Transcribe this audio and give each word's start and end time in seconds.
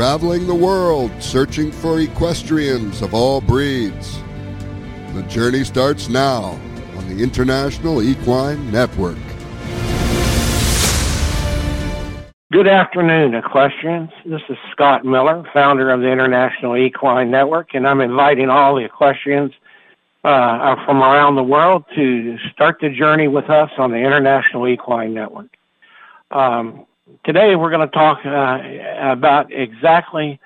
traveling 0.00 0.46
the 0.46 0.54
world 0.54 1.10
searching 1.22 1.70
for 1.70 2.00
equestrians 2.00 3.02
of 3.02 3.12
all 3.12 3.38
breeds. 3.38 4.18
The 5.12 5.22
journey 5.28 5.62
starts 5.62 6.08
now 6.08 6.58
on 6.96 7.06
the 7.06 7.22
International 7.22 8.00
Equine 8.00 8.72
Network. 8.72 9.18
Good 12.50 12.66
afternoon, 12.66 13.34
equestrians. 13.34 14.08
This 14.24 14.40
is 14.48 14.56
Scott 14.72 15.04
Miller, 15.04 15.44
founder 15.52 15.90
of 15.90 16.00
the 16.00 16.10
International 16.10 16.78
Equine 16.78 17.30
Network, 17.30 17.74
and 17.74 17.86
I'm 17.86 18.00
inviting 18.00 18.48
all 18.48 18.76
the 18.76 18.84
equestrians 18.86 19.52
uh, 20.24 20.76
from 20.86 21.02
around 21.02 21.34
the 21.34 21.44
world 21.44 21.84
to 21.94 22.38
start 22.54 22.78
the 22.80 22.88
journey 22.88 23.28
with 23.28 23.50
us 23.50 23.70
on 23.76 23.90
the 23.90 23.98
International 23.98 24.66
Equine 24.66 25.12
Network. 25.12 25.54
Um, 26.30 26.86
today 27.24 27.56
we're 27.56 27.70
going 27.70 27.88
to 27.88 27.94
talk 27.94 28.24
uh, 28.24 28.58
about 29.12 29.52
exactly 29.52 30.40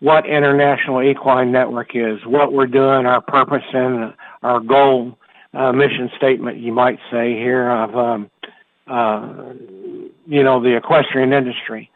what 0.00 0.26
International 0.26 1.02
Equine 1.02 1.52
Network 1.52 1.94
is, 1.94 2.24
what 2.26 2.52
we're 2.52 2.66
doing, 2.66 3.06
our 3.06 3.20
purpose 3.20 3.64
and 3.72 4.14
our 4.42 4.60
goal, 4.60 5.16
uh, 5.54 5.72
mission 5.72 6.10
statement, 6.16 6.58
you 6.58 6.72
might 6.72 6.98
say 7.10 7.34
here 7.34 7.70
of 7.70 7.96
um, 7.96 8.30
uh, 8.86 9.52
you 10.26 10.42
know, 10.42 10.62
the 10.62 10.76
equestrian 10.76 11.32
industry. 11.32 11.90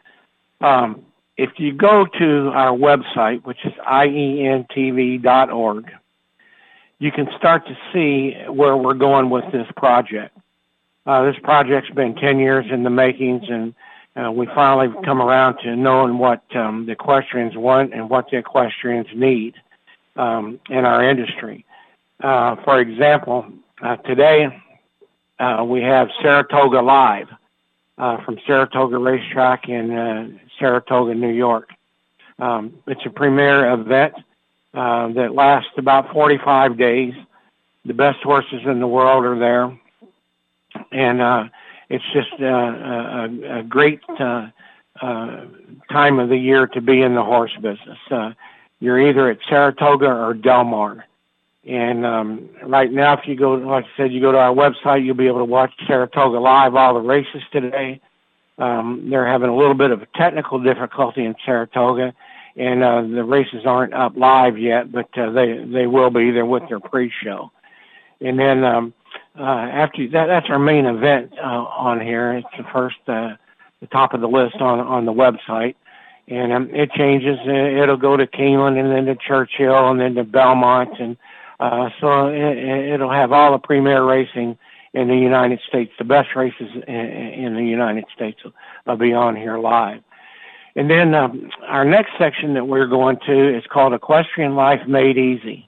Um, 0.61 1.03
if 1.37 1.51
you 1.57 1.73
go 1.73 2.05
to 2.05 2.51
our 2.53 2.75
website, 2.75 3.43
which 3.43 3.59
is 3.65 3.73
ientv.org, 3.87 5.21
you 6.99 7.11
can 7.11 7.27
start 7.37 7.67
to 7.67 7.77
see 7.93 8.35
where 8.49 8.75
we're 8.75 8.95
going 8.95 9.29
with 9.29 9.45
this 9.51 9.67
project. 9.75 10.35
Uh, 11.05 11.25
this 11.25 11.35
project's 11.43 11.91
been 11.91 12.15
10 12.15 12.39
years 12.39 12.65
in 12.71 12.81
the 12.83 12.89
makings, 12.89 13.43
and 13.49 13.75
uh, 14.17 14.31
we 14.31 14.47
finally 14.47 14.93
come 15.05 15.21
around 15.21 15.57
to 15.59 15.75
knowing 15.75 16.17
what 16.17 16.43
um, 16.55 16.85
the 16.85 16.93
equestrians 16.93 17.55
want 17.55 17.93
and 17.93 18.09
what 18.09 18.29
the 18.31 18.37
equestrians 18.37 19.07
need 19.13 19.53
um, 20.15 20.59
in 20.69 20.85
our 20.85 21.07
industry. 21.07 21.65
Uh, 22.23 22.55
for 22.63 22.79
example, 22.79 23.45
uh, 23.81 23.95
today 23.97 24.47
uh, 25.39 25.63
we 25.67 25.81
have 25.81 26.09
Saratoga 26.21 26.81
Live 26.81 27.27
uh, 27.97 28.23
from 28.23 28.39
Saratoga 28.47 28.97
Racetrack 28.97 29.69
in 29.69 29.91
uh, 29.91 30.29
Saratoga, 30.57 31.13
New 31.13 31.31
York. 31.31 31.69
Um, 32.39 32.73
it's 32.87 33.05
a 33.05 33.09
premier 33.09 33.71
event 33.71 34.13
uh, 34.73 35.09
that 35.09 35.33
lasts 35.33 35.71
about 35.77 36.11
45 36.11 36.77
days. 36.77 37.13
The 37.85 37.93
best 37.93 38.19
horses 38.23 38.61
in 38.65 38.79
the 38.79 38.87
world 38.87 39.25
are 39.25 39.39
there, 39.39 39.79
and 40.91 41.21
uh, 41.21 41.45
it's 41.89 42.03
just 42.13 42.33
uh, 42.39 42.45
a, 42.45 43.59
a 43.59 43.63
great 43.63 44.01
uh, 44.19 44.47
uh, 45.01 45.45
time 45.91 46.19
of 46.19 46.29
the 46.29 46.37
year 46.37 46.67
to 46.67 46.81
be 46.81 47.01
in 47.01 47.15
the 47.15 47.23
horse 47.23 47.53
business. 47.61 47.97
Uh, 48.11 48.31
you're 48.79 49.07
either 49.07 49.29
at 49.29 49.39
Saratoga 49.49 50.07
or 50.07 50.33
Del 50.33 50.63
Mar. 50.63 51.05
And 51.67 52.05
um, 52.05 52.49
right 52.63 52.91
now, 52.91 53.13
if 53.13 53.27
you 53.27 53.35
go, 53.35 53.53
like 53.53 53.85
I 53.85 53.97
said, 53.97 54.13
you 54.13 54.21
go 54.21 54.31
to 54.31 54.37
our 54.37 54.53
website, 54.53 55.05
you'll 55.05 55.15
be 55.15 55.27
able 55.27 55.39
to 55.39 55.45
watch 55.45 55.73
Saratoga 55.85 56.39
live, 56.39 56.75
all 56.75 56.93
the 56.93 57.01
races 57.01 57.41
today. 57.51 57.99
Um, 58.57 59.07
they're 59.09 59.27
having 59.27 59.49
a 59.49 59.55
little 59.55 59.73
bit 59.73 59.91
of 59.91 60.01
a 60.01 60.07
technical 60.15 60.59
difficulty 60.63 61.25
in 61.25 61.35
Saratoga, 61.45 62.13
and 62.55 62.83
uh, 62.83 63.01
the 63.01 63.23
races 63.23 63.65
aren't 63.65 63.93
up 63.93 64.15
live 64.15 64.57
yet, 64.57 64.91
but 64.91 65.09
uh, 65.17 65.29
they 65.31 65.63
they 65.63 65.85
will 65.85 66.09
be. 66.09 66.31
They're 66.31 66.45
with 66.45 66.67
their 66.67 66.79
pre-show, 66.79 67.51
and 68.19 68.39
then 68.39 68.63
um, 68.63 68.93
uh, 69.39 69.43
after 69.43 70.07
that, 70.09 70.27
that's 70.27 70.47
our 70.49 70.59
main 70.59 70.85
event 70.85 71.33
uh, 71.37 71.63
on 71.63 72.01
here. 72.01 72.33
It's 72.33 72.47
the 72.57 72.65
first, 72.71 72.97
uh, 73.07 73.35
the 73.81 73.87
top 73.87 74.13
of 74.13 74.21
the 74.21 74.27
list 74.27 74.55
on 74.55 74.79
on 74.79 75.05
the 75.05 75.13
website, 75.13 75.75
and 76.27 76.51
um, 76.51 76.69
it 76.73 76.91
changes. 76.91 77.37
It'll 77.45 77.97
go 77.97 78.17
to 78.17 78.27
Keeneland, 78.27 78.79
and 78.79 78.91
then 78.91 79.05
to 79.05 79.15
Churchill, 79.15 79.89
and 79.89 79.99
then 79.99 80.15
to 80.15 80.23
Belmont, 80.23 80.99
and 80.99 81.17
uh, 81.59 81.89
so 81.99 82.27
it, 82.27 82.57
it'll 82.93 83.11
have 83.11 83.31
all 83.31 83.51
the 83.51 83.59
premier 83.59 84.03
racing 84.03 84.57
in 84.93 85.07
the 85.07 85.15
United 85.15 85.59
States. 85.67 85.91
The 85.97 86.05
best 86.05 86.35
races 86.35 86.69
in, 86.87 86.95
in 86.95 87.55
the 87.55 87.63
United 87.63 88.05
States 88.15 88.39
will 88.85 88.97
be 88.97 89.13
on 89.13 89.35
here 89.35 89.57
live. 89.57 90.01
And 90.75 90.89
then 90.89 91.15
um, 91.15 91.49
our 91.67 91.83
next 91.83 92.11
section 92.19 92.53
that 92.53 92.67
we're 92.67 92.87
going 92.87 93.17
to 93.25 93.57
is 93.57 93.63
called 93.71 93.93
Equestrian 93.93 94.55
Life 94.55 94.87
Made 94.87 95.17
Easy. 95.17 95.67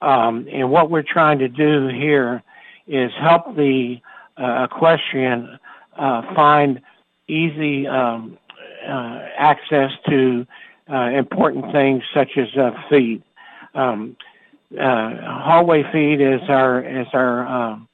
Um, 0.00 0.48
and 0.50 0.70
what 0.70 0.90
we're 0.90 1.02
trying 1.02 1.40
to 1.40 1.48
do 1.48 1.88
here 1.88 2.42
is 2.90 3.12
help 3.20 3.56
the 3.56 4.00
uh, 4.36 4.66
equestrian 4.70 5.58
uh, 5.96 6.34
find 6.34 6.80
easy 7.28 7.86
um, 7.86 8.36
uh, 8.86 9.20
access 9.38 9.92
to 10.08 10.46
uh, 10.90 11.10
important 11.10 11.70
things 11.72 12.02
such 12.12 12.36
as 12.36 12.48
uh, 12.56 12.72
feed. 12.88 13.22
Um, 13.74 14.16
uh, 14.78 15.40
Hallway 15.42 15.84
Feed 15.92 16.20
is 16.20 16.40
our 16.48 16.82
is 16.82 17.06
our 17.12 17.46
um, 17.46 17.88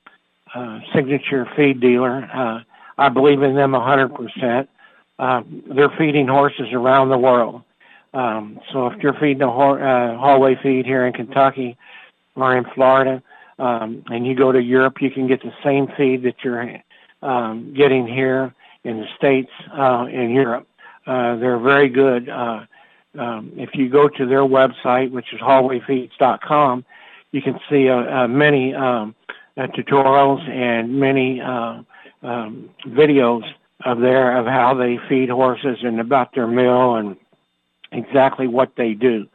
signature 0.95 1.47
feed 1.57 1.81
dealer. 1.81 2.63
I 2.99 3.11
believe 3.11 3.43
in 3.43 3.55
them 3.55 3.75
a 3.75 3.85
hundred 3.85 4.15
percent. 4.15 4.71
Uh, 5.19 5.43
they're 5.75 5.93
feeding 5.99 6.27
horses 6.27 6.69
around 6.73 7.11
the 7.11 7.19
world. 7.19 7.63
Um, 8.15 8.61
so 8.73 8.87
if 8.87 9.03
you're 9.03 9.15
feeding 9.15 9.43
a 9.43 9.51
ho- 9.51 10.17
hallway 10.19 10.57
feed 10.63 10.87
here 10.87 11.07
in 11.07 11.13
Kentucky 11.13 11.77
or 12.35 12.57
in 12.57 12.65
Florida, 12.75 13.23
um, 13.59 14.05
and 14.09 14.27
you 14.27 14.35
go 14.35 14.53
to 14.53 14.61
Europe, 14.61 14.97
you 15.01 15.11
can 15.11 15.27
get 15.27 15.43
the 15.43 15.53
same 15.65 15.89
feed 15.97 16.23
that 16.25 16.37
you're 16.45 16.81
um, 17.23 17.75
getting 17.75 18.07
here 18.07 18.55
in 18.85 18.99
the 18.99 19.07
States 19.17 19.51
uh, 19.77 20.07
in 20.11 20.31
Europe. 20.31 20.67
Uh, 21.07 21.37
they're 21.37 21.59
very 21.59 21.89
good. 21.89 22.29
Uh, 22.29 22.67
um, 23.19 23.53
if 23.57 23.71
you 23.75 23.89
go 23.89 24.09
to 24.09 24.27
their 24.27 24.43
website, 24.43 25.11
which 25.11 25.33
is 25.33 25.41
hallwayfeeds.com, 25.41 26.85
you 27.33 27.43
can 27.43 27.59
see 27.71 27.89
uh, 27.89 27.97
uh, 27.97 28.29
many 28.29 28.75
um, 28.75 29.15
uh, 29.57 29.67
tutorials 29.69 30.47
and 30.49 30.99
many 31.01 31.41
uh, 31.41 31.83
um, 32.23 32.71
videos 32.87 33.43
of 33.85 34.01
their 34.01 34.39
of 34.39 34.47
how 34.47 34.75
they 34.75 34.99
feed 35.09 35.29
horses 35.29 35.79
and 35.83 36.01
about 36.01 36.35
their 36.35 36.47
meal 36.47 36.97
and 36.97 37.17
exactly 37.93 38.47
what 38.47 38.73
they 38.77 38.95
do. 38.95 39.27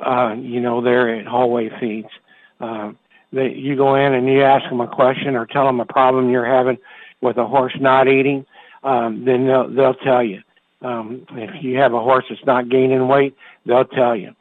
Uh, 0.00 0.34
you 0.38 0.60
know, 0.60 0.80
they're 0.82 1.14
at 1.14 1.26
hallway 1.26 1.70
feeds. 1.80 2.08
They, 3.32 3.52
you 3.54 3.76
go 3.76 3.94
in 3.94 4.14
and 4.14 4.28
you 4.28 4.42
ask 4.42 4.68
them 4.68 4.80
a 4.80 4.88
question 4.88 5.36
or 5.36 5.46
tell 5.46 5.66
them 5.66 5.80
a 5.80 5.86
problem 5.86 6.30
you're 6.30 6.44
having 6.44 6.78
with 7.20 7.38
a 7.38 7.46
horse 7.46 7.74
not 7.80 8.08
eating, 8.08 8.44
um, 8.82 9.24
then 9.24 9.46
they'll, 9.46 9.68
they'll 9.68 9.94
tell 9.94 10.22
you. 10.22 10.42
Um, 10.82 11.24
if 11.30 11.62
you 11.62 11.78
have 11.78 11.94
a 11.94 12.00
horse 12.00 12.24
that's 12.28 12.44
not 12.44 12.68
gaining 12.68 13.06
weight, 13.06 13.36
they'll 13.64 13.84
tell 13.84 14.16
you. 14.16 14.34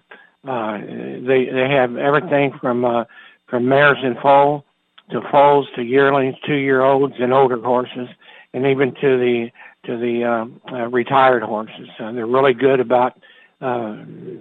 Uh, 0.47 0.79
they 0.79 1.45
they 1.45 1.69
have 1.69 1.95
everything 1.97 2.51
from 2.59 2.83
uh, 2.83 3.03
from 3.47 3.69
mares 3.69 3.99
and 4.01 4.17
foal 4.17 4.65
to 5.11 5.21
foals 5.29 5.67
to 5.75 5.83
yearlings, 5.83 6.35
two 6.47 6.55
year 6.55 6.81
olds, 6.81 7.13
and 7.19 7.31
older 7.31 7.61
horses, 7.61 8.07
and 8.53 8.65
even 8.65 8.91
to 8.95 9.17
the 9.19 9.51
to 9.85 9.97
the 9.97 10.23
um, 10.23 10.61
uh, 10.71 10.87
retired 10.87 11.43
horses. 11.43 11.89
Uh, 11.99 12.11
they're 12.11 12.25
really 12.25 12.55
good 12.55 12.79
about 12.79 13.19
uh, 13.61 13.97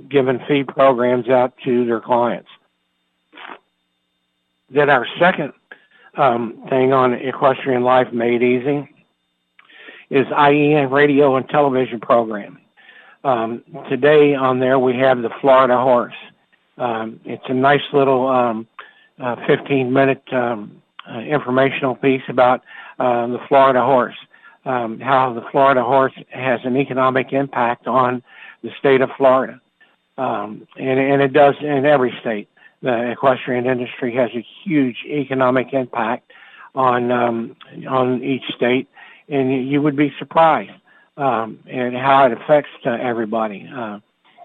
giving 0.09 0.41
feed 0.49 0.69
programs 0.69 1.29
out 1.29 1.53
to 1.65 1.85
their 1.85 2.01
clients. 2.01 2.49
Then 4.71 4.89
our 4.89 5.07
second 5.19 5.53
um, 6.17 6.65
thing 6.69 6.93
on 6.93 7.15
Equestrian 7.15 7.83
Life 7.83 8.13
Made 8.13 8.43
Easy 8.43 8.89
is 10.11 10.27
IEN 10.37 10.91
radio 10.91 11.37
and 11.37 11.49
television 11.49 12.01
program. 12.01 12.59
Um, 13.25 13.63
today 13.89 14.35
on 14.35 14.61
there 14.61 14.79
we 14.79 14.97
have 14.97 15.23
the 15.23 15.31
Florida 15.41 15.77
horse. 15.77 16.15
Um, 16.79 17.21
it's 17.25 17.45
a 17.49 17.55
nice 17.55 17.83
little 17.93 18.29
um, 18.29 18.67
uh, 19.19 19.37
15 19.47 19.93
minute 19.93 20.23
um, 20.33 20.81
uh, 21.09 21.19
informational 21.19 21.97
piece 21.97 22.23
about 22.29 22.63
uh, 22.99 23.27
the 23.27 23.39
Florida 23.49 23.83
horse, 23.83 24.17
um, 24.65 25.01
how 25.01 25.33
the 25.35 25.43
Florida 25.51 25.83
horse 25.83 26.15
has 26.31 26.61
an 26.65 26.77
economic 26.77 27.33
impact 27.33 27.87
on 27.87 28.23
the 28.63 28.71
state 28.79 29.01
of 29.01 29.11
Florida. 29.17 29.61
Um, 30.17 30.67
and, 30.77 30.99
and 30.99 31.23
it 31.23 31.33
does 31.33 31.55
in 31.61 31.87
every 31.87 32.15
state. 32.21 32.49
The 32.83 33.11
equestrian 33.11 33.67
industry 33.67 34.15
has 34.15 34.31
a 34.35 34.45
huge 34.65 34.97
economic 35.05 35.73
impact 35.73 36.33
on 36.75 37.11
um, 37.11 37.57
on 37.89 38.23
each 38.23 38.45
state, 38.57 38.89
and 39.29 39.69
you 39.69 39.83
would 39.83 39.97
be 39.97 40.13
surprised 40.19 40.73
um, 41.17 41.59
and 41.67 41.95
how 41.95 42.27
it 42.27 42.33
affects 42.33 42.71
uh, 42.87 42.91
everybody. 42.91 43.69
Uh, 43.75 44.01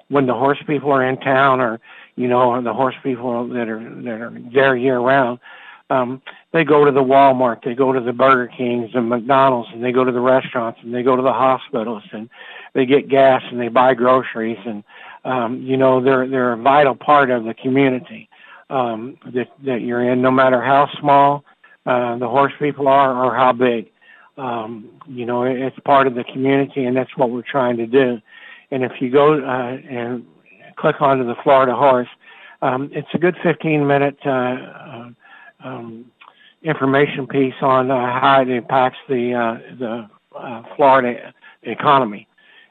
when 0.10 0.28
the 0.28 0.34
horse 0.34 0.60
people 0.68 0.92
are 0.92 1.04
in 1.04 1.18
town, 1.18 1.62
or 1.62 1.80
you 2.16 2.28
know, 2.28 2.62
the 2.62 2.74
horse 2.74 2.96
people 3.04 3.48
that 3.50 3.70
are 3.70 3.80
that 3.80 4.22
are 4.22 4.34
there 4.54 4.76
year 4.76 5.00
round, 5.00 5.40
um, 5.90 6.22
they 6.52 6.64
go 6.64 6.86
to 6.86 6.92
the 6.92 7.04
Walmart, 7.04 7.64
they 7.64 7.76
go 7.76 7.92
to 7.92 8.00
the 8.00 8.14
Burger 8.14 8.52
Kings 8.56 8.92
and 8.94 9.10
McDonald's, 9.10 9.70
and 9.72 9.84
they 9.84 9.92
go 9.92 10.04
to 10.04 10.12
the 10.12 10.20
restaurants, 10.20 10.80
and 10.84 10.94
they 10.94 11.04
go 11.04 11.16
to 11.16 11.22
the 11.22 11.34
hospitals, 11.34 12.04
and 12.12 12.30
they 12.74 12.86
get 12.86 13.08
gas, 13.08 13.44
and 13.50 13.60
they 13.60 13.68
buy 13.68 13.94
groceries, 13.94 14.60
and 14.66 14.84
um, 15.26 15.62
you 15.62 15.76
know, 15.76 16.02
they're 16.02 16.28
they're 16.28 16.54
a 16.54 16.58
vital 16.58 16.96
part 16.96 17.32
of 17.32 17.44
the 17.44 17.54
community 17.56 18.30
um, 18.70 19.18
that 19.34 19.48
that 19.66 19.82
you're 19.82 20.10
in, 20.12 20.22
no 20.22 20.32
matter 20.32 20.62
how 20.62 20.88
small 21.00 21.44
uh, 21.86 22.18
the 22.18 22.28
horse 22.28 22.54
people 22.60 22.88
are 22.88 23.12
or 23.12 23.36
how 23.36 23.52
big. 23.52 23.92
Um, 24.38 24.90
you 25.08 25.26
know, 25.26 25.44
it's 25.44 25.78
part 25.80 26.08
of 26.08 26.16
the 26.16 26.24
community, 26.26 26.86
and 26.86 26.96
that's 26.96 27.16
what 27.18 27.32
we're 27.32 27.42
trying 27.42 27.78
to 27.78 27.88
do. 27.88 28.22
and 28.72 28.84
if 28.84 28.92
you 29.00 29.10
go 29.10 29.34
uh, 29.34 29.78
and 29.90 30.26
click 30.76 31.02
onto 31.02 31.26
the 31.26 31.36
Florida 31.42 31.76
horse, 31.76 32.10
um, 32.62 32.90
it's 32.94 33.08
a 33.14 33.18
good 33.18 33.36
15 33.42 33.88
minute 33.88 34.18
uh, 34.26 34.30
uh, 34.30 35.10
um, 35.64 36.12
information 36.64 37.28
piece 37.28 37.54
on 37.62 37.90
uh, 37.90 38.20
how 38.20 38.42
it 38.42 38.50
impacts 38.50 38.98
the 39.08 39.34
uh, 39.34 39.76
the 39.80 40.10
uh, 40.38 40.64
Florida 40.76 41.34
economy 41.64 42.28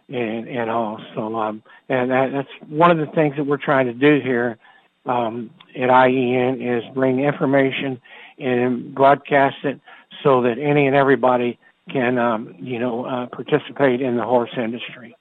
and 0.08 0.48
and 0.48 0.70
all. 0.70 1.00
So 1.14 1.36
um, 1.36 1.62
and 1.88 2.10
that, 2.10 2.32
that's 2.32 2.70
one 2.70 2.90
of 2.90 2.98
the 2.98 3.12
things 3.14 3.36
that 3.36 3.44
we're 3.44 3.56
trying 3.56 3.86
to 3.86 3.92
do 3.92 4.20
here 4.22 4.58
um, 5.06 5.50
at 5.74 5.90
IEN 5.90 6.60
is 6.60 6.84
bring 6.94 7.20
information 7.20 8.00
and 8.38 8.94
broadcast 8.94 9.56
it 9.64 9.80
so 10.22 10.42
that 10.42 10.58
any 10.58 10.86
and 10.86 10.96
everybody 10.96 11.58
can 11.90 12.18
um, 12.18 12.54
you 12.58 12.78
know 12.78 13.04
uh, 13.04 13.26
participate 13.26 14.00
in 14.00 14.16
the 14.16 14.24
horse 14.24 14.52
industry. 14.56 15.16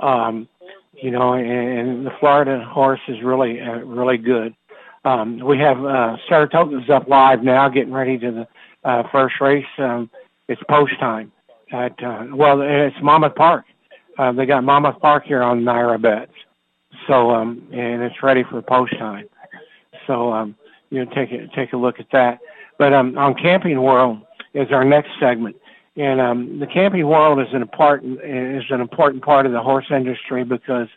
Um, 0.00 0.48
you 0.92 1.10
know, 1.10 1.34
and, 1.34 1.48
and 1.48 2.06
the 2.06 2.12
Florida 2.20 2.64
horse 2.64 3.00
is 3.08 3.22
really 3.22 3.60
uh, 3.60 3.78
really 3.78 4.18
good. 4.18 4.54
Um, 5.04 5.38
we 5.38 5.58
have 5.58 5.84
uh, 5.84 6.16
Saratoga's 6.28 6.90
up 6.90 7.06
live 7.08 7.42
now, 7.42 7.68
getting 7.68 7.92
ready 7.92 8.18
to 8.18 8.30
the 8.32 8.48
uh, 8.88 9.04
first 9.12 9.40
race. 9.40 9.64
Um, 9.78 10.10
it's 10.48 10.62
post 10.68 10.98
time 10.98 11.32
at 11.72 12.02
uh, 12.02 12.26
well, 12.32 12.60
it's 12.62 12.96
Monmouth 13.02 13.34
Park. 13.34 13.64
Uh, 14.18 14.32
they 14.32 14.46
got 14.46 14.64
Monmouth 14.64 15.00
Park 15.00 15.24
here 15.24 15.42
on 15.42 15.62
NYRA 15.62 16.00
bets, 16.00 16.32
so 17.06 17.30
um, 17.30 17.66
and 17.72 18.02
it's 18.02 18.22
ready 18.22 18.44
for 18.44 18.62
post 18.62 18.96
time. 18.98 19.28
So 20.06 20.32
um, 20.32 20.56
you 20.90 21.04
know, 21.04 21.10
take 21.14 21.32
a 21.32 21.48
take 21.54 21.72
a 21.72 21.76
look 21.76 22.00
at 22.00 22.06
that. 22.12 22.38
But 22.78 22.92
um, 22.92 23.16
on 23.18 23.34
Camping 23.34 23.80
World 23.82 24.20
is 24.54 24.68
our 24.70 24.84
next 24.84 25.10
segment, 25.20 25.56
and 25.96 26.20
um, 26.20 26.58
the 26.58 26.66
camping 26.66 27.06
world 27.06 27.40
is 27.40 27.48
an 27.52 27.62
important 27.62 28.20
is 28.22 28.64
an 28.70 28.80
important 28.80 29.22
part 29.22 29.46
of 29.46 29.52
the 29.52 29.62
horse 29.62 29.86
industry 29.90 30.44
because 30.44 30.88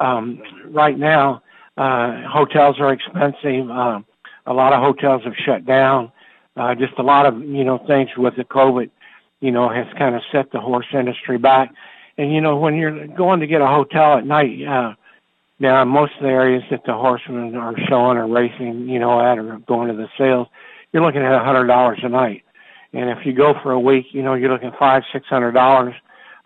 um, 0.00 0.42
right 0.66 0.98
now 0.98 1.42
uh, 1.76 2.22
hotels 2.28 2.76
are 2.78 2.92
expensive. 2.92 3.70
Uh, 3.70 4.00
a 4.46 4.52
lot 4.52 4.72
of 4.72 4.80
hotels 4.80 5.22
have 5.24 5.34
shut 5.44 5.64
down. 5.64 6.12
Uh, 6.56 6.74
just 6.74 6.92
a 6.98 7.02
lot 7.02 7.26
of 7.26 7.42
you 7.42 7.64
know 7.64 7.78
things 7.86 8.10
with 8.16 8.36
the 8.36 8.44
COVID, 8.44 8.90
you 9.40 9.50
know, 9.50 9.68
has 9.68 9.86
kind 9.98 10.14
of 10.14 10.22
set 10.30 10.52
the 10.52 10.60
horse 10.60 10.86
industry 10.92 11.38
back. 11.38 11.72
And 12.16 12.32
you 12.32 12.40
know, 12.40 12.56
when 12.56 12.76
you're 12.76 13.06
going 13.08 13.40
to 13.40 13.46
get 13.46 13.60
a 13.60 13.66
hotel 13.66 14.18
at 14.18 14.26
night, 14.26 14.64
uh, 14.66 14.94
now 15.58 15.84
most 15.84 16.12
of 16.16 16.22
the 16.22 16.28
areas 16.28 16.62
that 16.70 16.84
the 16.84 16.94
horsemen 16.94 17.56
are 17.56 17.74
showing 17.88 18.18
or 18.18 18.26
racing, 18.26 18.88
you 18.88 18.98
know, 18.98 19.20
at 19.20 19.38
or 19.38 19.58
going 19.66 19.88
to 19.88 19.94
the 19.94 20.08
sales, 20.18 20.48
you're 20.92 21.02
looking 21.02 21.22
at 21.22 21.32
a 21.32 21.44
hundred 21.44 21.66
dollars 21.66 22.00
a 22.02 22.08
night. 22.08 22.42
And 22.92 23.10
if 23.10 23.26
you 23.26 23.32
go 23.32 23.54
for 23.62 23.72
a 23.72 23.80
week, 23.80 24.06
you 24.12 24.22
know, 24.22 24.34
you're 24.34 24.50
looking 24.50 24.68
at 24.68 24.78
five, 24.78 25.02
six 25.12 25.26
hundred 25.26 25.52
dollars. 25.52 25.94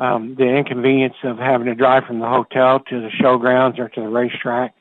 Um, 0.01 0.37
the 0.39 0.45
inconvenience 0.45 1.17
of 1.25 1.39
having 1.39 1.67
to 1.67 1.75
drive 1.75 2.05
from 2.05 2.21
the 2.21 2.29
hotel 2.29 2.79
to 2.89 3.01
the 3.01 3.09
showgrounds 3.21 3.81
or 3.81 3.89
to 3.89 4.01
the 4.01 4.09
racetrack 4.09 4.73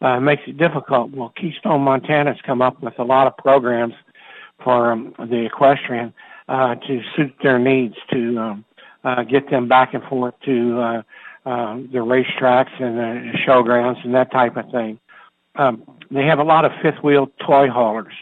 uh, 0.00 0.18
makes 0.18 0.42
it 0.46 0.56
difficult. 0.56 1.12
Well, 1.12 1.32
Keystone 1.40 1.82
Montana's 1.82 2.38
come 2.44 2.60
up 2.60 2.82
with 2.82 2.98
a 2.98 3.04
lot 3.04 3.28
of 3.28 3.36
programs 3.36 3.94
for 4.62 4.90
um, 4.90 5.14
the 5.18 5.46
equestrian 5.46 6.12
uh, 6.48 6.74
to 6.74 7.00
suit 7.16 7.34
their 7.42 7.60
needs 7.60 7.94
to 8.10 8.38
um, 8.38 8.64
uh, 9.06 9.22
get 9.22 9.48
them 9.50 9.68
back 9.68 9.94
and 9.94 10.02
forth 10.04 10.34
to 10.44 10.80
uh, 10.80 11.02
uh, 11.46 11.74
the 11.92 11.98
racetracks 11.98 12.82
and 12.82 12.98
the 12.98 13.38
showgrounds 13.46 14.04
and 14.04 14.14
that 14.14 14.30
type 14.30 14.56
of 14.56 14.70
thing. 14.70 14.98
Um, 15.54 15.82
they 16.10 16.24
have 16.26 16.38
a 16.38 16.44
lot 16.44 16.64
of 16.64 16.72
fifth 16.82 17.02
wheel 17.02 17.28
toy 17.46 17.68
haulers 17.68 18.12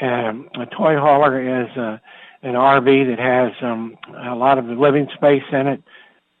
um, 0.00 0.48
a 0.54 0.66
toy 0.66 0.96
hauler 0.96 1.62
is 1.62 1.76
uh, 1.76 1.98
an 2.42 2.54
RV 2.54 3.06
that 3.08 3.18
has 3.18 3.52
um, 3.62 3.96
a 4.16 4.34
lot 4.34 4.58
of 4.58 4.64
living 4.66 5.08
space 5.14 5.44
in 5.52 5.66
it, 5.68 5.82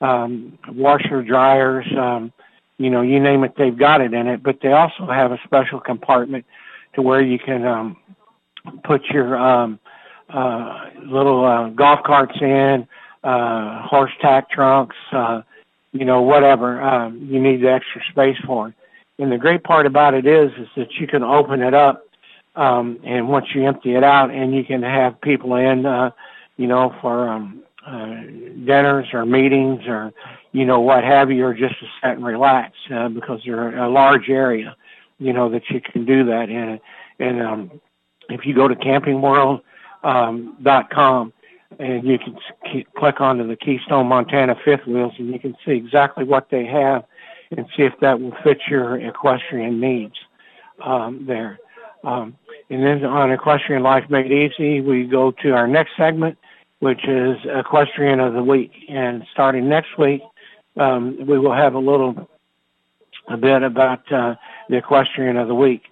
um, 0.00 0.58
washer, 0.68 1.22
dryers, 1.22 1.86
um, 1.96 2.32
you 2.78 2.90
know, 2.90 3.02
you 3.02 3.20
name 3.20 3.44
it, 3.44 3.52
they've 3.56 3.76
got 3.76 4.00
it 4.00 4.12
in 4.12 4.26
it. 4.26 4.42
But 4.42 4.58
they 4.62 4.72
also 4.72 5.06
have 5.06 5.30
a 5.32 5.38
special 5.44 5.78
compartment 5.78 6.44
to 6.94 7.02
where 7.02 7.20
you 7.20 7.38
can 7.38 7.64
um, 7.64 7.96
put 8.84 9.04
your 9.10 9.36
um, 9.36 9.78
uh, 10.28 10.86
little 11.04 11.44
uh, 11.44 11.68
golf 11.68 12.02
carts 12.04 12.40
in, 12.40 12.88
uh, 13.24 13.82
horse 13.86 14.12
tack 14.20 14.50
trunks, 14.50 14.96
uh, 15.12 15.42
you 15.92 16.04
know, 16.04 16.22
whatever 16.22 16.82
um, 16.82 17.28
you 17.30 17.40
need 17.40 17.62
the 17.62 17.70
extra 17.70 18.00
space 18.10 18.38
for. 18.46 18.74
And 19.18 19.30
the 19.30 19.38
great 19.38 19.62
part 19.62 19.86
about 19.86 20.14
it 20.14 20.26
is, 20.26 20.50
is 20.58 20.68
that 20.76 20.92
you 20.94 21.06
can 21.06 21.22
open 21.22 21.62
it 21.62 21.74
up 21.74 22.04
um, 22.54 22.98
and 23.04 23.28
once 23.28 23.46
you 23.54 23.66
empty 23.66 23.94
it 23.94 24.04
out, 24.04 24.30
and 24.30 24.54
you 24.54 24.64
can 24.64 24.82
have 24.82 25.20
people 25.20 25.54
in, 25.54 25.86
uh, 25.86 26.10
you 26.56 26.66
know, 26.66 26.94
for 27.00 27.28
um, 27.28 27.62
uh, 27.86 28.22
dinners 28.64 29.08
or 29.12 29.24
meetings 29.24 29.86
or 29.86 30.12
you 30.52 30.64
know 30.66 30.80
what 30.80 31.02
have 31.02 31.30
you, 31.30 31.46
or 31.46 31.54
just 31.54 31.78
to 31.80 31.86
sit 32.02 32.10
and 32.10 32.24
relax 32.24 32.74
uh, 32.94 33.08
because 33.08 33.40
they're 33.44 33.78
a 33.78 33.88
large 33.88 34.28
area, 34.28 34.76
you 35.18 35.32
know, 35.32 35.48
that 35.48 35.62
you 35.70 35.80
can 35.80 36.04
do 36.04 36.24
that 36.26 36.50
in. 36.50 36.78
And 37.18 37.42
um, 37.42 37.80
if 38.28 38.44
you 38.44 38.54
go 38.54 38.68
to 38.68 38.74
campingworld.com 38.74 39.62
um, 40.04 41.32
and 41.78 42.04
you 42.04 42.18
can 42.18 42.36
click 42.96 43.20
onto 43.20 43.46
the 43.46 43.56
Keystone 43.56 44.06
Montana 44.06 44.54
fifth 44.64 44.86
wheels, 44.86 45.12
and 45.18 45.32
you 45.32 45.38
can 45.38 45.54
see 45.64 45.72
exactly 45.72 46.24
what 46.24 46.48
they 46.50 46.64
have, 46.66 47.04
and 47.50 47.66
see 47.76 47.82
if 47.82 47.92
that 48.00 48.20
will 48.20 48.34
fit 48.42 48.58
your 48.68 48.96
equestrian 48.96 49.80
needs 49.80 50.14
um, 50.84 51.24
there. 51.26 51.58
Um, 52.04 52.36
and 52.70 52.82
then 52.82 53.04
on 53.04 53.30
Equestrian 53.30 53.82
Life 53.82 54.04
Made 54.10 54.32
Easy, 54.32 54.80
we 54.80 55.04
go 55.04 55.30
to 55.42 55.50
our 55.50 55.68
next 55.68 55.92
segment, 55.96 56.36
which 56.80 57.06
is 57.06 57.36
Equestrian 57.44 58.18
of 58.18 58.34
the 58.34 58.42
Week. 58.42 58.72
And 58.88 59.24
starting 59.32 59.68
next 59.68 59.96
week, 59.98 60.22
um, 60.76 61.18
we 61.26 61.38
will 61.38 61.54
have 61.54 61.74
a 61.74 61.78
little 61.78 62.28
a 63.28 63.36
bit 63.36 63.62
about 63.62 64.10
uh, 64.10 64.34
the 64.68 64.78
Equestrian 64.78 65.36
of 65.36 65.48
the 65.48 65.54
Week. 65.54 65.82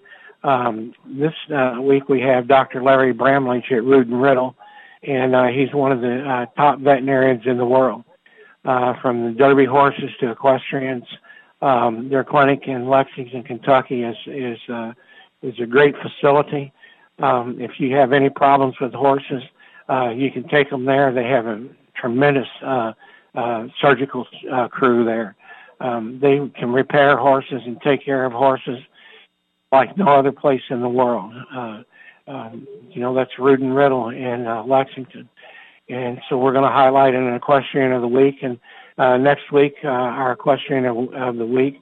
Um, 0.43 0.93
this 1.05 1.33
uh, 1.55 1.77
week 1.79 2.09
we 2.09 2.19
have 2.21 2.47
Dr. 2.47 2.81
Larry 2.81 3.13
Bramlage 3.13 3.71
at 3.71 3.83
and 3.83 4.21
Riddle, 4.21 4.55
and 5.03 5.35
uh, 5.35 5.47
he's 5.47 5.73
one 5.73 5.91
of 5.91 6.01
the 6.01 6.23
uh, 6.23 6.45
top 6.57 6.79
veterinarians 6.79 7.43
in 7.45 7.57
the 7.57 7.65
world. 7.65 8.03
Uh, 8.63 8.93
from 9.01 9.25
the 9.25 9.31
Derby 9.31 9.65
horses 9.65 10.11
to 10.19 10.29
equestrians, 10.29 11.05
um, 11.61 12.09
their 12.09 12.23
clinic 12.23 12.67
in 12.67 12.87
Lexington, 12.87 13.43
Kentucky 13.43 14.03
is 14.03 14.17
is 14.27 14.59
uh, 14.69 14.93
is 15.41 15.59
a 15.59 15.65
great 15.65 15.95
facility. 15.97 16.71
Um, 17.19 17.59
if 17.59 17.79
you 17.79 17.95
have 17.95 18.13
any 18.13 18.29
problems 18.29 18.75
with 18.79 18.93
horses, 18.93 19.43
uh, 19.89 20.09
you 20.09 20.31
can 20.31 20.47
take 20.47 20.69
them 20.69 20.85
there. 20.85 21.11
They 21.11 21.25
have 21.25 21.47
a 21.47 21.67
tremendous 21.95 22.47
uh, 22.63 22.93
uh, 23.35 23.67
surgical 23.79 24.27
uh, 24.51 24.67
crew 24.67 25.05
there. 25.05 25.35
Um, 25.79 26.19
they 26.21 26.37
can 26.59 26.71
repair 26.71 27.17
horses 27.17 27.61
and 27.65 27.79
take 27.81 28.05
care 28.05 28.25
of 28.25 28.33
horses 28.33 28.79
like 29.71 29.97
no 29.97 30.07
other 30.07 30.31
place 30.31 30.61
in 30.69 30.81
the 30.81 30.89
world. 30.89 31.33
Uh, 31.53 31.81
um, 32.27 32.67
you 32.89 33.01
know, 33.01 33.13
that's 33.13 33.31
and 33.37 33.75
Riddle 33.75 34.09
in 34.09 34.47
uh, 34.47 34.63
Lexington. 34.63 35.29
And 35.89 36.19
so 36.29 36.37
we're 36.37 36.53
going 36.53 36.63
to 36.63 36.71
highlight 36.71 37.13
an 37.13 37.33
equestrian 37.33 37.91
of 37.91 38.01
the 38.01 38.07
week. 38.07 38.35
And 38.41 38.59
uh, 38.97 39.17
next 39.17 39.51
week, 39.51 39.75
uh, 39.83 39.87
our 39.87 40.31
equestrian 40.33 40.85
of, 40.85 41.13
of 41.13 41.35
the 41.37 41.45
week 41.45 41.81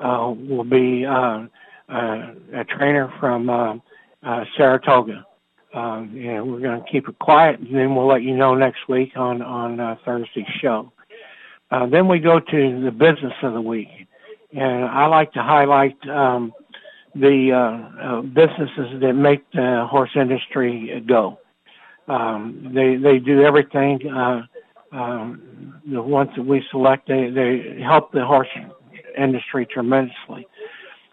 uh, 0.00 0.32
will 0.36 0.64
be 0.64 1.04
uh, 1.04 1.46
uh, 1.88 2.34
a 2.54 2.64
trainer 2.64 3.12
from 3.18 3.50
uh, 3.50 3.76
uh, 4.22 4.44
Saratoga. 4.56 5.24
Um, 5.74 6.14
we're 6.14 6.60
going 6.60 6.82
to 6.82 6.90
keep 6.90 7.08
it 7.08 7.18
quiet, 7.18 7.60
and 7.60 7.74
then 7.74 7.94
we'll 7.94 8.06
let 8.06 8.22
you 8.22 8.36
know 8.36 8.54
next 8.54 8.88
week 8.88 9.12
on 9.16 9.42
on 9.42 9.80
uh, 9.80 9.96
Thursday's 10.04 10.46
show. 10.60 10.90
Uh, 11.70 11.86
then 11.86 12.08
we 12.08 12.18
go 12.18 12.40
to 12.40 12.82
the 12.82 12.90
business 12.90 13.34
of 13.42 13.52
the 13.52 13.60
week, 13.60 13.88
and 14.52 14.84
I 14.84 15.06
like 15.06 15.32
to 15.34 15.42
highlight 15.42 15.96
um, 16.08 16.52
the 17.14 17.52
uh, 17.52 18.02
uh, 18.02 18.22
businesses 18.22 19.00
that 19.00 19.12
make 19.14 19.50
the 19.52 19.86
horse 19.90 20.10
industry 20.14 21.02
go. 21.06 21.38
Um, 22.06 22.70
they 22.74 22.96
they 22.96 23.18
do 23.18 23.42
everything. 23.42 24.00
Uh, 24.08 24.42
um, 24.92 25.80
the 25.86 26.00
ones 26.00 26.30
that 26.36 26.44
we 26.44 26.64
select, 26.70 27.08
they 27.08 27.30
they 27.30 27.80
help 27.82 28.12
the 28.12 28.24
horse 28.24 28.48
industry 29.16 29.66
tremendously. 29.66 30.46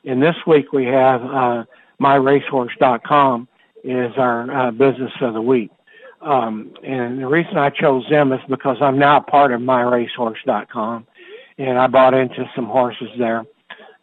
And 0.06 0.22
this 0.22 0.36
week 0.46 0.72
we 0.72 0.86
have 0.86 1.22
uh, 1.24 1.64
myracehorse.com 2.00 3.48
is 3.84 4.12
our 4.18 4.52
uh, 4.52 4.72
business 4.72 5.12
of 5.22 5.34
the 5.34 5.42
week. 5.42 5.72
Um, 6.22 6.74
and 6.84 7.20
the 7.20 7.28
reason 7.28 7.58
I 7.58 7.70
chose 7.70 8.04
them 8.10 8.32
is 8.32 8.40
because 8.50 8.78
I'm 8.82 8.98
now 8.98 9.20
part 9.20 9.52
of 9.52 9.62
myracehorse.com, 9.62 11.06
and 11.58 11.78
I 11.78 11.88
bought 11.88 12.14
into 12.14 12.50
some 12.56 12.66
horses 12.66 13.10
there 13.18 13.46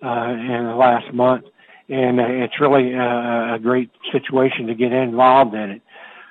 uh, 0.03 0.29
in 0.29 0.67
the 0.67 0.77
last 0.77 1.13
month, 1.13 1.47
and 1.93 2.21
uh, 2.21 2.25
it's 2.27 2.61
really 2.61 2.93
a, 2.95 3.55
a 3.55 3.59
great 3.61 3.91
situation 4.11 4.67
to 4.67 4.75
get 4.75 4.93
involved 4.93 5.55
in 5.55 5.71
it. 5.71 5.83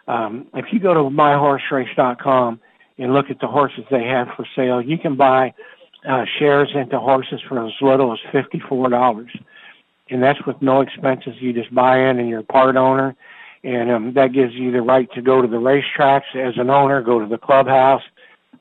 Um, 0.08 0.48
if 0.53 0.65
you 0.72 0.80
go 0.80 0.94
to 0.94 1.01
myhorserace.com 1.01 2.60
and 2.98 3.13
look 3.13 3.30
at 3.30 3.39
the 3.39 3.48
horses 3.48 3.86
they 3.89 4.03
have 4.03 4.27
for 4.36 4.46
sale, 4.56 4.82
you 4.82 4.98
can 4.98 5.15
buy 5.15 5.53
uh, 6.08 6.25
shares 6.39 6.70
into 6.74 7.00
horses 7.00 7.39
for 7.48 7.65
as 7.65 7.74
little 7.82 8.12
as 8.12 8.20
fifty-four 8.32 8.89
dollars 8.89 9.32
and 10.12 10.22
that's 10.22 10.46
with 10.46 10.62
no 10.62 10.82
expenses. 10.82 11.36
You 11.39 11.53
just 11.53 11.74
buy 11.74 12.10
in 12.10 12.20
and 12.20 12.30
you're 12.30 12.41
a 12.41 12.44
part 12.44 12.75
owner, 12.75 13.15
and 13.63 13.89
um, 13.89 14.13
that 14.13 14.34
gives 14.34 14.53
you 14.53 14.72
the 14.72 14.82
right 14.82 15.12
to 15.13 15.22
go 15.22 15.41
to 15.41 15.48
the 15.48 15.58
racetracks 15.58 16.36
as 16.36 16.58
an 16.58 16.70
owner, 16.70 17.01
go 17.01 17.20
to 17.20 17.25
the 17.25 17.38
clubhouse. 17.38 18.03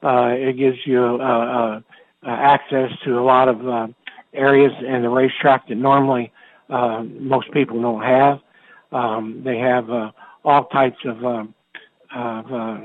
Uh, 0.03 0.29
it 0.29 0.57
gives 0.57 0.79
you 0.87 1.03
uh, 1.21 1.25
uh, 1.25 1.81
uh, 2.25 2.31
access 2.31 2.91
to 3.05 3.19
a 3.19 3.25
lot 3.25 3.49
of 3.49 3.69
uh, 3.69 3.89
areas 4.33 4.73
in 4.87 5.03
the 5.03 5.09
racetrack 5.09 5.69
that 5.69 5.75
normally 5.75 6.33
uh, 6.71 7.03
most 7.03 7.51
people 7.53 7.81
don't 7.81 8.03
have. 8.03 8.41
Um, 8.93 9.43
they 9.45 9.59
have 9.59 9.91
uh, 9.91 10.13
all 10.45 10.65
types 10.67 10.99
of, 11.05 11.25
uh, 11.25 11.45
of 12.15 12.53
uh, 12.53 12.79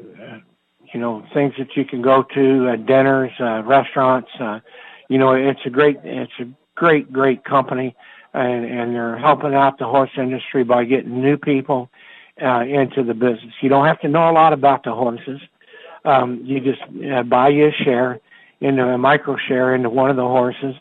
you 0.93 0.99
know, 0.99 1.25
things 1.33 1.53
that 1.57 1.75
you 1.75 1.85
can 1.85 2.01
go 2.01 2.23
to, 2.23 2.69
uh, 2.69 2.75
dinners, 2.75 3.31
uh, 3.39 3.63
restaurants. 3.63 4.29
Uh, 4.39 4.59
you 5.09 5.17
know, 5.17 5.33
it's 5.33 5.61
a 5.65 5.69
great, 5.69 5.97
it's 6.03 6.31
a 6.39 6.45
great, 6.75 7.11
great 7.11 7.43
company, 7.43 7.95
and, 8.33 8.65
and 8.65 8.95
they're 8.95 9.17
helping 9.17 9.53
out 9.55 9.77
the 9.77 9.85
horse 9.85 10.11
industry 10.17 10.63
by 10.63 10.83
getting 10.83 11.21
new 11.21 11.37
people 11.37 11.89
uh, 12.41 12.61
into 12.61 13.03
the 13.03 13.13
business. 13.13 13.53
You 13.61 13.69
don't 13.69 13.85
have 13.85 13.99
to 14.01 14.07
know 14.07 14.29
a 14.29 14.33
lot 14.33 14.53
about 14.53 14.83
the 14.83 14.91
horses. 14.91 15.41
Um, 16.03 16.41
you 16.43 16.59
just 16.59 16.81
uh, 17.11 17.23
buy 17.23 17.49
you 17.49 17.67
a 17.67 17.71
share 17.71 18.19
into 18.61 18.83
a 18.83 18.97
micro 18.97 19.37
share 19.37 19.75
into 19.75 19.89
one 19.89 20.09
of 20.09 20.15
the 20.15 20.23
horses, 20.23 20.75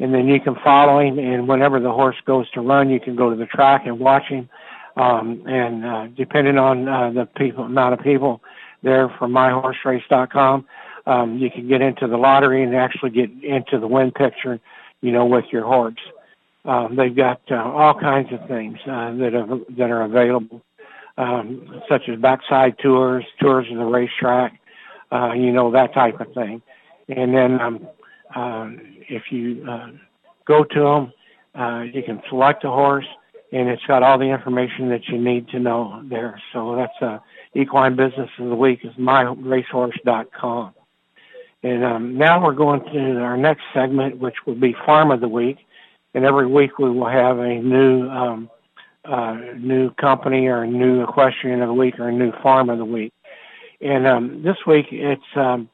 and 0.00 0.14
then 0.14 0.26
you 0.26 0.40
can 0.40 0.56
follow 0.56 0.98
him. 0.98 1.18
And 1.18 1.46
whenever 1.46 1.78
the 1.78 1.92
horse 1.92 2.16
goes 2.24 2.50
to 2.52 2.60
run, 2.60 2.90
you 2.90 2.98
can 2.98 3.14
go 3.14 3.30
to 3.30 3.36
the 3.36 3.46
track 3.46 3.82
and 3.86 4.00
watch 4.00 4.24
him. 4.24 4.48
Um, 4.96 5.42
and 5.46 5.84
uh, 5.84 6.06
depending 6.16 6.58
on 6.58 6.88
uh, 6.88 7.10
the 7.10 7.26
people 7.26 7.64
amount 7.64 7.94
of 7.94 8.00
people 8.00 8.40
there 8.82 9.08
from 9.18 9.32
myhorserace.com, 9.32 10.66
um, 11.06 11.38
you 11.38 11.50
can 11.50 11.68
get 11.68 11.82
into 11.82 12.06
the 12.06 12.16
lottery 12.16 12.62
and 12.62 12.74
actually 12.74 13.10
get 13.10 13.30
into 13.42 13.78
the 13.78 13.86
win 13.86 14.10
picture, 14.10 14.58
you 15.02 15.12
know, 15.12 15.26
with 15.26 15.44
your 15.52 15.64
horse. 15.64 16.00
Um, 16.64 16.96
they've 16.96 17.14
got 17.14 17.40
uh, 17.50 17.56
all 17.56 17.94
kinds 17.94 18.32
of 18.32 18.46
things 18.48 18.78
uh, 18.86 19.12
that 19.14 19.34
are 19.34 19.60
that 19.76 19.90
are 19.90 20.02
available, 20.02 20.60
um, 21.16 21.82
such 21.88 22.08
as 22.08 22.18
backside 22.18 22.78
tours, 22.78 23.24
tours 23.40 23.66
of 23.70 23.78
the 23.78 23.84
racetrack, 23.84 24.60
uh, 25.10 25.32
you 25.32 25.52
know, 25.52 25.70
that 25.70 25.94
type 25.94 26.20
of 26.20 26.32
thing. 26.34 26.60
And 27.08 27.34
then 27.34 27.60
um, 27.60 27.88
uh, 28.34 28.70
if 29.10 29.24
you 29.30 29.66
uh, 29.68 29.88
go 30.46 30.64
to 30.64 30.80
them, 30.80 31.12
uh, 31.54 31.82
you 31.82 32.02
can 32.02 32.22
select 32.28 32.64
a 32.64 32.70
horse, 32.70 33.06
and 33.52 33.68
it's 33.68 33.84
got 33.86 34.02
all 34.02 34.18
the 34.18 34.24
information 34.24 34.88
that 34.90 35.08
you 35.08 35.18
need 35.18 35.48
to 35.48 35.58
know 35.58 36.02
there. 36.08 36.40
So 36.52 36.76
that's 36.76 37.02
uh, 37.02 37.18
Equine 37.54 37.96
Business 37.96 38.30
of 38.38 38.48
the 38.48 38.54
Week 38.54 38.80
is 38.84 38.92
myracehorse.com. 38.94 40.74
And 41.62 41.84
um, 41.84 42.16
now 42.16 42.42
we're 42.42 42.54
going 42.54 42.82
to 42.92 43.20
our 43.20 43.36
next 43.36 43.62
segment, 43.74 44.18
which 44.18 44.36
will 44.46 44.54
be 44.54 44.74
Farm 44.86 45.10
of 45.10 45.20
the 45.20 45.28
Week. 45.28 45.58
And 46.14 46.24
every 46.24 46.46
week 46.46 46.78
we 46.78 46.90
will 46.90 47.08
have 47.08 47.38
a 47.38 47.54
new 47.56 48.08
um, 48.08 48.50
uh, 49.04 49.36
new 49.56 49.90
company 49.94 50.46
or 50.46 50.62
a 50.62 50.66
new 50.66 51.02
equestrian 51.02 51.62
of 51.62 51.68
the 51.68 51.74
week 51.74 51.98
or 51.98 52.08
a 52.08 52.12
new 52.12 52.32
farm 52.42 52.68
of 52.68 52.78
the 52.78 52.84
week. 52.84 53.12
And 53.80 54.06
um, 54.06 54.42
this 54.42 54.56
week 54.66 54.86
it's 54.90 55.22
um, 55.36 55.68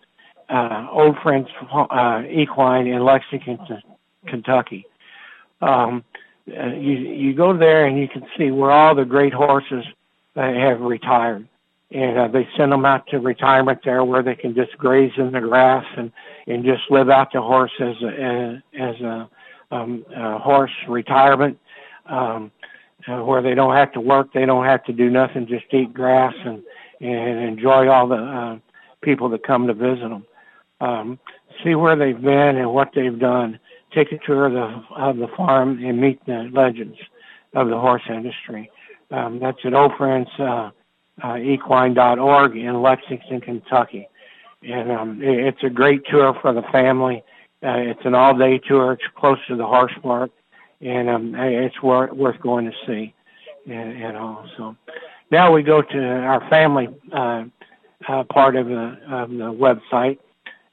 uh, 0.49 0.87
Old 0.91 1.17
Friends 1.23 1.49
uh, 1.73 2.23
Equine 2.31 2.87
in 2.87 3.05
Lexington, 3.05 3.59
Kentucky. 4.27 4.87
Um, 5.61 6.05
uh, 6.49 6.67
you 6.69 6.93
you 6.93 7.35
go 7.35 7.57
there 7.57 7.87
and 7.87 7.99
you 7.99 8.09
can 8.09 8.25
see 8.39 8.51
where 8.51 8.71
all 8.71 8.95
the 8.95 9.05
great 9.05 9.33
horses 9.33 9.85
uh, 10.37 10.53
have 10.53 10.81
retired, 10.81 11.47
and 11.91 12.19
uh, 12.19 12.29
they 12.29 12.49
send 12.57 12.71
them 12.71 12.85
out 12.85 13.07
to 13.09 13.19
retirement 13.19 13.81
there 13.85 14.05
where 14.05 14.23
they 14.23 14.37
can 14.37 14.55
just 14.55 14.77
graze 14.79 15.13
in 15.17 15.33
the 15.33 15.41
grass 15.41 15.85
and 15.97 16.13
and 16.47 16.65
just 16.65 16.83
live 16.91 17.11
out 17.11 17.33
the 17.33 17.41
horse 17.41 17.73
as 17.81 17.97
a, 18.03 18.63
as 18.79 19.01
a, 19.01 19.29
um, 19.73 20.05
a 20.15 20.39
horse 20.39 20.71
retirement. 20.89 21.59
Um, 22.07 22.53
uh, 23.09 23.23
where 23.23 23.43
they 23.43 23.55
don't 23.55 23.75
have 23.75 23.93
to 23.93 24.01
work, 24.01 24.33
they 24.33 24.45
don't 24.47 24.65
have 24.65 24.83
to 24.85 24.93
do 24.93 25.11
nothing, 25.11 25.47
just 25.47 25.65
eat 25.73 25.93
grass 25.93 26.35
and 26.45 26.63
and 27.01 27.39
enjoy 27.41 27.89
all 27.89 28.09
the 28.09 28.17
uh, 28.17 28.59
people 29.03 29.29
that 29.29 29.47
come 29.47 29.67
to 29.67 29.75
visit 29.75 30.09
them. 30.09 30.25
Um, 30.81 31.19
see 31.65 31.75
where 31.75 31.97
they've 31.97 32.21
been 32.21 32.57
and 32.57 32.73
what 32.73 32.91
they've 32.95 33.19
done. 33.19 33.59
Take 33.95 34.13
a 34.13 34.19
tour 34.19 34.47
of 34.47 34.53
the 34.53 34.95
of 34.95 35.17
the 35.17 35.29
farm 35.37 35.83
and 35.85 36.01
meet 36.01 36.25
the 36.27 36.51
legends 36.53 36.99
of 37.55 37.69
the 37.69 37.79
horse 37.79 38.03
industry. 38.09 38.71
Um, 39.11 39.39
that's 39.39 39.59
at 39.65 39.73
ofriends, 39.73 40.29
uh, 40.39 40.71
uh, 41.25 41.37
equine.org 41.37 42.57
in 42.57 42.83
Lexington, 42.83 43.41
Kentucky. 43.41 44.09
And 44.63 44.91
um, 44.91 45.23
it, 45.23 45.39
it's 45.39 45.63
a 45.63 45.71
great 45.71 46.03
tour 46.11 46.37
for 46.43 46.53
the 46.53 46.63
family. 46.73 47.23
Uh, 47.63 47.79
it's 47.79 48.05
an 48.05 48.15
all-day 48.15 48.59
tour. 48.59 48.93
It's 48.93 49.03
close 49.17 49.39
to 49.49 49.57
the 49.57 49.67
horse 49.67 49.93
park, 50.03 50.31
and 50.81 51.09
um, 51.09 51.35
it's 51.37 51.81
worth, 51.83 52.13
worth 52.13 52.41
going 52.41 52.67
to 52.67 52.73
see. 52.87 53.15
And, 53.67 54.03
and 54.03 54.17
all. 54.17 54.47
So 54.57 54.77
now 55.31 55.53
we 55.53 55.63
go 55.63 55.83
to 55.83 55.99
our 55.99 56.49
family 56.49 56.89
uh, 57.13 57.45
uh, 58.07 58.25
part 58.25 58.55
of 58.55 58.67
the 58.69 58.97
of 59.11 59.31
the 59.31 59.53
website. 59.53 60.19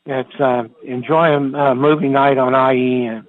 It's 0.06 0.40
uh, 0.40 0.64
enjoy 0.84 1.28
a 1.30 1.38
uh, 1.72 1.76
movie 1.76 2.10
night 2.10 2.38
on 2.38 2.54
IEN, 2.54 3.26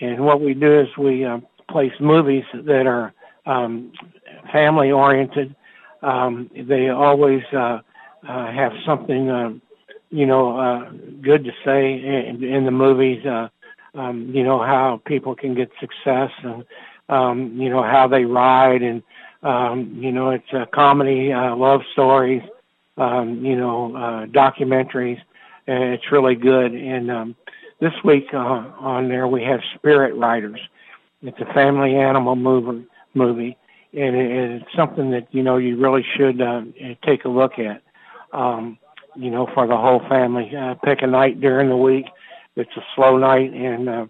and 0.00 0.24
what 0.24 0.40
we 0.42 0.52
do 0.52 0.80
is 0.80 0.88
we 0.98 1.24
uh, 1.24 1.38
place 1.70 1.92
movies 1.98 2.44
that 2.52 2.86
are 2.86 3.14
um, 3.46 3.92
family 4.52 4.90
oriented. 4.90 5.54
Um, 6.02 6.50
they 6.68 6.90
always 6.90 7.42
uh, 7.54 7.80
uh, 8.28 8.52
have 8.52 8.72
something, 8.84 9.30
uh, 9.30 9.50
you 10.10 10.26
know, 10.26 10.58
uh, 10.58 10.90
good 11.22 11.42
to 11.44 11.52
say 11.64 11.94
in, 11.94 12.44
in 12.44 12.64
the 12.66 12.70
movies. 12.70 13.24
Uh, 13.24 13.48
um, 13.94 14.30
you 14.34 14.44
know 14.44 14.58
how 14.62 15.00
people 15.06 15.34
can 15.34 15.54
get 15.54 15.70
success, 15.80 16.30
and 16.44 16.64
um, 17.08 17.58
you 17.58 17.70
know 17.70 17.82
how 17.82 18.06
they 18.06 18.24
ride, 18.26 18.82
and 18.82 19.02
um, 19.42 19.94
you 19.98 20.12
know 20.12 20.30
it's 20.30 20.52
a 20.52 20.66
comedy, 20.66 21.32
uh, 21.32 21.56
love 21.56 21.80
stories, 21.94 22.42
um, 22.98 23.42
you 23.44 23.56
know, 23.56 23.96
uh, 23.96 24.26
documentaries. 24.26 25.18
And 25.70 25.94
it's 25.94 26.10
really 26.10 26.34
good. 26.34 26.72
And 26.72 27.10
um, 27.10 27.36
this 27.80 27.92
week 28.04 28.28
uh, 28.34 28.38
on 28.38 29.08
there 29.08 29.28
we 29.28 29.42
have 29.44 29.60
Spirit 29.76 30.14
Riders. 30.16 30.60
It's 31.22 31.38
a 31.40 31.52
family 31.52 31.96
animal 31.96 32.34
movie, 32.34 32.86
movie 33.14 33.56
and 33.92 34.16
it's 34.16 34.76
something 34.76 35.10
that 35.10 35.26
you 35.32 35.42
know 35.42 35.56
you 35.56 35.76
really 35.76 36.04
should 36.16 36.40
uh, 36.40 36.62
take 37.04 37.24
a 37.24 37.28
look 37.28 37.58
at. 37.58 37.82
Um, 38.32 38.78
you 39.16 39.30
know, 39.30 39.48
for 39.54 39.66
the 39.66 39.76
whole 39.76 40.00
family. 40.08 40.52
Uh, 40.56 40.74
pick 40.84 41.02
a 41.02 41.06
night 41.06 41.40
during 41.40 41.68
the 41.68 41.76
week. 41.76 42.06
It's 42.54 42.70
a 42.76 42.84
slow 42.94 43.18
night, 43.18 43.52
and 43.52 43.88
uh, 43.88 44.06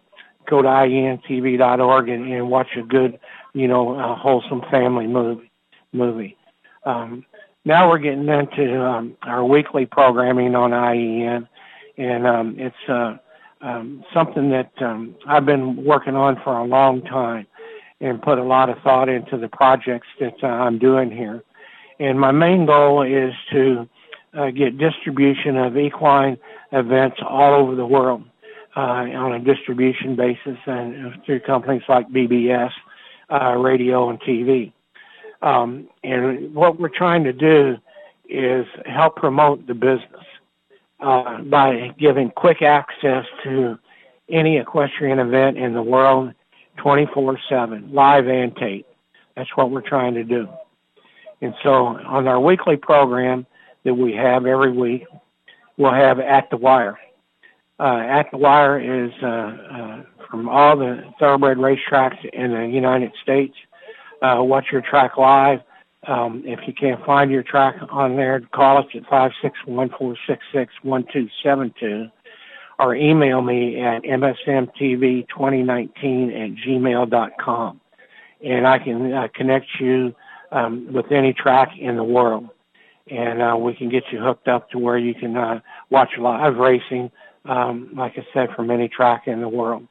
go 0.49 0.61
to 0.61 0.69
ientv.org 0.69 2.09
and, 2.09 2.31
and 2.31 2.51
watch 2.51 2.69
a 2.77 2.83
good, 2.83 3.19
you 3.55 3.67
know, 3.67 3.99
uh, 3.99 4.15
wholesome 4.15 4.63
family 4.71 5.07
movie. 5.07 5.51
Movie. 5.93 6.37
Um, 6.85 7.25
now 7.65 7.89
we're 7.89 7.99
getting 7.99 8.29
into 8.29 8.81
um, 8.81 9.17
our 9.23 9.45
weekly 9.45 9.87
programming 9.87 10.55
on 10.55 10.73
IEN, 10.73 11.49
and 12.01 12.27
um, 12.27 12.55
it's 12.59 12.89
uh, 12.89 13.17
um, 13.61 14.03
something 14.15 14.49
that 14.51 14.73
um, 14.81 15.15
I've 15.27 15.45
been 15.45 15.85
working 15.85 16.17
on 16.17 16.41
for 16.43 16.57
a 16.57 16.65
long 16.65 17.03
time 17.03 17.47
and 18.01 18.23
put 18.23 18.39
a 18.39 18.43
lot 18.43 18.71
of 18.71 18.79
thought 18.83 19.11
into 19.11 19.37
the 19.37 19.49
projects 19.49 20.09
that 20.19 20.35
uh, 20.43 20.47
I'm 20.47 20.79
doing 20.79 21.11
here. 21.11 21.43
And 21.99 22.19
my 22.19 22.33
main 22.33 22.65
goal 22.65 23.03
is 23.03 23.35
to 23.53 23.87
uh, 24.33 24.51
get 24.51 24.79
distribution 24.79 25.59
of 25.59 25.77
equine 25.77 26.39
events 26.73 27.19
all 27.29 27.53
over 27.53 27.75
the 27.75 27.85
world 27.85 28.25
uh, 28.75 28.81
on 28.81 29.35
a 29.35 29.39
distribution 29.39 30.17
basis 30.17 30.57
and 30.65 31.23
through 31.27 31.41
companies 31.41 31.83
like 31.87 32.09
BBS, 32.09 32.71
uh, 33.31 33.57
radio, 33.57 34.09
and 34.09 34.19
TV. 34.23 34.73
Um, 35.43 35.87
and 36.03 36.55
what 36.55 36.81
we're 36.81 36.89
trying 36.89 37.25
to 37.25 37.35
do 37.35 37.77
is 38.27 38.65
help 38.87 39.17
promote 39.17 39.67
the 39.67 39.75
business 39.75 40.25
uh, 41.03 41.41
by 41.43 41.95
giving 41.99 42.31
quick 42.31 42.63
access 42.63 43.25
to 43.45 43.79
any 44.29 44.59
equestrian 44.59 45.19
event 45.19 45.59
in 45.59 45.75
the 45.75 45.83
world 45.83 46.33
24-7, 46.79 47.93
live 47.93 48.29
and 48.29 48.55
tape. 48.57 48.87
That's 49.37 49.51
what 49.57 49.71
we're 49.71 49.81
trying 49.81 50.15
to 50.15 50.25
do. 50.25 50.49
And 51.41 51.55
so 51.63 51.87
on 51.87 52.29
our 52.29 52.41
weekly 52.41 52.77
program 52.77 53.47
that 53.85 53.95
we 53.95 54.13
have 54.13 54.47
every 54.47 54.73
week, 54.73 55.05
we'll 55.77 55.93
have 55.93 56.21
At 56.21 56.51
the 56.51 56.57
Wire. 56.57 56.99
Uh, 57.79 58.03
At 58.07 58.31
the 58.31 58.37
Wire 58.39 58.79
is 59.07 59.13
uh, 59.23 59.27
uh, 59.27 60.03
from 60.31 60.49
all 60.49 60.77
the 60.77 61.03
thoroughbred 61.19 61.59
racetracks 61.59 62.23
in 62.33 62.53
the 62.53 62.67
United 62.67 63.13
States. 63.23 63.55
Uh, 64.23 64.37
watch 64.41 64.67
your 64.71 64.83
track 64.83 65.17
live. 65.17 65.61
Um, 66.07 66.43
if 66.47 66.61
you 66.67 66.73
can't 66.73 67.05
find 67.05 67.31
your 67.31 67.43
track 67.43 67.77
on 67.91 68.17
there, 68.17 68.41
call 68.53 68.79
us 68.79 68.87
at 68.95 69.03
561-466-1272 69.67 72.11
or 72.79 72.95
email 72.95 73.43
me 73.43 73.79
at 73.81 74.03
msmtv2019 74.05 75.29
at 75.29 76.55
gmail.com. 76.67 77.81
And 78.43 78.67
I 78.67 78.79
can 78.79 79.13
uh, 79.13 79.29
connect 79.35 79.67
you 79.79 80.15
um, 80.51 80.91
with 80.91 81.13
any 81.13 81.35
track 81.35 81.73
in 81.79 81.97
the 81.97 82.05
world. 82.05 82.49
And 83.11 83.43
uh, 83.43 83.55
we 83.59 83.75
can 83.75 83.91
get 83.91 84.05
you 84.11 84.21
hooked 84.21 84.49
up 84.49 84.71
to 84.71 84.79
where 84.79 84.97
you 84.97 85.15
can 85.15 85.37
uh, 85.37 85.61
watch 85.91 86.13
live 86.19 86.57
racing, 86.57 87.11
um, 87.45 87.91
like 87.95 88.15
I 88.17 88.27
said, 88.33 88.49
from 88.57 88.71
any 88.71 88.89
track 88.89 89.25
in 89.27 89.43
the 89.43 89.49
world. 89.49 89.87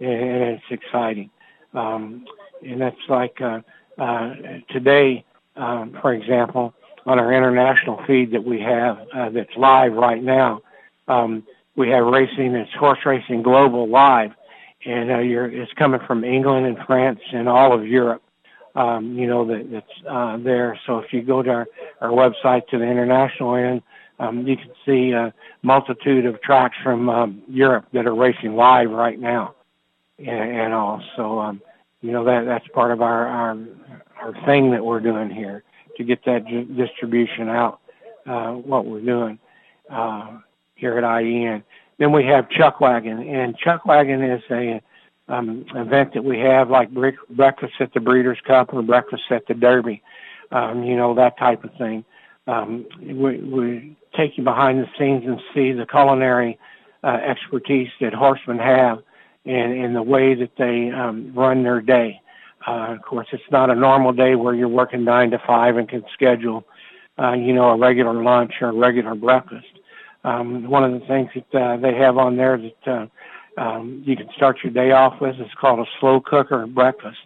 And 0.00 0.10
it's 0.10 0.64
exciting. 0.70 1.30
Um, 1.72 2.26
and 2.62 2.78
that's 2.80 2.96
like 3.08 3.40
uh, 3.40 3.60
uh, 3.98 4.34
today, 4.70 5.24
um, 5.56 5.96
for 6.00 6.12
example, 6.12 6.74
on 7.06 7.18
our 7.18 7.32
international 7.32 8.02
feed 8.06 8.32
that 8.32 8.44
we 8.44 8.60
have 8.60 8.98
uh, 9.14 9.30
that's 9.30 9.54
live 9.56 9.92
right 9.92 10.22
now. 10.22 10.62
Um, 11.08 11.44
we 11.76 11.90
have 11.90 12.04
racing. 12.06 12.54
It's 12.54 12.72
horse 12.74 13.00
racing 13.04 13.42
global 13.42 13.88
live, 13.88 14.32
and 14.84 15.10
uh, 15.10 15.18
you're, 15.18 15.50
it's 15.50 15.72
coming 15.74 16.00
from 16.06 16.24
England 16.24 16.66
and 16.66 16.78
France 16.86 17.20
and 17.32 17.48
all 17.48 17.72
of 17.72 17.86
Europe. 17.86 18.22
Um, 18.74 19.16
you 19.16 19.26
know 19.28 19.46
that 19.46 19.70
that's 19.70 20.06
uh, 20.08 20.36
there. 20.38 20.78
So 20.86 20.98
if 20.98 21.12
you 21.12 21.22
go 21.22 21.42
to 21.42 21.50
our, 21.50 21.66
our 22.00 22.10
website 22.10 22.66
to 22.68 22.78
the 22.78 22.84
international 22.84 23.54
end, 23.54 23.82
um, 24.18 24.46
you 24.46 24.56
can 24.56 24.70
see 24.84 25.12
a 25.12 25.32
multitude 25.62 26.26
of 26.26 26.40
tracks 26.42 26.76
from 26.82 27.08
um, 27.08 27.42
Europe 27.48 27.86
that 27.92 28.06
are 28.06 28.14
racing 28.14 28.56
live 28.56 28.90
right 28.90 29.18
now, 29.18 29.54
and, 30.18 30.28
and 30.28 30.72
all. 30.72 31.02
So 31.16 31.38
um, 31.38 31.62
you 32.00 32.12
know 32.12 32.24
that 32.24 32.46
that's 32.46 32.66
part 32.68 32.90
of 32.90 33.00
our 33.00 33.26
our 33.26 33.58
our 34.24 34.32
thing 34.46 34.70
that 34.70 34.84
we're 34.84 35.00
doing 35.00 35.30
here 35.30 35.62
to 35.96 36.04
get 36.04 36.24
that 36.24 36.46
distribution 36.76 37.48
out. 37.48 37.80
Uh, 38.26 38.52
what 38.52 38.86
we're 38.86 39.02
doing 39.02 39.38
uh, 39.90 40.38
here 40.76 40.96
at 40.96 41.04
IEN. 41.04 41.62
Then 41.98 42.10
we 42.10 42.24
have 42.24 42.48
Chuck 42.48 42.80
Wagon, 42.80 43.20
and 43.28 43.54
Chuck 43.58 43.84
Wagon 43.84 44.22
is 44.22 44.42
a 44.50 44.80
um, 45.28 45.66
event 45.74 46.14
that 46.14 46.24
we 46.24 46.38
have 46.38 46.70
like 46.70 46.90
breakfast 46.90 47.74
at 47.80 47.92
the 47.92 48.00
Breeders' 48.00 48.38
Cup 48.46 48.72
or 48.72 48.82
breakfast 48.82 49.24
at 49.30 49.46
the 49.46 49.52
Derby, 49.52 50.02
um, 50.52 50.84
you 50.84 50.96
know 50.96 51.14
that 51.14 51.38
type 51.38 51.64
of 51.64 51.74
thing. 51.74 52.04
Um, 52.46 52.86
we, 53.00 53.38
we 53.38 53.96
take 54.16 54.36
you 54.36 54.44
behind 54.44 54.80
the 54.80 54.88
scenes 54.98 55.24
and 55.26 55.40
see 55.54 55.72
the 55.72 55.86
culinary 55.86 56.58
uh, 57.02 57.18
expertise 57.26 57.90
that 58.00 58.14
horsemen 58.14 58.58
have 58.58 59.02
and, 59.44 59.72
and 59.72 59.96
the 59.96 60.02
way 60.02 60.34
that 60.34 60.52
they 60.56 60.90
um, 60.90 61.32
run 61.34 61.62
their 61.62 61.80
day. 61.80 62.20
Uh, 62.66 62.94
of 62.94 63.02
course, 63.02 63.26
it's 63.32 63.42
not 63.50 63.70
a 63.70 63.74
normal 63.74 64.12
day 64.12 64.34
where 64.34 64.54
you're 64.54 64.68
working 64.68 65.04
nine 65.04 65.30
to 65.30 65.38
five 65.46 65.76
and 65.76 65.88
can 65.88 66.04
schedule, 66.12 66.64
uh, 67.18 67.32
you 67.32 67.52
know, 67.52 67.70
a 67.70 67.76
regular 67.76 68.22
lunch 68.22 68.52
or 68.60 68.68
a 68.68 68.72
regular 68.72 69.14
breakfast. 69.14 69.66
Um, 70.24 70.68
one 70.68 70.84
of 70.84 70.98
the 70.98 71.06
things 71.06 71.30
that 71.34 71.60
uh, 71.60 71.76
they 71.76 71.94
have 71.94 72.16
on 72.16 72.36
there 72.36 72.58
that 72.58 72.90
uh, 72.90 73.60
um, 73.60 74.02
you 74.06 74.16
can 74.16 74.28
start 74.34 74.58
your 74.64 74.72
day 74.72 74.92
off 74.92 75.20
with 75.20 75.36
is 75.38 75.52
called 75.60 75.80
a 75.80 75.90
slow 76.00 76.20
cooker 76.20 76.66
breakfast. 76.66 77.18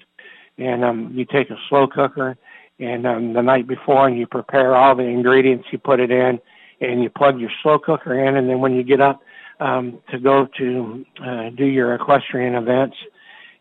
And 0.58 0.84
um, 0.84 1.12
you 1.14 1.24
take 1.24 1.50
a 1.50 1.56
slow 1.68 1.86
cooker 1.86 2.36
and 2.80 3.06
um, 3.06 3.32
the 3.32 3.42
night 3.42 3.66
before 3.66 4.08
and 4.08 4.18
you 4.18 4.26
prepare 4.26 4.74
all 4.74 4.94
the 4.94 5.04
ingredients, 5.04 5.66
you 5.70 5.78
put 5.78 6.00
it 6.00 6.10
in, 6.10 6.40
and 6.80 7.02
you 7.02 7.10
plug 7.10 7.40
your 7.40 7.50
slow 7.62 7.78
cooker 7.78 8.18
in, 8.24 8.36
and 8.36 8.48
then 8.48 8.60
when 8.60 8.74
you 8.74 8.84
get 8.84 9.00
up 9.00 9.20
um, 9.60 9.98
to 10.10 10.18
go 10.18 10.46
to 10.58 11.04
uh, 11.24 11.50
do 11.50 11.64
your 11.64 11.94
equestrian 11.94 12.54
events 12.54 12.96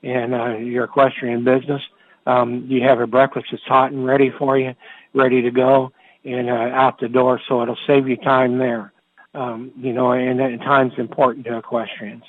and 0.04 0.34
uh, 0.34 0.58
your 0.58 0.86
equestrian 0.86 1.44
business, 1.44 1.82
um, 2.26 2.66
you 2.68 2.84
have 2.84 3.00
a 3.00 3.08
breakfast 3.08 3.48
that's 3.52 3.64
hot 3.64 3.92
and 3.92 4.06
ready 4.06 4.32
for 4.38 4.58
you, 4.58 4.76
ready 5.14 5.42
to 5.42 5.52
go, 5.52 5.92
and 6.26 6.50
uh, 6.50 6.54
out 6.54 7.00
the 7.00 7.08
door. 7.08 7.40
So 7.48 7.62
it'll 7.62 7.78
save 7.88 8.08
you 8.08 8.18
time 8.18 8.58
there. 8.58 8.92
Um, 9.34 9.72
you 9.78 9.94
know, 9.94 10.12
and, 10.12 10.40
and 10.42 10.60
time's 10.62 10.94
important 10.98 11.46
to 11.46 11.58
equestrians. 11.58 12.24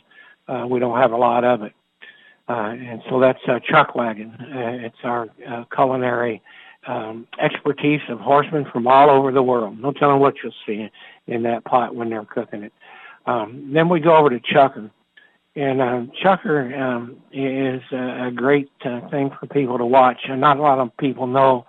Uh, 0.47 0.67
we 0.69 0.79
don't 0.79 0.99
have 0.99 1.13
a 1.13 1.17
lot 1.17 1.45
of 1.45 1.63
it. 1.63 1.73
Uh, 2.49 2.75
and 2.79 3.03
so 3.09 3.21
that's 3.21 3.41
uh, 3.47 3.61
Chuck 3.61 3.95
Wagon. 3.95 4.31
Uh, 4.41 4.87
it's 4.87 4.97
our 5.05 5.29
uh, 5.47 5.65
culinary 5.75 6.43
um, 6.87 7.27
expertise 7.39 8.01
of 8.09 8.19
horsemen 8.21 8.65
from 8.73 8.87
all 8.87 9.11
over 9.11 9.31
the 9.33 9.43
world. 9.43 9.79
No 9.79 9.93
telling 9.93 10.21
what 10.21 10.35
you'll 10.43 10.53
see 10.67 10.91
in 11.27 11.43
that 11.43 11.65
pot 11.65 11.95
when 11.95 12.09
they're 12.09 12.25
cooking 12.25 12.63
it. 12.63 12.73
Um, 13.27 13.71
then 13.73 13.89
we 13.89 14.01
go 14.01 14.17
over 14.17 14.31
to 14.31 14.41
Chucker. 14.41 14.91
And 15.59 15.83
um, 15.83 16.13
Chucker 16.23 16.73
um, 16.77 17.17
is 17.33 17.83
a, 17.91 18.29
a 18.29 18.31
great 18.31 18.71
uh, 18.85 19.01
thing 19.09 19.33
for 19.41 19.49
people 19.49 19.77
to 19.77 19.85
watch. 19.85 20.19
And 20.29 20.41
not 20.41 20.57
a 20.57 20.63
lot 20.63 20.79
of 20.79 20.97
people 20.99 21.27
know 21.27 21.67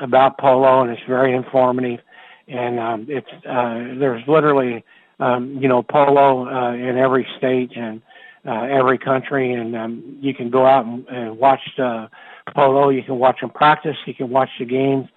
about 0.00 0.38
polo, 0.38 0.80
and 0.80 0.90
it's 0.90 1.02
very 1.06 1.34
informative. 1.34 2.00
And 2.48 2.80
um, 2.80 3.06
it's 3.10 3.28
uh, 3.46 3.98
there's 3.98 4.26
literally 4.26 4.82
um, 5.20 5.58
you 5.60 5.68
know 5.68 5.82
polo 5.82 6.48
uh, 6.48 6.72
in 6.72 6.96
every 6.96 7.26
state 7.36 7.76
and 7.76 8.00
uh, 8.46 8.62
every 8.62 8.96
country, 8.96 9.52
and 9.52 9.76
um, 9.76 10.16
you 10.18 10.32
can 10.32 10.48
go 10.48 10.64
out 10.64 10.86
and, 10.86 11.06
and 11.08 11.36
watch 11.36 11.60
uh, 11.78 12.06
polo. 12.54 12.88
You 12.88 13.02
can 13.02 13.18
watch 13.18 13.40
them 13.42 13.50
practice. 13.50 13.96
You 14.06 14.14
can 14.14 14.30
watch 14.30 14.50
the 14.58 14.64
games, 14.64 15.08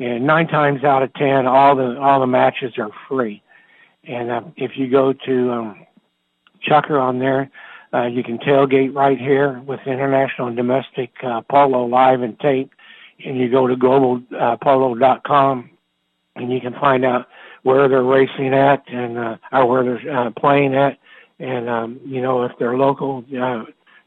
and 0.00 0.26
nine 0.26 0.48
times 0.48 0.82
out 0.82 1.04
of 1.04 1.14
ten, 1.14 1.46
all 1.46 1.76
the 1.76 1.96
all 2.00 2.18
the 2.18 2.26
matches 2.26 2.72
are 2.76 2.90
free. 3.08 3.40
And 4.02 4.32
uh, 4.32 4.40
if 4.56 4.72
you 4.74 4.90
go 4.90 5.12
to 5.12 5.52
um, 5.52 5.86
Chucker 6.60 6.98
on 6.98 7.20
there, 7.20 7.48
uh, 7.94 8.06
you 8.06 8.22
can 8.22 8.38
tailgate 8.38 8.94
right 8.94 9.18
here 9.18 9.60
with 9.66 9.80
international 9.86 10.48
and 10.48 10.56
domestic 10.56 11.12
uh, 11.22 11.40
polo 11.42 11.84
live 11.86 12.22
and 12.22 12.38
tape. 12.40 12.70
And 13.24 13.36
you 13.36 13.50
go 13.50 13.66
to 13.66 13.74
globalpolo.com, 13.74 15.58
uh, 15.58 16.40
and 16.40 16.52
you 16.52 16.60
can 16.60 16.74
find 16.74 17.04
out 17.04 17.26
where 17.62 17.88
they're 17.88 18.02
racing 18.02 18.54
at 18.54 18.82
and 18.88 19.18
uh, 19.18 19.36
or 19.52 19.66
where 19.66 19.84
they're 19.84 20.18
uh, 20.18 20.30
playing 20.30 20.74
at, 20.74 20.98
and 21.40 21.68
um, 21.68 22.00
you 22.04 22.22
know 22.22 22.44
if 22.44 22.52
they're 22.58 22.76
local, 22.76 23.24
uh, 23.40 23.64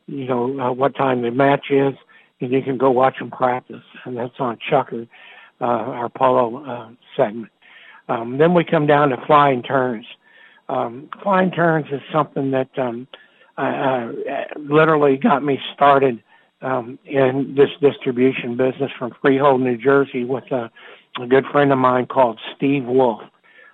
you 0.07 0.25
know 0.25 0.59
uh, 0.59 0.71
what 0.71 0.95
time 0.95 1.21
the 1.21 1.31
match 1.31 1.69
is, 1.69 1.93
and 2.39 2.51
you 2.51 2.61
can 2.61 2.77
go 2.77 2.89
watch 2.89 3.19
them 3.19 3.29
practice, 3.29 3.83
and 4.05 4.15
that's 4.17 4.39
on 4.39 4.57
Chucker, 4.69 5.05
uh, 5.59 5.65
our 5.65 6.09
polo 6.09 6.63
uh, 6.65 6.89
segment. 7.17 7.51
Um, 8.07 8.37
then 8.37 8.53
we 8.53 8.63
come 8.63 8.87
down 8.87 9.09
to 9.09 9.17
flying 9.25 9.61
turns. 9.61 10.05
Um, 10.69 11.09
flying 11.21 11.51
turns 11.51 11.87
is 11.91 12.01
something 12.11 12.51
that 12.51 12.69
um, 12.77 13.07
uh, 13.63 14.11
literally 14.57 15.17
got 15.17 15.43
me 15.43 15.59
started 15.73 16.21
um, 16.61 16.99
in 17.05 17.55
this 17.55 17.69
distribution 17.81 18.55
business 18.55 18.91
from 18.97 19.11
Freehold, 19.21 19.61
New 19.61 19.77
Jersey, 19.77 20.23
with 20.23 20.49
a, 20.51 20.71
a 21.19 21.27
good 21.27 21.45
friend 21.51 21.71
of 21.71 21.77
mine 21.77 22.05
called 22.05 22.39
Steve 22.55 22.85
Wolf. 22.85 23.21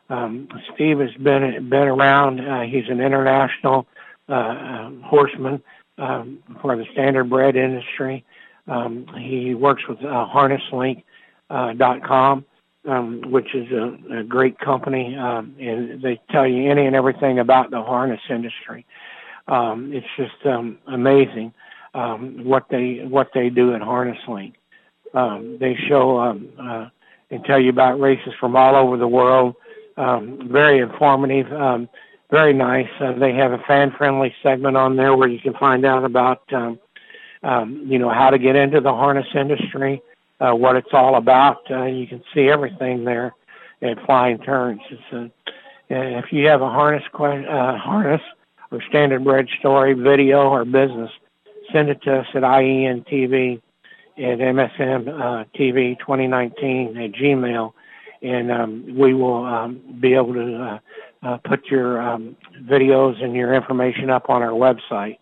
Um, 0.09 0.47
Steve 0.73 0.99
has 0.99 1.13
been 1.15 1.69
been 1.69 1.87
around. 1.87 2.39
Uh, 2.39 2.61
he's 2.61 2.87
an 2.89 3.01
international 3.01 3.87
uh, 4.29 4.33
uh, 4.33 4.89
horseman 5.03 5.61
um, 5.97 6.39
for 6.61 6.77
the 6.77 6.85
standardbred 6.95 7.55
industry. 7.55 8.23
Um, 8.67 9.05
he 9.17 9.53
works 9.53 9.83
with 9.87 9.99
uh, 9.99 10.27
HarnessLink.com, 10.33 12.45
uh, 12.87 12.91
um, 12.91 13.21
which 13.31 13.55
is 13.55 13.71
a, 13.71 14.19
a 14.19 14.23
great 14.23 14.59
company, 14.59 15.15
um, 15.17 15.55
and 15.59 16.01
they 16.01 16.19
tell 16.31 16.47
you 16.47 16.69
any 16.69 16.85
and 16.85 16.95
everything 16.95 17.39
about 17.39 17.71
the 17.71 17.81
harness 17.81 18.21
industry. 18.29 18.85
Um, 19.47 19.91
it's 19.93 20.07
just 20.17 20.45
um, 20.45 20.77
amazing 20.87 21.53
um, 21.93 22.43
what 22.43 22.65
they 22.69 23.05
what 23.07 23.29
they 23.33 23.49
do 23.49 23.73
at 23.73 23.81
HarnessLink. 23.81 24.53
Um, 25.13 25.57
they 25.59 25.75
show 25.87 26.19
um, 26.19 26.49
uh, 26.59 26.89
and 27.31 27.43
tell 27.45 27.59
you 27.59 27.69
about 27.69 27.99
races 27.99 28.33
from 28.39 28.55
all 28.55 28.75
over 28.75 28.97
the 28.97 29.07
world. 29.07 29.55
Um, 29.97 30.47
very 30.51 30.79
informative, 30.79 31.51
um, 31.53 31.89
very 32.29 32.53
nice. 32.53 32.89
Uh, 32.99 33.13
they 33.13 33.33
have 33.33 33.51
a 33.51 33.57
fan-friendly 33.59 34.35
segment 34.43 34.77
on 34.77 34.95
there 34.95 35.15
where 35.15 35.27
you 35.27 35.39
can 35.39 35.53
find 35.53 35.85
out 35.85 36.03
about 36.03 36.41
um, 36.53 36.79
um, 37.43 37.83
you 37.87 37.97
know, 37.99 38.09
how 38.09 38.29
to 38.29 38.37
get 38.37 38.55
into 38.55 38.81
the 38.81 38.91
harness 38.91 39.27
industry, 39.33 40.01
uh, 40.39 40.51
what 40.51 40.75
it's 40.75 40.93
all 40.93 41.15
about. 41.15 41.59
Uh, 41.69 41.85
you 41.85 42.07
can 42.07 42.21
see 42.33 42.49
everything 42.49 43.05
there 43.05 43.33
at 43.81 44.03
Flying 44.05 44.39
Turns. 44.39 44.81
It's 44.89 45.13
a, 45.13 45.31
if 45.89 46.25
you 46.31 46.47
have 46.47 46.61
a 46.61 46.69
harness 46.69 47.03
uh, 47.13 47.77
harness 47.77 48.21
or 48.71 48.79
standardbred 48.91 49.47
story, 49.59 49.93
video 49.93 50.49
or 50.49 50.65
business, 50.65 51.11
send 51.71 51.89
it 51.89 52.01
to 52.03 52.19
us 52.19 52.27
at 52.33 52.43
IENTV 52.43 53.61
at 54.17 54.39
MSM 54.39 55.07
uh, 55.07 55.43
TV 55.57 55.97
2019 55.99 56.97
at 56.97 57.11
Gmail, 57.11 57.73
and 58.21 58.51
um, 58.51 58.97
we 58.97 59.13
will 59.13 59.45
um, 59.45 59.81
be 59.99 60.13
able 60.13 60.33
to 60.33 60.55
uh, 60.55 60.79
uh, 61.27 61.37
put 61.37 61.67
your 61.67 62.01
um, 62.01 62.35
videos 62.63 63.23
and 63.23 63.35
your 63.35 63.53
information 63.53 64.09
up 64.09 64.29
on 64.29 64.41
our 64.41 64.49
website. 64.49 65.17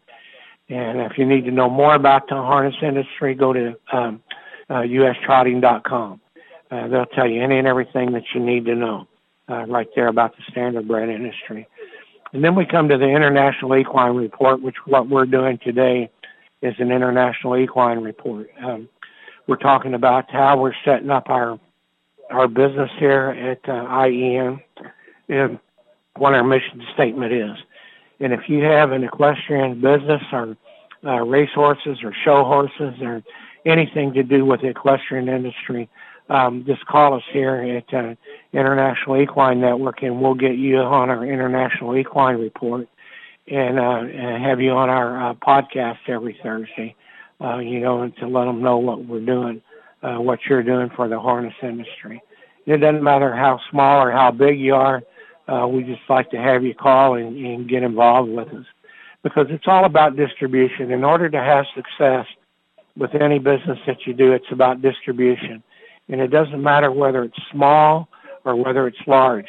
And 0.69 0.99
if 1.01 1.17
you 1.17 1.25
need 1.25 1.45
to 1.45 1.51
know 1.51 1.69
more 1.69 1.93
about 1.93 2.27
the 2.27 2.36
harness 2.36 2.75
industry, 2.81 3.36
go 3.36 3.53
to 3.53 3.75
um, 3.91 4.23
uh, 4.69 4.81
ustrotting.com. 4.81 6.21
Uh, 6.71 6.88
they'll 6.88 7.05
tell 7.05 7.27
you 7.27 7.43
any 7.43 7.60
and 7.60 7.67
everything 7.67 8.13
that 8.13 8.23
you 8.34 8.39
need 8.39 8.65
to 8.65 8.75
know 8.75 9.08
uh, 9.49 9.65
right 9.65 9.88
there 9.95 10.08
about 10.08 10.36
the 10.36 10.43
standard 10.49 10.88
standardbred 10.88 11.13
industry. 11.13 11.67
And 12.36 12.43
then 12.43 12.54
we 12.54 12.65
come 12.65 12.89
to 12.89 12.98
the 12.98 13.08
International 13.08 13.78
Equine 13.78 14.13
Report, 14.13 14.62
which 14.62 14.76
what 14.86 15.08
we're 15.08 15.26
doing 15.26 15.58
today 15.63 16.12
is 16.62 16.76
an 16.80 16.91
International 16.91 17.56
Equine 17.56 18.00
Report. 18.00 18.50
Um, 18.62 18.89
we're 19.48 19.56
talking 19.56 19.93
about 19.93 20.30
how 20.30 20.60
we're 20.60 20.74
setting 20.84 21.10
up 21.10 21.30
our 21.30 21.58
our 22.30 22.50
business 22.50 22.89
here 23.00 23.30
at 23.30 23.69
uh, 23.69 23.86
IEN 23.88 24.60
and 25.30 25.60
what 26.17 26.34
our 26.34 26.43
mission 26.43 26.84
statement 26.93 27.32
is. 27.32 27.56
And 28.19 28.34
if 28.34 28.50
you 28.50 28.63
have 28.63 28.91
an 28.91 29.06
equestrian 29.06 29.80
business 29.80 30.21
or 30.34 30.58
uh, 31.06 31.21
racehorses 31.21 32.00
or 32.04 32.13
show 32.26 32.43
horses 32.43 32.95
or 33.02 33.24
anything 33.65 34.12
to 34.12 34.24
do 34.24 34.43
with 34.43 34.60
the 34.60 34.67
equestrian 34.67 35.30
industry, 35.30 35.88
um, 36.29 36.63
just 36.65 36.85
call 36.85 37.15
us 37.15 37.23
here 37.31 37.55
at 37.55 37.93
uh, 37.93 38.15
International 38.53 39.21
Equine 39.21 39.61
Network 39.61 40.01
and 40.01 40.21
we'll 40.21 40.33
get 40.33 40.55
you 40.55 40.77
on 40.77 41.09
our 41.09 41.25
International 41.25 41.95
Equine 41.95 42.38
Report 42.38 42.88
and, 43.47 43.79
uh, 43.79 43.99
and 43.99 44.43
have 44.43 44.59
you 44.59 44.71
on 44.71 44.89
our 44.89 45.31
uh, 45.31 45.33
podcast 45.35 45.97
every 46.07 46.38
Thursday, 46.41 46.95
uh, 47.41 47.59
you 47.59 47.79
know, 47.79 48.09
to 48.19 48.27
let 48.27 48.45
them 48.45 48.61
know 48.61 48.77
what 48.77 49.05
we're 49.05 49.23
doing, 49.23 49.61
uh, 50.01 50.15
what 50.15 50.39
you're 50.49 50.63
doing 50.63 50.89
for 50.95 51.07
the 51.07 51.19
harness 51.19 51.53
industry. 51.61 52.21
It 52.65 52.77
doesn't 52.77 53.03
matter 53.03 53.35
how 53.35 53.59
small 53.69 54.01
or 54.01 54.11
how 54.11 54.31
big 54.31 54.59
you 54.59 54.73
are, 54.73 55.03
uh, 55.47 55.67
we 55.67 55.83
just 55.83 56.01
like 56.09 56.31
to 56.31 56.38
have 56.38 56.63
you 56.63 56.73
call 56.73 57.15
and, 57.15 57.38
and 57.38 57.69
get 57.69 57.83
involved 57.83 58.31
with 58.31 58.47
us 58.47 58.65
because 59.21 59.47
it's 59.49 59.65
all 59.67 59.85
about 59.85 60.15
distribution. 60.15 60.91
In 60.91 61.03
order 61.03 61.29
to 61.29 61.38
have 61.38 61.65
success 61.75 62.25
with 62.97 63.13
any 63.15 63.39
business 63.39 63.77
that 63.85 64.05
you 64.07 64.13
do, 64.13 64.33
it's 64.33 64.51
about 64.51 64.81
distribution. 64.81 65.63
And 66.10 66.22
it 66.22 66.28
doesn't 66.28 66.62
matter 66.62 66.91
whether 66.91 67.24
it's 67.24 67.38
small 67.52 68.08
or 68.44 68.56
whether 68.56 68.88
it's 68.88 68.98
large. 69.08 69.48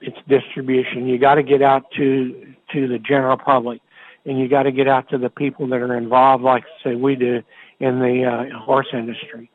It's 0.00 0.16
distribution. 0.28 1.06
You 1.06 1.18
got 1.18 1.36
to 1.36 1.42
get 1.42 1.62
out 1.62 1.90
to 1.96 2.54
to 2.72 2.88
the 2.88 2.98
general 2.98 3.36
public, 3.36 3.80
and 4.26 4.38
you 4.38 4.48
got 4.48 4.64
to 4.64 4.72
get 4.72 4.88
out 4.88 5.08
to 5.10 5.18
the 5.18 5.30
people 5.30 5.66
that 5.68 5.80
are 5.80 5.96
involved, 5.96 6.42
like 6.42 6.64
say 6.82 6.94
we 6.94 7.14
do 7.14 7.42
in 7.80 8.00
the 8.00 8.24
uh, 8.24 8.58
horse 8.58 8.88
industry. 8.92 9.50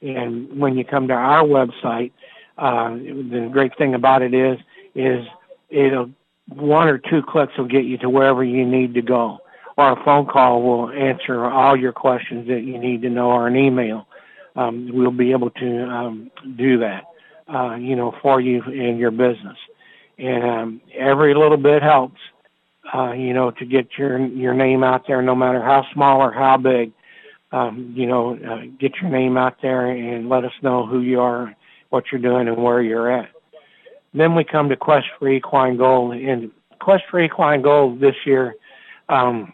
And 0.00 0.58
when 0.58 0.76
you 0.76 0.84
come 0.84 1.06
to 1.08 1.14
our 1.14 1.44
website, 1.44 2.10
uh, 2.58 2.90
the 2.94 3.48
great 3.52 3.76
thing 3.78 3.94
about 3.94 4.22
it 4.22 4.34
is 4.34 4.58
is 4.94 5.24
it'll 5.70 6.10
one 6.48 6.88
or 6.88 6.98
two 6.98 7.22
clicks 7.22 7.56
will 7.56 7.66
get 7.66 7.84
you 7.84 7.96
to 7.98 8.10
wherever 8.10 8.42
you 8.42 8.66
need 8.66 8.94
to 8.94 9.02
go, 9.02 9.38
or 9.76 9.92
a 9.92 10.04
phone 10.04 10.26
call 10.26 10.62
will 10.62 10.90
answer 10.90 11.44
all 11.44 11.76
your 11.76 11.92
questions 11.92 12.48
that 12.48 12.62
you 12.62 12.78
need 12.78 13.02
to 13.02 13.10
know, 13.10 13.30
or 13.30 13.46
an 13.46 13.56
email. 13.56 14.06
Um, 14.56 14.90
we'll 14.92 15.10
be 15.10 15.32
able 15.32 15.50
to 15.50 15.84
um, 15.84 16.30
do 16.56 16.78
that, 16.78 17.04
uh, 17.52 17.76
you 17.76 17.96
know, 17.96 18.14
for 18.20 18.40
you 18.40 18.62
in 18.64 18.98
your 18.98 19.10
business. 19.10 19.56
And 20.18 20.44
um, 20.44 20.80
every 20.96 21.34
little 21.34 21.56
bit 21.56 21.82
helps, 21.82 22.20
uh, 22.94 23.12
you 23.12 23.32
know, 23.32 23.50
to 23.52 23.64
get 23.64 23.88
your 23.96 24.18
your 24.18 24.54
name 24.54 24.84
out 24.84 25.06
there, 25.06 25.22
no 25.22 25.34
matter 25.34 25.62
how 25.62 25.86
small 25.92 26.20
or 26.20 26.32
how 26.32 26.56
big. 26.58 26.92
Um, 27.50 27.92
you 27.94 28.06
know, 28.06 28.36
uh, 28.36 28.62
get 28.80 28.92
your 29.00 29.10
name 29.10 29.36
out 29.36 29.56
there 29.60 29.90
and 29.90 30.28
let 30.28 30.44
us 30.44 30.52
know 30.62 30.86
who 30.86 31.00
you 31.00 31.20
are, 31.20 31.54
what 31.90 32.04
you're 32.10 32.20
doing, 32.20 32.48
and 32.48 32.62
where 32.62 32.80
you're 32.80 33.10
at. 33.10 33.28
Then 34.14 34.34
we 34.34 34.44
come 34.44 34.68
to 34.68 34.76
Quest 34.76 35.06
for 35.18 35.28
Equine 35.28 35.76
Gold. 35.76 36.14
And 36.14 36.50
Quest 36.80 37.04
for 37.10 37.20
Equine 37.20 37.62
Gold 37.62 38.00
this 38.00 38.14
year, 38.24 38.54
um, 39.08 39.52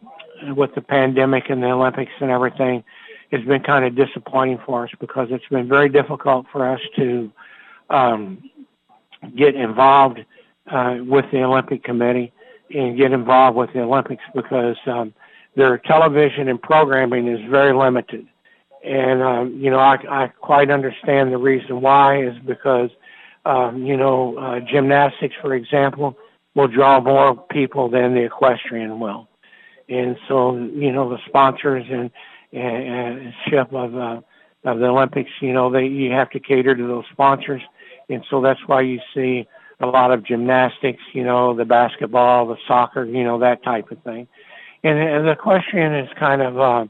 with 0.57 0.75
the 0.75 0.81
pandemic 0.81 1.51
and 1.51 1.63
the 1.63 1.69
Olympics 1.69 2.13
and 2.21 2.31
everything, 2.31 2.85
has 3.31 3.43
been 3.45 3.63
kind 3.63 3.85
of 3.85 3.95
disappointing 3.95 4.59
for 4.65 4.85
us 4.85 4.91
because 5.01 5.29
it's 5.31 5.47
been 5.51 5.69
very 5.69 5.89
difficult 5.89 6.47
for 6.51 6.69
us 6.69 6.81
to 6.97 7.31
um, 7.91 8.43
get 9.37 9.55
involved 9.55 10.21
uh, 10.71 10.97
with 11.01 11.25
the 11.33 11.43
Olympic 11.43 11.85
Committee 11.85 12.33
and 12.75 12.97
get 12.97 13.13
involved 13.13 13.57
with 13.57 13.73
the 13.73 13.81
Olympics 13.81 14.23
because 14.35 14.77
um, 14.87 15.13
their 15.57 15.79
television 15.79 16.49
and 16.49 16.61
programming 16.61 17.29
is 17.29 17.41
very 17.51 17.75
limited. 17.75 18.27
And 18.85 19.23
um, 19.23 19.59
you 19.59 19.71
know, 19.71 19.79
I, 19.79 19.97
I 20.09 20.27
quite 20.29 20.71
understand 20.71 21.33
the 21.33 21.39
reason 21.39 21.81
why 21.81 22.23
is 22.23 22.35
because 22.47 22.91
um, 23.49 23.85
you 23.85 23.97
know, 23.97 24.37
uh, 24.37 24.61
gymnastics, 24.61 25.35
for 25.41 25.55
example, 25.55 26.17
will 26.55 26.69
draw 26.69 27.01
more 27.01 27.35
people 27.51 27.89
than 27.89 28.15
the 28.15 28.25
equestrian 28.25 29.01
will. 29.01 29.27
And 29.89 30.17
so, 30.29 30.55
you 30.57 30.93
know, 30.93 31.09
the 31.09 31.19
sponsors 31.27 31.87
and, 31.91 32.11
and, 32.53 33.33
ship 33.49 33.73
of, 33.73 33.95
uh, 33.95 34.21
of 34.65 34.79
the 34.79 34.87
Olympics, 34.87 35.31
you 35.41 35.53
know, 35.53 35.71
they, 35.71 35.87
you 35.87 36.13
have 36.13 36.31
to 36.31 36.41
cater 36.41 36.75
to 36.75 36.87
those 36.87 37.05
sponsors. 37.13 37.63
And 38.09 38.25
so 38.31 38.41
that's 38.41 38.61
why 38.67 38.83
you 38.83 39.01
see 39.15 39.47
a 39.81 39.87
lot 39.87 40.11
of 40.11 40.25
gymnastics, 40.25 41.03
you 41.13 41.25
know, 41.25 41.55
the 41.55 41.65
basketball, 41.65 42.47
the 42.47 42.57
soccer, 42.67 43.05
you 43.05 43.25
know, 43.25 43.39
that 43.41 43.63
type 43.63 43.91
of 43.91 44.03
thing. 44.03 44.27
And, 44.83 44.99
and 44.99 45.29
the 45.29 45.37
question 45.37 45.95
is 45.95 46.09
kind 46.19 46.43
of, 46.43 46.59
uh, 46.59 46.87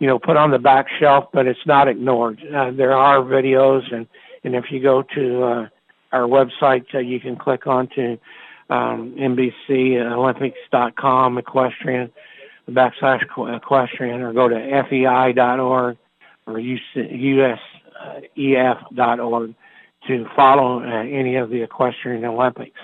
you 0.00 0.06
know, 0.06 0.18
put 0.18 0.36
on 0.36 0.50
the 0.50 0.58
back 0.58 0.86
shelf, 0.98 1.26
but 1.32 1.46
it's 1.46 1.66
not 1.66 1.88
ignored. 1.88 2.40
Uh, 2.42 2.70
there 2.72 2.92
are 2.92 3.20
videos 3.20 3.82
and, 3.94 4.06
and 4.42 4.54
if 4.54 4.64
you 4.70 4.82
go 4.82 5.02
to, 5.14 5.42
uh, 5.42 5.68
our 6.14 6.28
website. 6.28 6.86
Uh, 6.94 7.00
you 7.00 7.20
can 7.20 7.36
click 7.36 7.66
on 7.66 7.88
to 7.96 8.18
um, 8.70 9.14
NBCOlympics.com 9.18 11.38
equestrian 11.38 12.10
backslash 12.70 13.22
equestrian 13.56 14.20
or 14.20 14.32
go 14.32 14.48
to 14.48 14.56
fei.org 14.88 15.96
or 16.46 16.54
usef.org 18.36 19.54
to 20.06 20.26
follow 20.36 20.80
uh, 20.80 21.02
any 21.02 21.36
of 21.36 21.50
the 21.50 21.62
equestrian 21.62 22.24
Olympics. 22.24 22.80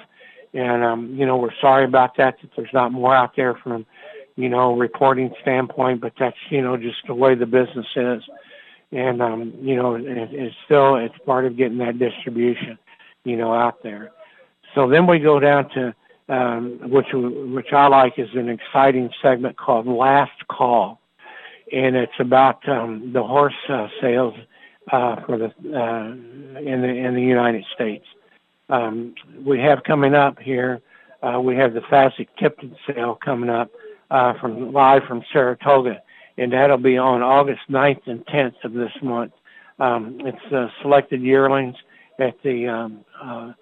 And, 0.52 0.82
um, 0.82 1.14
you 1.14 1.26
know, 1.26 1.36
we're 1.36 1.54
sorry 1.60 1.84
about 1.84 2.16
that, 2.16 2.36
that 2.40 2.50
there's 2.56 2.72
not 2.72 2.92
more 2.92 3.14
out 3.14 3.36
there 3.36 3.54
from, 3.54 3.86
you 4.36 4.48
know, 4.48 4.76
reporting 4.76 5.30
standpoint, 5.42 6.00
but 6.00 6.14
that's, 6.18 6.36
you 6.48 6.62
know, 6.62 6.76
just 6.76 7.06
the 7.06 7.14
way 7.14 7.34
the 7.34 7.46
business 7.46 7.86
is. 7.94 8.22
And, 8.90 9.22
um, 9.22 9.54
you 9.60 9.76
know, 9.76 9.94
it, 9.94 10.04
it's 10.06 10.56
still, 10.64 10.96
it's 10.96 11.14
part 11.24 11.44
of 11.44 11.56
getting 11.56 11.78
that 11.78 11.98
distribution 11.98 12.78
you 13.24 13.36
know, 13.36 13.52
out 13.52 13.82
there. 13.82 14.10
So 14.74 14.88
then 14.88 15.06
we 15.06 15.18
go 15.18 15.40
down 15.40 15.68
to 15.70 15.94
um, 16.30 16.78
which 16.84 17.08
which 17.12 17.72
I 17.72 17.88
like 17.88 18.18
is 18.18 18.28
an 18.34 18.48
exciting 18.48 19.10
segment 19.20 19.56
called 19.56 19.86
Last 19.86 20.46
Call, 20.48 21.00
and 21.72 21.96
it's 21.96 22.18
about 22.20 22.66
um, 22.68 23.12
the 23.12 23.22
horse 23.22 23.52
uh, 23.68 23.88
sales 24.00 24.34
uh, 24.92 25.16
for 25.26 25.36
the 25.36 25.46
uh, 25.46 26.60
in 26.60 26.82
the 26.82 26.88
in 26.88 27.14
the 27.16 27.22
United 27.22 27.64
States. 27.74 28.06
Um, 28.68 29.14
we 29.44 29.58
have 29.58 29.82
coming 29.82 30.14
up 30.14 30.38
here. 30.38 30.80
Uh, 31.20 31.40
we 31.40 31.56
have 31.56 31.74
the 31.74 31.80
Fasig 31.80 32.28
Tipton 32.38 32.76
sale 32.86 33.18
coming 33.22 33.50
up 33.50 33.72
uh, 34.12 34.34
from 34.40 34.72
live 34.72 35.02
from 35.08 35.24
Saratoga, 35.32 36.00
and 36.38 36.52
that'll 36.52 36.78
be 36.78 36.96
on 36.96 37.22
August 37.22 37.62
9th 37.68 38.06
and 38.06 38.24
10th 38.26 38.62
of 38.62 38.72
this 38.72 38.92
month. 39.02 39.32
Um, 39.80 40.20
it's 40.20 40.52
uh, 40.52 40.68
selected 40.80 41.20
yearlings 41.20 41.74
at 42.20 42.40
the 42.42 42.68
um, 42.68 43.04
uh, 43.20 43.52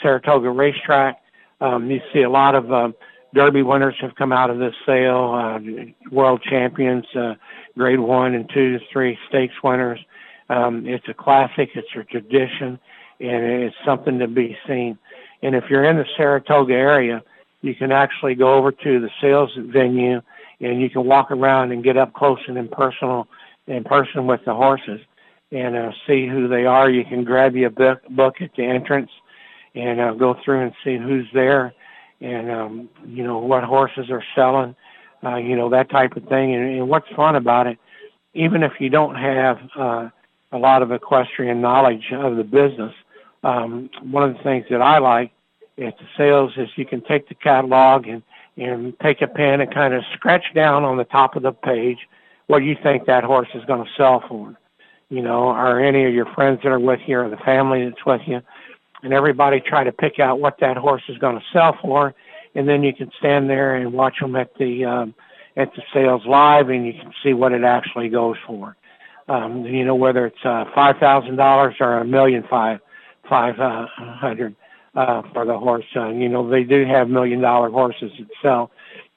Saratoga 0.00 0.50
racetrack. 0.50 1.21
Um, 1.62 1.88
you 1.90 2.00
see 2.12 2.22
a 2.22 2.30
lot 2.30 2.56
of 2.56 2.72
uh, 2.72 2.90
Derby 3.34 3.62
winners 3.62 3.94
have 4.00 4.16
come 4.16 4.32
out 4.32 4.50
of 4.50 4.58
this 4.58 4.74
sale, 4.84 5.32
uh, 5.32 5.60
world 6.10 6.42
champions, 6.42 7.06
uh, 7.14 7.34
grade 7.78 8.00
one 8.00 8.34
and 8.34 8.50
two, 8.52 8.78
three 8.92 9.16
stakes 9.28 9.54
winners. 9.62 10.00
Um, 10.50 10.86
it's 10.86 11.08
a 11.08 11.14
classic, 11.14 11.70
it's 11.74 11.88
a 11.96 12.02
tradition, 12.02 12.80
and 13.20 13.44
it's 13.62 13.76
something 13.86 14.18
to 14.18 14.26
be 14.26 14.58
seen. 14.66 14.98
And 15.42 15.54
if 15.54 15.64
you're 15.70 15.84
in 15.84 15.96
the 15.96 16.04
Saratoga 16.16 16.74
area, 16.74 17.22
you 17.62 17.76
can 17.76 17.92
actually 17.92 18.34
go 18.34 18.54
over 18.54 18.72
to 18.72 19.00
the 19.00 19.10
sales 19.20 19.50
venue 19.56 20.20
and 20.60 20.80
you 20.80 20.90
can 20.90 21.04
walk 21.04 21.30
around 21.30 21.70
and 21.70 21.82
get 21.82 21.96
up 21.96 22.12
close 22.12 22.38
and 22.48 22.58
in 22.58 22.68
personal 22.68 23.28
in 23.68 23.84
person 23.84 24.26
with 24.26 24.40
the 24.44 24.54
horses 24.54 25.00
and 25.52 25.76
uh, 25.76 25.92
see 26.06 26.26
who 26.26 26.48
they 26.48 26.66
are. 26.66 26.90
You 26.90 27.04
can 27.04 27.22
grab 27.22 27.54
you 27.54 27.68
a 27.68 27.70
book, 27.70 28.02
book 28.10 28.34
at 28.40 28.50
the 28.56 28.64
entrance 28.64 29.10
and 29.74 30.00
uh, 30.00 30.12
go 30.12 30.36
through 30.44 30.62
and 30.62 30.72
see 30.84 30.96
who's 30.96 31.26
there 31.32 31.74
and, 32.20 32.50
um, 32.50 32.88
you 33.06 33.24
know, 33.24 33.38
what 33.38 33.64
horses 33.64 34.10
are 34.10 34.22
selling, 34.34 34.74
uh, 35.24 35.36
you 35.36 35.56
know, 35.56 35.70
that 35.70 35.90
type 35.90 36.16
of 36.16 36.24
thing. 36.24 36.54
And, 36.54 36.78
and 36.78 36.88
what's 36.88 37.08
fun 37.16 37.36
about 37.36 37.66
it, 37.66 37.78
even 38.34 38.62
if 38.62 38.72
you 38.80 38.88
don't 38.88 39.14
have 39.16 39.58
uh, 39.76 40.08
a 40.52 40.58
lot 40.58 40.82
of 40.82 40.92
equestrian 40.92 41.60
knowledge 41.60 42.12
of 42.12 42.36
the 42.36 42.44
business, 42.44 42.94
um, 43.42 43.90
one 44.02 44.28
of 44.28 44.36
the 44.36 44.42
things 44.42 44.66
that 44.70 44.80
I 44.80 44.98
like 44.98 45.32
at 45.78 45.98
the 45.98 46.04
sales 46.16 46.52
is 46.56 46.68
you 46.76 46.86
can 46.86 47.00
take 47.00 47.28
the 47.28 47.34
catalog 47.34 48.06
and, 48.06 48.22
and 48.56 48.98
take 49.00 49.22
a 49.22 49.26
pen 49.26 49.60
and 49.60 49.72
kind 49.72 49.94
of 49.94 50.04
scratch 50.14 50.44
down 50.54 50.84
on 50.84 50.96
the 50.96 51.04
top 51.04 51.34
of 51.34 51.42
the 51.42 51.52
page 51.52 51.98
what 52.46 52.62
you 52.62 52.76
think 52.82 53.06
that 53.06 53.24
horse 53.24 53.48
is 53.54 53.64
going 53.64 53.82
to 53.82 53.90
sell 53.96 54.22
for 54.28 54.56
you 55.12 55.20
know, 55.20 55.50
or 55.50 55.78
any 55.78 56.06
of 56.06 56.14
your 56.14 56.24
friends 56.24 56.60
that 56.62 56.70
are 56.70 56.80
with 56.80 57.00
you 57.06 57.18
or 57.18 57.28
the 57.28 57.36
family 57.36 57.84
that's 57.84 58.06
with 58.06 58.22
you, 58.26 58.40
and 59.02 59.12
everybody 59.12 59.60
try 59.60 59.84
to 59.84 59.92
pick 59.92 60.18
out 60.18 60.40
what 60.40 60.58
that 60.60 60.76
horse 60.76 61.02
is 61.08 61.18
going 61.18 61.36
to 61.36 61.44
sell 61.52 61.76
for, 61.82 62.14
and 62.54 62.68
then 62.68 62.82
you 62.82 62.94
can 62.94 63.10
stand 63.18 63.48
there 63.48 63.76
and 63.76 63.92
watch 63.92 64.18
them 64.20 64.36
at 64.36 64.54
the 64.58 64.84
um, 64.84 65.14
at 65.56 65.74
the 65.74 65.82
sales 65.92 66.22
live, 66.26 66.68
and 66.68 66.86
you 66.86 66.92
can 66.92 67.12
see 67.22 67.32
what 67.32 67.52
it 67.52 67.64
actually 67.64 68.08
goes 68.08 68.36
for. 68.46 68.76
Um, 69.28 69.64
you 69.64 69.84
know, 69.84 69.94
whether 69.94 70.26
it's 70.26 70.44
uh, 70.44 70.64
five 70.74 70.98
thousand 70.98 71.36
dollars 71.36 71.76
or 71.80 71.98
a 71.98 72.04
million 72.04 72.44
five 72.48 72.80
five 73.28 73.58
uh, 73.58 73.86
hundred 73.96 74.54
uh, 74.94 75.22
for 75.32 75.44
the 75.44 75.58
horse. 75.58 75.84
Uh, 75.94 76.08
you 76.08 76.28
know, 76.28 76.48
they 76.48 76.64
do 76.64 76.84
have 76.84 77.08
million 77.08 77.40
dollar 77.40 77.70
horses 77.70 78.12
that 78.18 78.28
sell, 78.42 78.70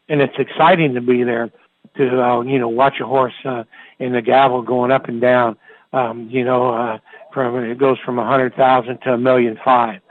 and 0.10 0.22
it's 0.22 0.38
exciting 0.38 0.94
to 0.94 1.02
be 1.02 1.24
there 1.24 1.52
to 1.98 2.24
uh, 2.24 2.42
you 2.42 2.60
know 2.60 2.70
watch 2.70 3.00
a 3.02 3.06
horse 3.06 3.34
uh, 3.46 3.64
in 4.00 4.14
the 4.14 4.22
gavel 4.22 4.62
going 4.62 4.92
up 4.92 5.08
and 5.08 5.22
down 5.22 5.58
um, 5.96 6.28
you 6.30 6.44
know, 6.44 6.70
uh, 6.70 6.98
from 7.34 7.56
it 7.64 7.78
goes 7.80 7.98
from 8.06 8.20
a 8.20 8.26
hundred 8.26 8.54
thousand 8.56 9.00
to 9.00 9.14
a 9.14 9.18
million 9.18 9.58
five. 9.64 10.02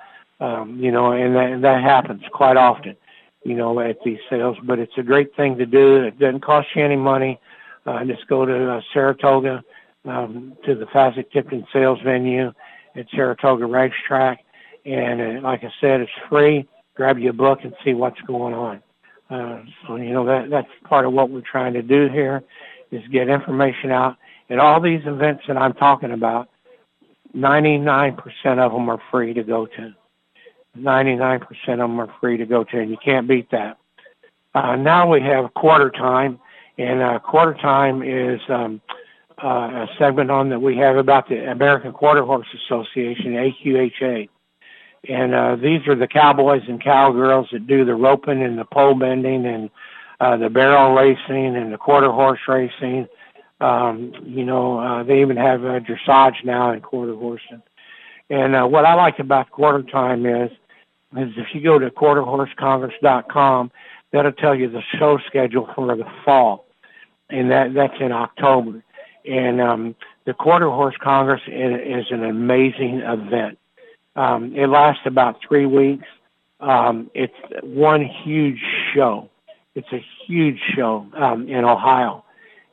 Um, 0.41 0.79
you 0.81 0.91
know, 0.91 1.13
and 1.13 1.37
that, 1.37 1.53
and 1.53 1.65
that 1.65 1.83
happens 1.83 2.23
quite 2.33 2.57
often, 2.57 2.97
you 3.45 3.55
know, 3.55 3.79
at 3.79 3.99
these 4.05 4.19
sales. 4.29 4.57
But 4.65 4.79
it's 4.79 4.93
a 4.97 5.03
great 5.03 5.37
thing 5.37 5.57
to 5.59 5.67
do. 5.67 6.03
It 6.03 6.19
doesn't 6.19 6.41
cost 6.41 6.69
you 6.75 6.85
any 6.85 6.97
money. 6.97 7.39
Uh, 7.87 8.05
just 8.05 8.27
go 8.29 8.45
to 8.45 8.73
uh, 8.73 8.81
Saratoga 8.93 9.63
um, 10.07 10.57
to 10.65 10.75
the 10.75 10.87
Fasig 10.87 11.31
Tipton 11.31 11.67
sales 11.73 11.99
venue 12.03 12.53
at 12.97 13.07
Saratoga 13.15 13.67
Racetrack, 13.67 14.41
and 14.87 15.21
uh, 15.21 15.41
like 15.43 15.63
I 15.65 15.71
said, 15.81 16.01
it's 16.01 16.11
free. 16.29 16.67
Grab 16.97 17.19
your 17.19 17.33
book 17.33 17.61
and 17.63 17.75
see 17.85 17.93
what's 17.93 18.21
going 18.23 18.55
on. 18.55 18.83
Uh, 19.31 19.63
so 19.87 19.97
you 19.97 20.13
know 20.13 20.25
that 20.25 20.49
that's 20.51 20.69
part 20.89 21.05
of 21.05 21.13
what 21.13 21.31
we're 21.31 21.43
trying 21.43 21.75
to 21.75 21.83
do 21.83 22.09
here 22.09 22.43
is 22.91 23.03
get 23.11 23.29
information 23.29 23.91
out 23.91 24.17
and 24.49 24.61
all 24.61 24.81
these 24.81 25.03
events 25.07 25.45
that 25.49 25.57
I'm 25.57 25.75
talking 25.75 26.13
about, 26.13 26.49
99% 27.35 28.19
of 28.59 28.73
them 28.73 28.89
are 28.89 29.03
free 29.11 29.35
to 29.35 29.43
go 29.43 29.67
to. 29.67 29.95
99% 30.79 31.43
of 31.69 31.79
them 31.79 32.01
are 32.01 32.13
free 32.21 32.37
to 32.37 32.47
go 32.47 32.65
to, 32.65 32.79
and 32.79 32.91
you 32.91 32.97
can't 33.05 33.29
beat 33.29 33.51
that. 33.51 33.79
Uh, 34.55 34.77
now 34.77 35.11
we 35.11 35.21
have 35.21 35.53
quarter 35.55 35.91
time, 35.91 36.39
and 36.79 37.03
uh, 37.03 37.19
quarter 37.19 37.55
time 37.55 38.03
is 38.03 38.41
um, 38.49 38.81
uh, 39.43 39.87
a 39.87 39.89
segment 39.99 40.31
on 40.31 40.49
that 40.51 40.61
we 40.61 40.77
have 40.77 40.97
about 40.97 41.29
the 41.29 41.51
American 41.51 41.93
Quarter 41.93 42.25
Horse 42.25 42.47
Association, 42.65 43.33
AQHA. 43.33 44.29
And 45.09 45.35
uh, 45.35 45.57
these 45.57 45.87
are 45.87 45.97
the 45.97 46.07
cowboys 46.07 46.63
and 46.69 46.83
cowgirls 46.83 47.49
that 47.53 47.67
do 47.67 47.85
the 47.85 47.95
roping 47.95 48.43
and 48.43 48.59
the 48.59 48.65
pole 48.65 48.95
bending 48.95 49.45
and 49.47 49.71
uh, 50.21 50.37
the 50.37 50.49
barrel 50.49 50.95
racing 50.95 51.57
and 51.57 51.73
the 51.73 51.79
quarter 51.79 52.11
horse 52.11 52.41
racing. 52.49 53.07
Um, 53.65 54.13
you 54.27 54.45
know, 54.45 54.79
uh, 54.79 55.03
they 55.05 55.23
even 55.23 55.39
have 55.39 55.65
uh, 55.65 55.81
dressage 55.81 56.45
now 56.45 56.73
in 56.73 56.83
quarter 56.83 57.15
horsing. 57.15 57.63
And 58.29 58.55
uh, 58.55 58.67
what 58.67 58.85
I 58.85 58.95
like 58.95 59.19
about 59.19 59.51
quarter 59.51 59.83
time 59.83 60.27
is, 60.27 60.51
is 61.17 61.31
if 61.37 61.55
you 61.55 61.63
go 61.63 61.79
to 61.79 61.91
quarterhorsecongress.com, 61.91 63.71
that'll 64.13 64.33
tell 64.33 64.55
you 64.55 64.69
the 64.69 64.83
show 64.99 65.19
schedule 65.27 65.71
for 65.75 65.97
the 65.97 66.05
fall, 66.25 66.67
and 67.31 67.51
that 67.51 67.73
that's 67.73 67.99
in 68.01 68.13
October. 68.13 68.85
And 69.25 69.61
um, 69.63 69.95
the 70.27 70.35
Quarter 70.35 70.69
Horse 70.69 70.97
Congress 71.03 71.41
is, 71.47 72.05
is 72.05 72.07
an 72.11 72.25
amazing 72.25 73.01
event. 73.01 73.59
Um, 74.15 74.55
it 74.55 74.67
lasts 74.67 75.03
about 75.07 75.39
three 75.47 75.67
weeks. 75.67 76.07
Um, 76.61 77.11
it's 77.15 77.35
one 77.63 78.05
huge 78.05 78.61
show. 78.95 79.31
It's 79.75 79.93
a 79.93 80.05
huge 80.27 80.61
show 80.77 81.07
um, 81.15 81.49
in 81.49 81.65
Ohio, 81.65 82.25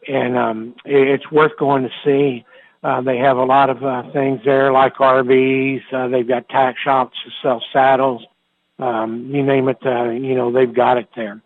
and 0.08 0.38
um, 0.38 0.76
it's 0.86 1.30
worth 1.32 1.58
going 1.58 1.84
to 1.84 1.92
see. 2.04 2.46
Uh, 2.84 3.02
they 3.02 3.18
have 3.18 3.38
a 3.38 3.44
lot 3.44 3.70
of 3.70 3.84
uh, 3.84 4.04
things 4.12 4.42
there, 4.44 4.72
like 4.72 4.96
RVs. 4.96 5.82
Uh, 5.94 6.08
they've 6.08 6.28
got 6.28 6.50
tack 6.50 6.78
shops 6.84 7.16
to 7.24 7.32
sell 7.42 7.64
saddles. 7.72 8.24
Um, 8.80 9.30
you 9.32 9.44
name 9.44 9.70
it, 9.70 9.78
uh, 9.86 10.10
you 10.10 10.34
know, 10.34 10.52
they've 10.52 10.74
got 10.74 10.98
it 10.98 11.08
there, 11.16 11.40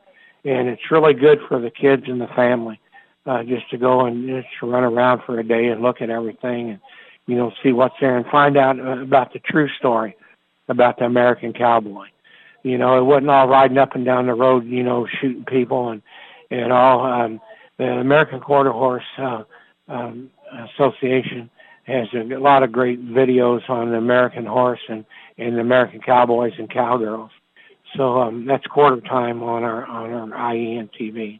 and 0.46 0.70
it's 0.70 0.90
really 0.90 1.14
good 1.14 1.40
for 1.50 1.60
the 1.60 1.70
kids 1.70 2.04
and 2.08 2.22
the 2.22 2.28
family 2.28 2.80
uh, 3.26 3.44
just 3.44 3.70
to 3.72 3.78
go 3.78 4.06
and 4.06 4.28
just 4.28 4.48
to 4.60 4.70
run 4.70 4.84
around 4.84 5.22
for 5.26 5.40
a 5.40 5.44
day 5.44 5.68
and 5.68 5.82
look 5.82 6.02
at 6.02 6.10
everything 6.10 6.72
and 6.72 6.80
you 7.28 7.36
know 7.36 7.52
see 7.64 7.72
what's 7.72 7.96
there 8.00 8.18
and 8.18 8.26
find 8.28 8.58
out 8.58 8.80
uh, 8.80 9.02
about 9.02 9.34
the 9.34 9.40
true 9.40 9.68
story 9.80 10.16
about 10.68 10.98
the 10.98 11.06
American 11.06 11.54
cowboy. 11.54 12.08
You 12.64 12.78
know, 12.78 12.98
it 12.98 13.04
wasn't 13.04 13.30
all 13.30 13.48
riding 13.48 13.78
up 13.78 13.94
and 13.94 14.06
down 14.06 14.26
the 14.26 14.34
road, 14.34 14.66
you 14.66 14.84
know, 14.84 15.08
shooting 15.22 15.46
people 15.46 15.90
and 15.90 16.02
and 16.52 16.72
all. 16.72 17.06
Um, 17.06 17.42
the 17.78 17.86
American 17.86 18.40
Quarter 18.40 18.72
Horse 18.72 19.04
uh, 19.18 19.44
um, 19.88 20.30
Association 20.76 21.50
has 21.84 22.08
a 22.14 22.24
lot 22.38 22.64
of 22.64 22.72
great 22.72 23.06
videos 23.06 23.68
on 23.70 23.92
the 23.92 23.98
American 23.98 24.46
horse 24.46 24.80
and 24.90 25.06
and 25.38 25.56
the 25.56 25.62
American 25.62 26.00
cowboys 26.02 26.54
and 26.58 26.70
cowgirls. 26.70 27.30
So 27.96 28.22
um, 28.22 28.46
that's 28.46 28.66
quarter 28.68 29.02
time 29.02 29.44
on 29.44 29.64
our 29.64 29.86
on 29.86 30.32
our 30.34 30.54
IEN 30.54 30.90
TV. 31.00 31.40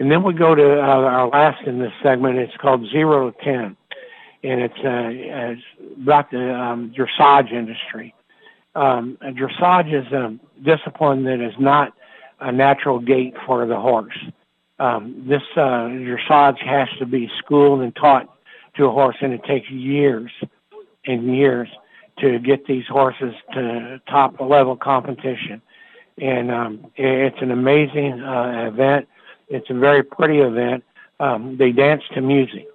And 0.00 0.10
then 0.10 0.22
we 0.22 0.32
go 0.32 0.54
to 0.54 0.80
uh, 0.80 0.86
our 0.86 1.28
last 1.28 1.66
in 1.66 1.78
this 1.78 1.92
segment. 2.02 2.38
It's 2.38 2.56
called 2.56 2.88
Zero 2.90 3.30
to 3.30 3.44
Ten, 3.44 3.76
and 4.42 4.60
it's, 4.62 4.78
uh, 4.78 5.10
it's 5.12 5.62
about 6.02 6.30
the 6.30 6.54
um, 6.54 6.94
dressage 6.96 7.52
industry. 7.52 8.14
Um, 8.74 9.18
dressage 9.22 9.92
is 9.92 10.10
a 10.12 10.38
discipline 10.64 11.24
that 11.24 11.40
is 11.40 11.52
not 11.58 11.92
a 12.40 12.50
natural 12.50 12.98
gait 12.98 13.34
for 13.46 13.66
the 13.66 13.78
horse. 13.78 14.16
Um, 14.80 15.24
this 15.28 15.42
uh, 15.56 15.88
dressage 15.88 16.58
has 16.64 16.88
to 16.98 17.06
be 17.06 17.30
schooled 17.38 17.82
and 17.82 17.94
taught 17.94 18.34
to 18.76 18.86
a 18.86 18.90
horse, 18.90 19.16
and 19.20 19.34
it 19.34 19.44
takes 19.44 19.68
years 19.70 20.32
and 21.04 21.36
years 21.36 21.68
to 22.20 22.38
get 22.38 22.66
these 22.66 22.86
horses 22.88 23.34
to 23.52 24.00
top 24.08 24.40
level 24.40 24.76
competition. 24.76 25.60
And 26.18 26.50
um, 26.50 26.86
it's 26.96 27.36
an 27.42 27.50
amazing 27.50 28.22
uh, 28.22 28.70
event. 28.72 29.06
It's 29.48 29.68
a 29.68 29.74
very 29.74 30.02
pretty 30.02 30.38
event. 30.38 30.82
Um, 31.18 31.56
they 31.58 31.72
dance 31.72 32.02
to 32.14 32.22
music. 32.22 32.66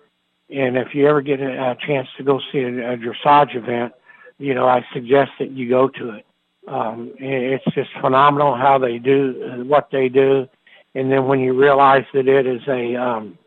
And 0.50 0.78
if 0.78 0.94
you 0.94 1.08
ever 1.08 1.22
get 1.22 1.40
a, 1.40 1.72
a 1.72 1.78
chance 1.88 2.08
to 2.18 2.24
go 2.24 2.40
see 2.52 2.60
a, 2.60 2.94
a 2.94 2.98
dressage 2.98 3.56
event, 3.56 3.94
you 4.38 4.54
know, 4.54 4.68
I 4.68 4.86
suggest 4.94 5.32
that 5.40 5.52
you 5.52 5.68
go 5.70 5.88
to 5.88 6.10
it. 6.12 6.26
Um, 6.68 7.14
it's 7.18 7.66
just 7.74 7.90
phenomenal 8.00 8.56
how 8.56 8.78
they 8.78 9.00
do 9.00 9.44
uh, 9.44 9.64
what 9.64 9.90
they 9.92 10.10
do. 10.10 10.48
And 10.96 11.12
then 11.12 11.28
when 11.28 11.40
you 11.42 11.54
realize 11.54 12.06
that 12.14 12.28
it 12.28 12.48
is 12.48 12.62
a, 12.68 12.96
um, 12.96 13.38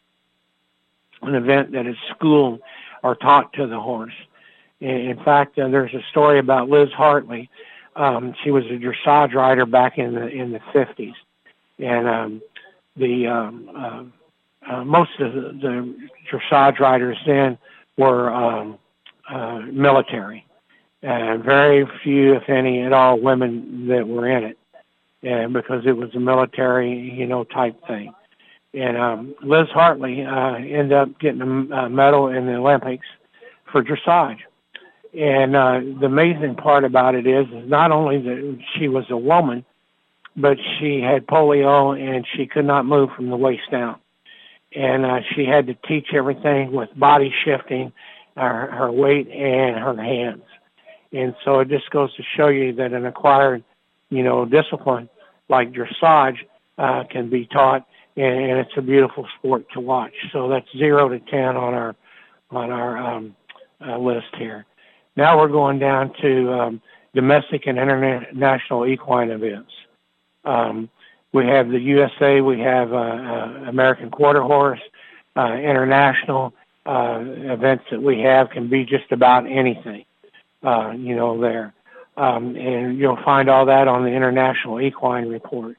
an 1.22 1.34
event 1.34 1.72
that 1.72 1.86
is 1.86 1.96
schooled 2.10 2.60
or 3.02 3.14
taught 3.14 3.52
to 3.54 3.66
the 3.66 3.80
horse. 3.80 4.12
In 4.80 5.18
fact, 5.24 5.58
uh, 5.58 5.68
there's 5.68 5.94
a 5.94 6.02
story 6.10 6.38
about 6.38 6.68
Lis 6.68 6.90
Hartel. 6.90 7.48
Um, 7.96 8.34
she 8.44 8.50
was 8.50 8.64
a 8.66 8.78
dressage 8.78 9.34
rider 9.34 9.66
back 9.66 9.98
in 9.98 10.14
the 10.14 10.28
in 10.28 10.52
the 10.52 10.60
50s, 10.72 11.14
and 11.80 12.08
um, 12.08 12.42
the 12.96 13.26
um, 13.26 13.70
uh, 13.76 14.72
uh, 14.72 14.84
most 14.84 15.10
of 15.18 15.32
the, 15.32 15.40
the 15.60 16.08
dressage 16.30 16.78
riders 16.78 17.16
then 17.26 17.58
were 17.96 18.32
um, 18.32 18.78
uh, 19.28 19.58
military, 19.72 20.46
and 21.02 21.42
very 21.42 21.84
few, 22.04 22.34
if 22.34 22.48
any, 22.48 22.82
at 22.82 22.92
all, 22.92 23.18
women 23.18 23.88
that 23.88 24.06
were 24.06 24.28
in 24.28 24.44
it, 24.44 24.58
and 25.22 25.52
because 25.52 25.84
it 25.86 25.96
was 25.96 26.14
a 26.14 26.20
military, 26.20 26.92
you 26.92 27.26
know, 27.26 27.44
type 27.44 27.76
thing. 27.86 28.12
And 28.74 28.96
um, 28.96 29.34
Lis 29.42 29.68
Hartel 29.74 30.04
uh, 30.04 30.56
ended 30.56 30.92
up 30.92 31.18
getting 31.18 31.40
a 31.72 31.88
medal 31.88 32.28
in 32.28 32.46
the 32.46 32.54
Olympics 32.54 33.06
for 33.72 33.82
dressage. 33.82 34.38
And 35.18 35.56
uh, 35.56 35.80
the 36.00 36.06
amazing 36.06 36.56
part 36.56 36.84
about 36.84 37.14
it 37.14 37.26
is, 37.26 37.46
is 37.46 37.68
not 37.68 37.92
only 37.92 38.18
that 38.20 38.58
she 38.76 38.88
was 38.88 39.04
a 39.10 39.16
woman, 39.16 39.64
but 40.36 40.58
she 40.78 41.00
had 41.00 41.26
polio 41.26 41.98
and 41.98 42.26
she 42.36 42.46
could 42.46 42.66
not 42.66 42.84
move 42.84 43.10
from 43.16 43.30
the 43.30 43.36
waist 43.36 43.70
down. 43.70 43.98
And 44.76 45.04
uh, 45.04 45.20
she 45.34 45.44
had 45.44 45.66
to 45.68 45.74
teach 45.74 46.08
everything 46.12 46.72
with 46.72 46.90
body 46.94 47.32
shifting, 47.44 47.92
her, 48.36 48.70
her 48.70 48.92
weight, 48.92 49.28
and 49.28 49.76
her 49.76 49.96
hands. 49.96 50.42
And 51.12 51.34
so 51.44 51.60
it 51.60 51.68
just 51.68 51.90
goes 51.90 52.14
to 52.16 52.22
show 52.36 52.48
you 52.48 52.74
that 52.74 52.92
an 52.92 53.06
acquired, 53.06 53.64
you 54.10 54.22
know, 54.22 54.44
discipline 54.44 55.08
like 55.48 55.72
dressage 55.72 56.38
uh, 56.78 57.04
can 57.10 57.30
be 57.30 57.46
taught, 57.46 57.86
and, 58.16 58.50
and 58.50 58.58
it's 58.58 58.76
a 58.76 58.82
beautiful 58.82 59.26
sport 59.38 59.66
to 59.72 59.80
watch. 59.80 60.12
So 60.32 60.48
that's 60.48 60.66
zero 60.76 61.08
to 61.08 61.18
ten 61.18 61.56
on 61.56 61.74
our 61.74 61.96
on 62.50 62.70
our 62.70 62.96
um, 62.96 63.36
uh, 63.86 63.98
list 63.98 64.34
here. 64.36 64.64
Now 65.16 65.38
we're 65.38 65.48
going 65.48 65.78
down 65.78 66.12
to 66.22 66.52
um, 66.52 66.82
domestic 67.14 67.66
and 67.66 67.78
international 67.78 68.86
equine 68.86 69.30
events. 69.30 69.72
Um, 70.44 70.88
we 71.32 71.46
have 71.46 71.68
the 71.68 71.80
USA, 71.80 72.40
we 72.40 72.60
have 72.60 72.92
uh, 72.92 72.96
uh, 72.96 73.64
American 73.68 74.10
Quarter 74.10 74.42
Horse, 74.42 74.80
uh, 75.36 75.52
international 75.54 76.54
uh, 76.86 77.18
events 77.20 77.84
that 77.90 78.02
we 78.02 78.20
have 78.20 78.50
can 78.50 78.68
be 78.68 78.84
just 78.84 79.12
about 79.12 79.46
anything, 79.46 80.04
uh, 80.62 80.92
you 80.96 81.14
know, 81.14 81.38
there. 81.40 81.74
Um, 82.18 82.56
and 82.56 82.98
you'll 82.98 83.22
find 83.24 83.48
all 83.48 83.64
that 83.66 83.86
on 83.86 84.02
the 84.02 84.10
International 84.10 84.80
Equine 84.80 85.28
Report. 85.28 85.76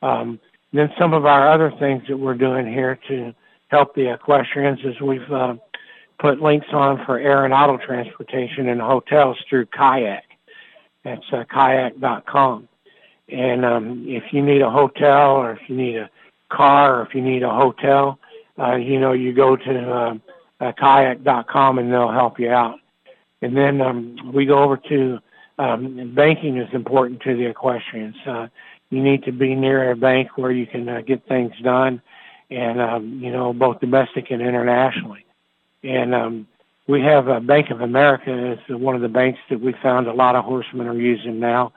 Um, 0.00 0.40
then 0.72 0.90
some 0.98 1.12
of 1.12 1.26
our 1.26 1.52
other 1.52 1.70
things 1.78 2.02
that 2.08 2.16
we're 2.16 2.34
doing 2.34 2.66
here 2.66 2.98
to 3.08 3.34
help 3.68 3.94
the 3.94 4.12
equestrians 4.12 4.80
is 4.84 4.98
we've 5.02 5.30
uh, 5.30 5.54
put 6.18 6.40
links 6.40 6.68
on 6.72 7.04
for 7.04 7.18
air 7.18 7.44
and 7.44 7.52
auto 7.52 7.76
transportation 7.76 8.68
and 8.68 8.80
hotels 8.80 9.36
through 9.50 9.66
Kayak. 9.66 10.24
That's 11.04 11.24
uh, 11.30 11.44
kayak.com. 11.52 12.68
And 13.28 13.64
um, 13.64 14.04
if 14.08 14.32
you 14.32 14.42
need 14.42 14.62
a 14.62 14.70
hotel 14.70 15.32
or 15.32 15.52
if 15.52 15.68
you 15.68 15.76
need 15.76 15.96
a 15.96 16.10
car 16.48 17.00
or 17.00 17.06
if 17.06 17.14
you 17.14 17.20
need 17.20 17.42
a 17.42 17.50
hotel, 17.50 18.18
uh, 18.58 18.76
you 18.76 18.98
know, 18.98 19.12
you 19.12 19.34
go 19.34 19.56
to 19.56 19.92
uh, 19.92 20.14
uh, 20.60 20.72
kayak.com 20.72 21.78
and 21.78 21.92
they'll 21.92 22.12
help 22.12 22.40
you 22.40 22.50
out. 22.50 22.78
And 23.42 23.56
then 23.56 23.80
um, 23.82 24.32
we 24.32 24.46
go 24.46 24.62
over 24.62 24.78
to 24.88 25.18
um, 25.58 26.12
banking 26.14 26.58
is 26.58 26.68
important 26.72 27.20
to 27.22 27.36
the 27.36 27.46
equestrians. 27.46 28.16
Uh, 28.26 28.48
you 28.90 29.02
need 29.02 29.24
to 29.24 29.32
be 29.32 29.54
near 29.54 29.90
a 29.90 29.96
bank 29.96 30.36
where 30.36 30.52
you 30.52 30.66
can 30.66 30.88
uh, 30.88 31.00
get 31.00 31.26
things 31.26 31.52
done, 31.62 32.00
and 32.50 32.80
um, 32.80 33.20
you 33.22 33.32
know 33.32 33.52
both 33.52 33.80
domestic 33.80 34.30
and 34.30 34.42
internationally. 34.42 35.24
And 35.82 36.14
um, 36.14 36.46
we 36.86 37.00
have 37.02 37.28
uh, 37.28 37.40
Bank 37.40 37.70
of 37.70 37.80
America 37.80 38.52
is 38.52 38.58
one 38.68 38.94
of 38.94 39.02
the 39.02 39.08
banks 39.08 39.40
that 39.50 39.60
we 39.60 39.74
found 39.82 40.06
a 40.06 40.12
lot 40.12 40.36
of 40.36 40.44
horsemen 40.44 40.86
are 40.86 40.94
using 40.94 41.40
now 41.40 41.72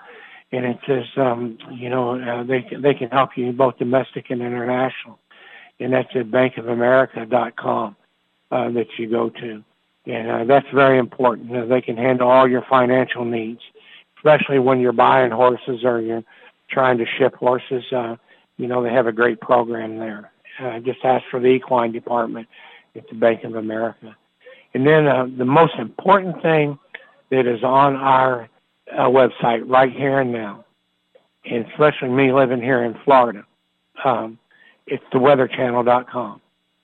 and 0.51 0.65
it 0.65 0.77
says, 0.87 1.05
um, 1.17 1.57
you 1.71 1.89
know, 1.89 2.19
uh, 2.19 2.43
they 2.43 2.65
they 2.81 2.93
can 2.93 3.09
help 3.09 3.31
you 3.35 3.51
both 3.51 3.77
domestic 3.77 4.29
and 4.29 4.41
international, 4.41 5.19
and 5.79 5.93
that's 5.93 6.09
at 6.15 6.27
bankofamerica.com 6.27 7.95
uh, 8.51 8.69
that 8.71 8.87
you 8.97 9.09
go 9.09 9.29
to, 9.29 9.63
and 10.09 10.29
uh, 10.29 10.43
that's 10.45 10.65
very 10.73 10.97
important. 10.97 11.55
Uh, 11.55 11.65
they 11.65 11.81
can 11.81 11.95
handle 11.95 12.27
all 12.27 12.47
your 12.47 12.63
financial 12.67 13.25
needs, 13.25 13.61
especially 14.17 14.57
when 14.59 14.79
you're 14.79 14.91
buying 14.91 15.31
horses 15.31 15.83
or 15.83 16.01
you're 16.01 16.23
trying 16.69 16.97
to 16.97 17.05
ship 17.17 17.35
horses. 17.35 17.83
Uh, 17.91 18.15
you 18.57 18.67
know, 18.67 18.83
they 18.83 18.91
have 18.91 19.07
a 19.07 19.11
great 19.11 19.39
program 19.39 19.97
there. 19.97 20.31
Uh, 20.59 20.79
just 20.79 20.99
ask 21.03 21.23
for 21.29 21.39
the 21.39 21.47
equine 21.47 21.91
department 21.91 22.47
at 22.95 23.07
the 23.09 23.15
Bank 23.15 23.43
of 23.43 23.55
America. 23.55 24.15
And 24.73 24.85
then 24.85 25.07
uh, 25.07 25.27
the 25.37 25.45
most 25.45 25.75
important 25.77 26.41
thing 26.41 26.79
that 27.29 27.45
is 27.45 27.63
on 27.63 27.95
our 27.95 28.49
uh, 28.91 29.07
website 29.07 29.61
right 29.69 29.91
here 29.91 30.19
and 30.19 30.31
now, 30.31 30.65
and 31.45 31.65
especially 31.67 32.09
me 32.09 32.33
living 32.33 32.61
here 32.61 32.83
in 32.83 32.97
Florida. 33.05 33.45
Um, 34.03 34.39
it's 34.87 35.03
theweatherchannel.com. 35.13 36.41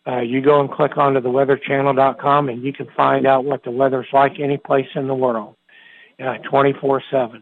Uh, 0.07 0.19
you 0.19 0.39
go 0.41 0.59
and 0.59 0.71
click 0.71 0.97
onto 0.97 1.19
theweatherchannel.com 1.19 2.49
and 2.49 2.63
you 2.63 2.71
can 2.71 2.87
find 2.95 3.25
out 3.25 3.43
what 3.43 3.63
the 3.63 3.71
weather's 3.71 4.07
like 4.13 4.39
any 4.39 4.57
place 4.57 4.87
in 4.95 5.07
the 5.07 5.15
world, 5.15 5.55
uh, 6.19 6.37
24/7, 6.49 7.41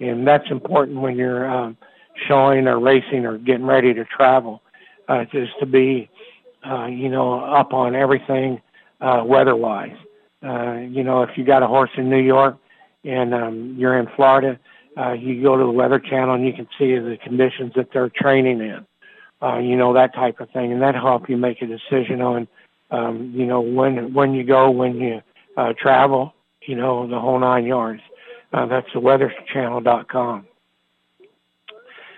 and 0.00 0.26
that's 0.26 0.50
important 0.50 1.00
when 1.00 1.16
you're 1.16 1.50
um, 1.50 1.76
showing 2.28 2.66
or 2.68 2.78
racing 2.78 3.24
or 3.24 3.38
getting 3.38 3.64
ready 3.64 3.94
to 3.94 4.04
travel, 4.04 4.62
uh, 5.08 5.24
just 5.32 5.52
to 5.60 5.66
be, 5.66 6.10
uh, 6.68 6.86
you 6.86 7.08
know, 7.08 7.40
up 7.40 7.72
on 7.72 7.94
everything 7.94 8.60
uh, 9.00 9.22
weather-wise. 9.24 9.96
Uh, 10.42 10.78
you 10.80 11.02
know, 11.02 11.22
if 11.22 11.30
you 11.36 11.44
got 11.44 11.62
a 11.62 11.66
horse 11.66 11.90
in 11.96 12.10
New 12.10 12.20
York 12.20 12.56
and 13.04 13.32
um, 13.32 13.74
you're 13.78 13.98
in 13.98 14.08
Florida, 14.16 14.58
uh, 14.96 15.12
you 15.12 15.42
go 15.42 15.56
to 15.56 15.64
the 15.64 15.70
Weather 15.70 15.98
Channel 15.98 16.34
and 16.34 16.46
you 16.46 16.52
can 16.52 16.68
see 16.78 16.94
the 16.94 17.16
conditions 17.22 17.72
that 17.76 17.88
they're 17.92 18.10
training 18.10 18.60
in. 18.60 18.86
Uh, 19.42 19.58
you 19.58 19.76
know 19.76 19.92
that 19.94 20.14
type 20.14 20.40
of 20.40 20.48
thing, 20.50 20.72
and 20.72 20.82
that 20.82 20.94
help 20.94 21.28
you 21.28 21.36
make 21.36 21.62
a 21.62 21.66
decision 21.66 22.20
on, 22.20 22.46
um, 22.90 23.32
you 23.34 23.44
know, 23.44 23.60
when 23.60 24.14
when 24.14 24.34
you 24.34 24.44
go, 24.44 24.70
when 24.70 24.96
you 24.96 25.20
uh, 25.56 25.72
travel, 25.78 26.32
you 26.66 26.76
know, 26.76 27.06
the 27.08 27.18
whole 27.18 27.38
nine 27.38 27.64
yards. 27.64 28.02
Uh, 28.52 28.66
that's 28.66 28.86
the 28.92 29.00
weatherchannel.com. 29.00 30.46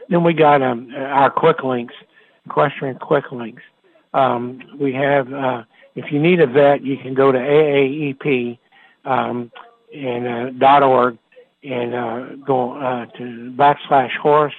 Then 0.08 0.24
we 0.24 0.34
got 0.34 0.62
um, 0.62 0.92
our 0.94 1.30
quick 1.30 1.62
links, 1.62 1.94
equestrian 2.46 2.98
quick 2.98 3.32
links. 3.32 3.62
Um, 4.12 4.60
we 4.78 4.92
have, 4.94 5.32
uh, 5.32 5.64
if 5.94 6.12
you 6.12 6.20
need 6.20 6.40
a 6.40 6.46
vet, 6.46 6.82
you 6.82 6.96
can 6.96 7.14
go 7.14 7.32
to 7.32 7.38
AAEP 7.38 8.58
um, 9.04 9.50
and 9.94 10.26
uh, 10.26 10.50
dot 10.50 10.82
org 10.82 11.18
and 11.62 11.94
uh, 11.94 12.36
go 12.44 12.74
uh, 12.74 13.06
to 13.06 13.54
backslash 13.56 14.14
horse 14.16 14.54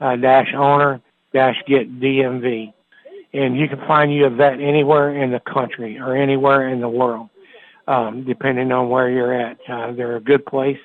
uh, 0.00 0.16
dash 0.16 0.54
owner 0.54 1.00
dash 1.36 1.62
get 1.66 2.00
DMV, 2.00 2.72
and 3.34 3.58
you 3.58 3.68
can 3.68 3.78
find 3.86 4.12
you 4.12 4.24
a 4.24 4.30
vet 4.30 4.58
anywhere 4.58 5.22
in 5.22 5.30
the 5.30 5.40
country 5.40 5.98
or 5.98 6.16
anywhere 6.16 6.68
in 6.68 6.80
the 6.80 6.88
world, 6.88 7.28
um, 7.86 8.24
depending 8.24 8.72
on 8.72 8.88
where 8.88 9.10
you're 9.10 9.34
at. 9.34 9.58
Uh, 9.68 9.92
they're 9.92 10.16
a 10.16 10.20
good 10.20 10.46
place, 10.46 10.78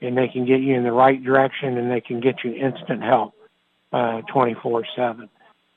and 0.00 0.16
they 0.16 0.26
can 0.26 0.46
get 0.46 0.60
you 0.60 0.74
in 0.74 0.82
the 0.82 0.92
right 0.92 1.22
direction, 1.22 1.76
and 1.76 1.90
they 1.90 2.00
can 2.00 2.20
get 2.20 2.36
you 2.42 2.54
instant 2.54 3.02
help, 3.02 3.34
uh, 3.92 4.22
24/7. 4.32 5.28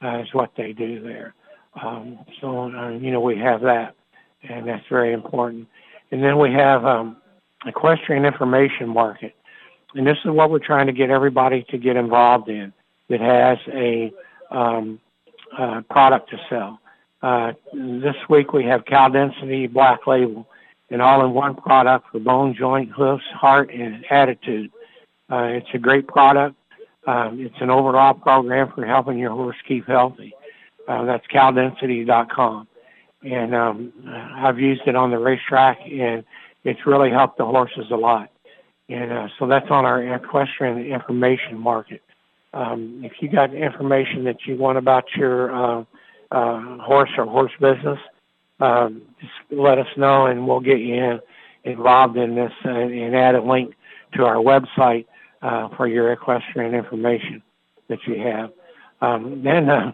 Uh, 0.04 0.18
is 0.20 0.34
what 0.34 0.50
they 0.58 0.74
do 0.74 1.00
there. 1.04 1.36
Um, 1.80 2.18
so 2.40 2.72
uh, 2.72 2.90
you 2.90 3.12
know 3.12 3.20
we 3.20 3.38
have 3.38 3.62
that, 3.62 3.96
and 4.42 4.68
that's 4.68 4.88
very 4.90 5.12
important. 5.14 5.68
And 6.12 6.24
then 6.24 6.40
we 6.40 6.52
have 6.54 6.86
um, 6.86 7.18
equestrian 7.66 8.26
information 8.26 8.88
market, 8.88 9.36
and 9.94 10.08
this 10.08 10.18
is 10.24 10.32
what 10.32 10.50
we're 10.50 10.66
trying 10.66 10.88
to 10.88 10.94
get 10.94 11.10
everybody 11.10 11.64
to 11.70 11.78
get 11.78 11.98
involved 11.98 12.48
in 12.48 12.74
that 13.12 13.22
has 13.22 13.58
a 13.74 14.12
um, 14.50 15.00
uh, 15.58 15.82
product 15.90 16.30
to 16.32 16.38
sell. 16.50 16.80
Uh, 17.22 17.54
this 17.74 18.16
week 18.30 18.52
we 18.54 18.66
have 18.66 18.86
Cal 18.86 19.12
Density 19.12 19.68
Black 19.68 20.08
Label, 20.08 20.48
an 20.90 21.02
all-in-one 21.02 21.56
product 21.56 22.08
for 22.12 22.20
bone, 22.20 22.56
joint, 22.58 22.90
hoofs, 22.90 23.24
heart, 23.34 23.70
and 23.72 24.04
attitude. 24.10 24.72
Uh, 25.30 25.44
it's 25.44 25.70
a 25.74 25.78
great 25.78 26.08
product. 26.08 26.56
Um, 27.06 27.40
it's 27.40 27.56
an 27.62 27.70
overall 27.70 28.14
program 28.14 28.72
for 28.74 28.86
helping 28.86 29.18
your 29.18 29.32
horse 29.32 29.56
keep 29.68 29.88
healthy. 29.88 30.34
Uh, 30.88 31.06
that's 31.06 31.26
caldensity.com. 31.28 32.68
And 33.24 33.54
um, 33.54 33.94
I've 34.36 34.60
used 34.60 34.82
it 34.88 34.96
on 34.96 35.12
the 35.12 35.20
racetrack, 35.20 35.80
and 35.86 36.24
it's 36.64 36.86
really 36.88 37.12
helped 37.12 37.38
the 37.38 37.46
horses 37.46 37.86
a 37.92 37.96
lot. 37.96 38.30
And 38.90 39.12
uh, 39.12 39.28
so 39.38 39.48
that's 39.48 39.70
on 39.70 39.86
our 39.86 40.02
equestrian 40.16 40.80
information 40.80 41.58
market. 41.58 42.02
Um, 42.54 43.02
if 43.04 43.14
you 43.22 43.30
got 43.30 43.54
information 43.54 44.26
that 44.26 44.46
you 44.46 44.58
want 44.58 44.78
about 44.78 45.06
your 45.16 45.54
uh, 45.54 45.84
uh, 46.32 46.78
horse 46.80 47.10
or 47.18 47.26
horse 47.26 47.52
business, 47.60 48.00
um, 48.60 49.02
just 49.20 49.34
let 49.52 49.78
us 49.78 49.88
know, 49.98 50.26
and 50.26 50.48
we'll 50.48 50.60
get 50.60 50.80
you 50.80 50.96
in, 50.96 51.20
involved 51.64 52.18
in 52.18 52.36
this 52.36 52.52
and, 52.64 52.94
and 52.94 53.16
add 53.16 53.36
a 53.36 53.42
link 53.42 53.74
to 54.14 54.26
our 54.26 54.36
website 54.36 55.06
uh, 55.42 55.70
for 55.76 55.88
your 55.88 56.12
equestrian 56.12 56.76
information 56.76 57.42
that 57.88 58.00
you 58.06 58.20
have. 58.20 58.52
Um, 59.02 59.42
then 59.44 59.70
uh, 59.70 59.92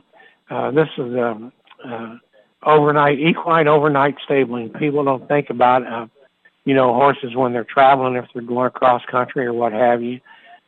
uh, 0.50 0.72
this 0.72 0.90
is 0.98 1.16
um, 1.16 1.54
uh, 1.86 2.18
overnight 2.64 3.20
equine 3.20 3.68
overnight 3.68 4.16
stabling. 4.26 4.70
People 4.72 5.04
don't 5.04 5.28
think 5.28 5.50
about 5.50 5.86
uh, 5.86 6.08
you 6.66 6.74
know 6.74 6.94
horses 6.94 7.36
when 7.36 7.54
they're 7.54 7.64
traveling 7.64 8.16
if 8.16 8.26
they're 8.34 8.44
going 8.44 8.68
across 8.68 9.02
country 9.06 9.46
or 9.46 9.54
what 9.54 9.72
have 9.72 10.02
you, 10.02 10.20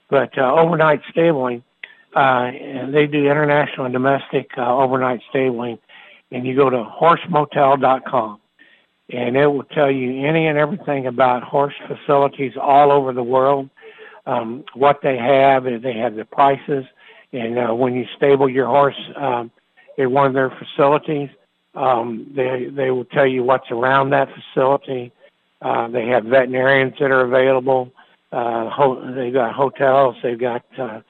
but 0.09 0.37
uh, 0.37 0.53
overnight 0.53 1.01
stabling 1.09 1.63
uh, 2.15 2.51
they 2.91 3.07
do 3.07 3.25
international 3.25 3.85
and 3.85 3.93
domestic 3.93 4.49
uh, 4.57 4.75
overnight 4.75 5.21
stabling, 5.29 5.77
and 6.31 6.45
you 6.45 6.55
go 6.55 6.69
to 6.69 6.77
horsemotel.com, 6.77 8.39
and 9.11 9.37
it 9.37 9.47
will 9.47 9.63
tell 9.63 9.91
you 9.91 10.25
any 10.25 10.47
and 10.47 10.57
everything 10.57 11.07
about 11.07 11.43
horse 11.43 11.73
facilities 11.87 12.53
all 12.59 12.91
over 12.91 13.13
the 13.13 13.23
world, 13.23 13.69
um, 14.25 14.63
what 14.73 14.99
they 15.01 15.17
have, 15.17 15.63
they 15.63 15.93
have 15.93 16.15
the 16.15 16.25
prices, 16.25 16.85
and 17.31 17.57
uh, 17.57 17.73
when 17.73 17.93
you 17.93 18.05
stable 18.17 18.49
your 18.49 18.67
horse 18.67 18.99
um, 19.15 19.51
at 19.97 20.09
one 20.09 20.27
of 20.27 20.33
their 20.33 20.51
facilities, 20.51 21.29
um, 21.75 22.31
they 22.35 22.67
they 22.71 22.89
will 22.91 23.05
tell 23.05 23.27
you 23.27 23.43
what's 23.43 23.69
around 23.71 24.09
that 24.09 24.27
facility. 24.33 25.11
Uh, 25.61 25.87
they 25.89 26.07
have 26.07 26.23
veterinarians 26.23 26.93
that 26.99 27.11
are 27.11 27.21
available. 27.21 27.91
Uh, 28.31 28.69
ho- 28.69 29.13
they've 29.15 29.33
got 29.33 29.53
hotels. 29.53 30.15
They've 30.23 30.39
got 30.39 30.63
uh, 30.77 31.01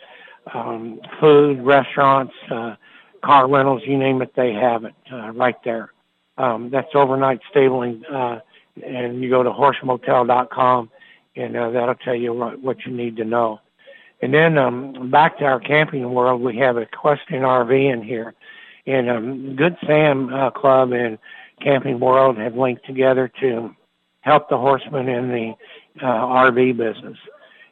um, 0.54 1.00
food, 1.20 1.62
restaurants, 1.62 2.34
uh, 2.52 2.76
car 3.24 3.50
rentals, 3.50 3.82
you 3.86 3.98
name 3.98 4.22
it, 4.22 4.34
they 4.36 4.54
have 4.54 4.84
it 4.86 4.96
uh, 5.12 5.32
right 5.32 5.62
there. 5.64 5.92
Um, 6.38 6.70
that's 6.72 6.88
overnight 6.96 7.42
stabling, 7.50 8.04
uh, 8.06 8.40
and 8.84 9.22
you 9.22 9.30
go 9.30 9.44
to 9.44 9.50
horsemotel.com, 9.50 10.90
and 11.36 11.58
uh, 11.58 11.70
that'll 11.72 11.96
tell 11.96 12.16
you 12.16 12.34
what, 12.34 12.62
what 12.62 12.86
you 12.86 12.94
need 12.94 13.18
to 13.18 13.26
know. 13.26 13.60
And 14.22 14.34
then 14.34 14.58
um, 14.58 15.10
back 15.12 15.38
to 15.40 15.46
our 15.46 15.60
camping 15.60 16.14
world, 16.14 16.42
we 16.42 16.58
have 16.58 16.78
a 16.78 16.82
Equestrian 16.82 17.44
RV 17.44 17.94
in 17.94 18.04
here, 18.04 18.34
and 18.86 19.10
um, 19.10 19.56
Good 19.56 19.78
Sam 19.86 20.34
uh, 20.34 20.52
Club 20.52 20.92
and 20.94 21.18
Camping 21.62 22.00
World 22.00 22.38
have 22.38 22.56
linked 22.56 22.86
together 22.86 23.32
to 23.42 23.76
help 24.22 24.50
the 24.50 24.58
horsemen 24.58 25.08
in 25.08 25.30
the 25.30 25.54
uh, 26.02 26.06
RV 26.06 26.78
business. 26.78 27.18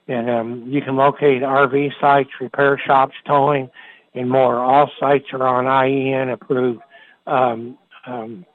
And 0.07 0.29
um, 0.29 0.63
you 0.67 0.81
can 0.81 0.95
locate 0.95 1.41
RV 1.41 1.99
sites, 1.99 2.29
repair 2.39 2.77
shops, 2.85 3.15
towing, 3.25 3.69
and 4.13 4.29
more. 4.29 4.55
All 4.57 4.89
sites 4.99 5.27
are 5.33 5.43
on 5.43 5.65
IEN 5.65 6.31
approved 6.31 6.81
um, 7.25 7.77
um, 8.05 8.45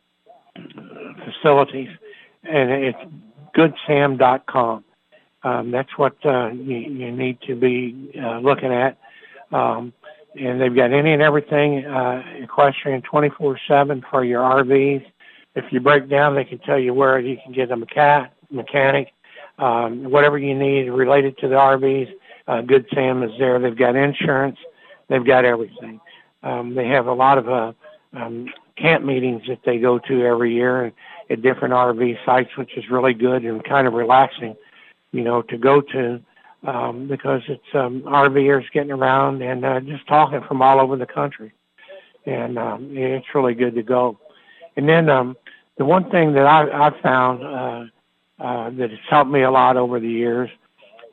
facilities, 1.25 1.91
and 2.45 2.71
it's 2.71 2.99
goodsam.com. 3.55 4.85
Um, 5.45 5.71
that's 5.71 5.99
what 5.99 6.17
uh, 6.25 6.51
you, 6.53 6.77
you 6.77 7.13
need 7.13 7.41
to 7.43 7.55
be 7.55 8.13
uh, 8.23 8.39
looking 8.39 8.73
at. 8.73 8.97
Um, 9.51 9.93
and 10.39 10.61
they've 10.61 10.75
got 10.75 10.93
any 10.93 11.13
and 11.13 11.21
everything 11.21 11.85
uh, 11.85 12.23
equestrian 12.39 13.03
24/7 13.03 14.03
for 14.11 14.25
your 14.25 14.43
RVs. 14.43 15.05
If 15.55 15.71
you 15.71 15.81
break 15.81 16.09
down, 16.09 16.35
they 16.35 16.45
can 16.45 16.59
tell 16.61 16.79
you 16.79 16.95
where 16.95 17.19
you 17.19 17.37
can 17.43 17.53
get 17.53 17.71
a 17.71 17.77
mecha- 17.77 18.31
mechanic 18.51 19.13
um, 19.59 20.11
whatever 20.11 20.39
you 20.39 20.55
need 20.55 20.89
related 20.89 21.39
to 21.39 21.49
the 21.49 21.55
RVs. 21.55 22.13
Uh, 22.49 22.61
Good 22.63 22.87
Sam 22.93 23.23
is 23.23 23.31
there. 23.39 23.59
They've 23.59 23.77
got 23.77 23.97
insurance. 23.97 24.59
They've 25.09 25.25
got 25.25 25.45
everything. 25.45 26.01
Um, 26.43 26.75
they 26.75 26.89
have 26.89 27.07
a 27.07 27.13
lot 27.13 27.39
of 27.39 27.49
uh, 27.49 27.73
um, 28.15 28.47
camp 28.77 29.05
meetings 29.05 29.43
that 29.49 29.61
they 29.65 29.79
go 29.79 29.99
to 29.99 30.25
every 30.25 30.55
year 30.55 30.93
at 31.31 31.43
different 31.43 31.75
RV 31.75 32.25
sites, 32.25 32.51
which 32.57 32.77
is 32.77 32.91
really 32.91 33.15
good 33.15 33.45
and 33.45 33.63
kind 33.65 33.87
of 33.87 33.95
relaxing, 33.95 34.57
you 35.13 35.23
know, 35.23 35.43
to 35.43 35.57
go 35.57 35.81
to 35.81 36.21
um, 36.65 37.09
because 37.09 37.43
it's 37.49 37.75
um, 37.75 38.03
RVers 38.03 38.71
getting 38.73 38.93
around 38.93 39.43
and 39.43 39.65
uh, 39.65 39.81
just 39.81 40.07
talking 40.07 40.43
from 40.47 40.63
all 40.63 40.81
over 40.81 40.97
the 40.97 41.07
country, 41.07 41.53
and 42.27 42.59
um, 42.59 42.89
it's 42.93 43.27
really 43.35 43.55
good 43.55 43.75
to 43.75 43.83
go. 43.83 44.19
And 44.77 44.89
then 44.89 45.09
um, 45.09 45.37
the 45.79 45.85
one 45.85 46.11
thing 46.11 46.35
that 46.35 46.47
I, 46.47 46.89
I 46.89 47.03
found 47.03 47.43
uh, 47.45 47.85
uh, 48.43 48.71
that 48.71 48.91
has 48.91 48.99
helped 49.09 49.31
me 49.31 49.43
a 49.43 49.51
lot 49.51 49.77
over 49.77 50.01
the 50.01 50.09
years 50.09 50.51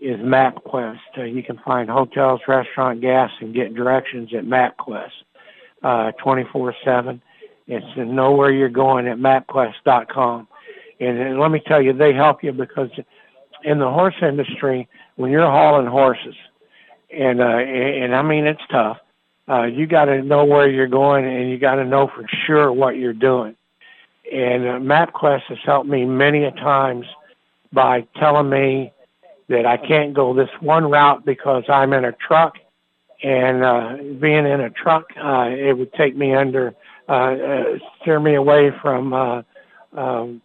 is 0.01 0.19
MapQuest. 0.19 0.97
Uh, 1.15 1.23
you 1.23 1.43
can 1.43 1.59
find 1.59 1.87
hotels, 1.87 2.41
restaurant, 2.47 3.01
gas, 3.01 3.29
and 3.39 3.53
get 3.53 3.75
directions 3.75 4.33
at 4.33 4.45
MapQuest 4.45 5.11
uh, 5.83 6.11
24/7. 6.23 7.21
It's 7.67 7.85
know 7.97 8.31
where 8.31 8.51
you're 8.51 8.67
going 8.67 9.07
at 9.07 9.19
MapQuest.com. 9.19 10.47
And, 10.99 11.17
and 11.19 11.39
let 11.39 11.51
me 11.51 11.61
tell 11.67 11.81
you, 11.81 11.93
they 11.93 12.13
help 12.13 12.43
you 12.43 12.51
because 12.51 12.89
in 13.63 13.77
the 13.77 13.89
horse 13.89 14.15
industry, 14.23 14.87
when 15.15 15.29
you're 15.31 15.49
hauling 15.49 15.85
horses, 15.85 16.35
and 17.15 17.41
uh, 17.41 17.45
and, 17.45 18.05
and 18.05 18.15
I 18.15 18.23
mean 18.23 18.47
it's 18.47 18.61
tough. 18.71 18.97
Uh, 19.47 19.65
you 19.65 19.85
got 19.85 20.05
to 20.05 20.23
know 20.23 20.45
where 20.45 20.67
you're 20.67 20.87
going, 20.87 21.25
and 21.25 21.51
you 21.51 21.59
got 21.59 21.75
to 21.75 21.85
know 21.85 22.07
for 22.07 22.25
sure 22.47 22.71
what 22.71 22.97
you're 22.97 23.13
doing. 23.13 23.55
And 24.31 24.63
uh, 24.63 24.79
MapQuest 24.79 25.43
has 25.49 25.57
helped 25.63 25.89
me 25.89 26.05
many 26.05 26.45
a 26.45 26.51
times 26.51 27.05
by 27.71 28.07
telling 28.19 28.49
me 28.49 28.91
that 29.47 29.65
I 29.65 29.77
can't 29.77 30.13
go 30.13 30.33
this 30.33 30.49
one 30.59 30.89
route 30.89 31.25
because 31.25 31.63
I'm 31.69 31.93
in 31.93 32.05
a 32.05 32.11
truck, 32.11 32.55
and 33.23 33.63
uh, 33.63 33.97
being 34.19 34.45
in 34.45 34.61
a 34.61 34.69
truck, 34.69 35.05
uh, 35.21 35.47
it 35.49 35.77
would 35.77 35.93
take 35.93 36.15
me 36.15 36.33
under, 36.33 36.73
uh, 37.07 37.11
uh, 37.11 37.63
steer 38.01 38.19
me 38.19 38.35
away 38.35 38.71
from, 38.81 39.13
uh, 39.13 39.41
um, 39.93 40.41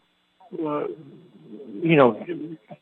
you 0.51 1.97
know, 1.97 2.25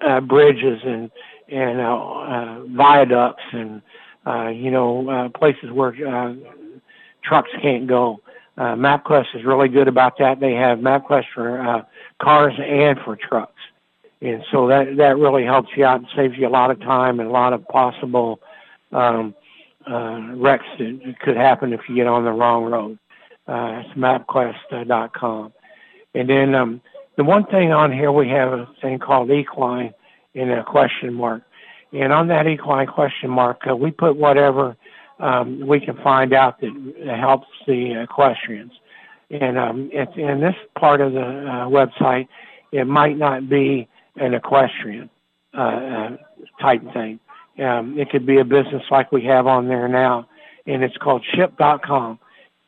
uh, 0.00 0.20
bridges 0.20 0.80
and 0.84 1.10
and 1.48 1.80
uh, 1.80 1.96
uh, 1.96 2.64
viaducts 2.66 3.42
and 3.52 3.82
uh, 4.26 4.48
you 4.48 4.70
know 4.70 5.08
uh, 5.08 5.28
places 5.38 5.70
where 5.70 5.90
uh, 6.08 6.34
trucks 7.22 7.50
can't 7.60 7.86
go. 7.86 8.20
Uh, 8.56 8.74
MapQuest 8.74 9.34
is 9.34 9.44
really 9.44 9.68
good 9.68 9.88
about 9.88 10.18
that. 10.18 10.40
They 10.40 10.52
have 10.54 10.78
MapQuest 10.78 11.26
for 11.34 11.60
uh, 11.60 11.82
cars 12.20 12.54
and 12.58 12.98
for 13.04 13.16
trucks 13.16 13.61
and 14.22 14.44
so 14.52 14.68
that 14.68 14.96
that 14.96 15.18
really 15.18 15.44
helps 15.44 15.70
you 15.76 15.84
out 15.84 15.98
and 15.98 16.06
saves 16.14 16.36
you 16.38 16.46
a 16.46 16.50
lot 16.50 16.70
of 16.70 16.80
time 16.80 17.18
and 17.18 17.28
a 17.28 17.32
lot 17.32 17.52
of 17.52 17.66
possible 17.68 18.40
um, 18.92 19.34
uh, 19.90 20.20
wrecks 20.34 20.64
that 20.78 21.14
could 21.20 21.36
happen 21.36 21.72
if 21.72 21.80
you 21.88 21.96
get 21.96 22.06
on 22.06 22.24
the 22.24 22.30
wrong 22.30 22.64
road. 22.64 22.98
Uh, 23.48 23.82
it's 23.84 23.98
MapQuest.com, 23.98 25.52
and 26.14 26.30
then 26.30 26.54
um, 26.54 26.80
the 27.16 27.24
one 27.24 27.44
thing 27.46 27.72
on 27.72 27.92
here 27.92 28.12
we 28.12 28.28
have 28.28 28.52
a 28.52 28.68
thing 28.80 29.00
called 29.00 29.30
equine 29.30 29.92
in 30.34 30.50
a 30.50 30.62
question 30.64 31.12
mark, 31.12 31.42
and 31.92 32.12
on 32.12 32.28
that 32.28 32.46
equine 32.46 32.86
question 32.86 33.28
mark 33.28 33.60
uh, 33.68 33.74
we 33.74 33.90
put 33.90 34.16
whatever 34.16 34.76
um, 35.18 35.66
we 35.66 35.80
can 35.80 35.96
find 36.02 36.32
out 36.32 36.60
that 36.60 37.16
helps 37.18 37.48
the 37.66 38.00
equestrians. 38.02 38.72
And 39.30 39.58
um, 39.58 39.90
it's 39.92 40.12
in 40.16 40.40
this 40.40 40.54
part 40.78 41.00
of 41.00 41.12
the 41.12 41.20
uh, 41.20 41.66
website, 41.68 42.28
it 42.70 42.86
might 42.86 43.16
not 43.16 43.48
be 43.48 43.88
an 44.16 44.34
equestrian 44.34 45.10
uh, 45.56 45.60
uh, 45.60 46.16
type 46.60 46.82
thing. 46.92 47.18
Um, 47.58 47.98
it 47.98 48.10
could 48.10 48.26
be 48.26 48.38
a 48.38 48.44
business 48.44 48.82
like 48.90 49.12
we 49.12 49.24
have 49.24 49.46
on 49.46 49.68
there 49.68 49.88
now, 49.88 50.26
and 50.66 50.82
it's 50.82 50.96
called 50.96 51.24
Shipt.com. 51.34 52.18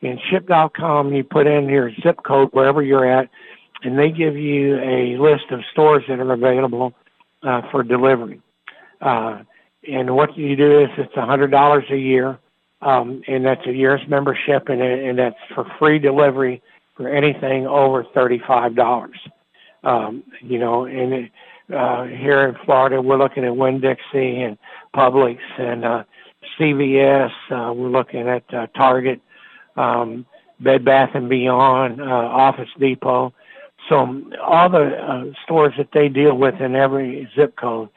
And 0.02 0.20
Shipt.com, 0.30 1.14
you 1.14 1.24
put 1.24 1.46
in 1.46 1.68
your 1.68 1.90
zip 2.02 2.22
code 2.24 2.50
wherever 2.52 2.82
you're 2.82 3.10
at, 3.10 3.30
and 3.82 3.98
they 3.98 4.10
give 4.10 4.36
you 4.36 4.76
a 4.78 5.16
list 5.18 5.44
of 5.50 5.60
stores 5.72 6.04
that 6.08 6.18
are 6.18 6.32
available 6.32 6.92
uh, 7.42 7.62
for 7.70 7.82
delivery. 7.82 8.40
Uh, 9.00 9.42
and 9.90 10.14
what 10.14 10.36
you 10.36 10.56
do 10.56 10.80
is 10.80 10.88
it's 10.96 11.16
a 11.16 11.26
hundred 11.26 11.50
dollars 11.50 11.84
a 11.90 11.96
year, 11.96 12.38
um, 12.82 13.22
and 13.28 13.44
that's 13.44 13.66
a 13.66 13.72
year's 13.72 14.00
membership, 14.08 14.68
and, 14.68 14.82
and 14.82 15.18
that's 15.18 15.36
for 15.54 15.66
free 15.78 15.98
delivery 15.98 16.62
for 16.96 17.08
anything 17.08 17.66
over 17.66 18.04
thirty-five 18.14 18.74
dollars. 18.74 19.18
Um, 19.84 20.24
you 20.40 20.58
know, 20.58 20.86
and 20.86 21.30
uh, 21.72 22.04
here 22.04 22.48
in 22.48 22.56
Florida, 22.64 23.00
we're 23.00 23.18
looking 23.18 23.44
at 23.44 23.56
Winn-Dixie 23.56 24.42
and 24.42 24.58
Publix 24.94 25.38
and 25.58 25.84
uh, 25.84 26.04
CVS. 26.58 27.30
Uh, 27.50 27.72
we're 27.72 27.88
looking 27.88 28.28
at 28.28 28.44
uh, 28.52 28.66
Target, 28.76 29.20
um, 29.76 30.26
Bed 30.60 30.84
Bath 30.84 31.10
and 31.14 31.28
Beyond, 31.28 32.00
uh, 32.00 32.04
Office 32.04 32.68
Depot. 32.78 33.32
So 33.88 34.22
all 34.42 34.68
the 34.68 34.96
uh, 34.96 35.24
stores 35.44 35.74
that 35.76 35.88
they 35.92 36.08
deal 36.08 36.36
with 36.36 36.60
in 36.60 36.74
every 36.74 37.28
zip 37.36 37.56
code 37.56 37.90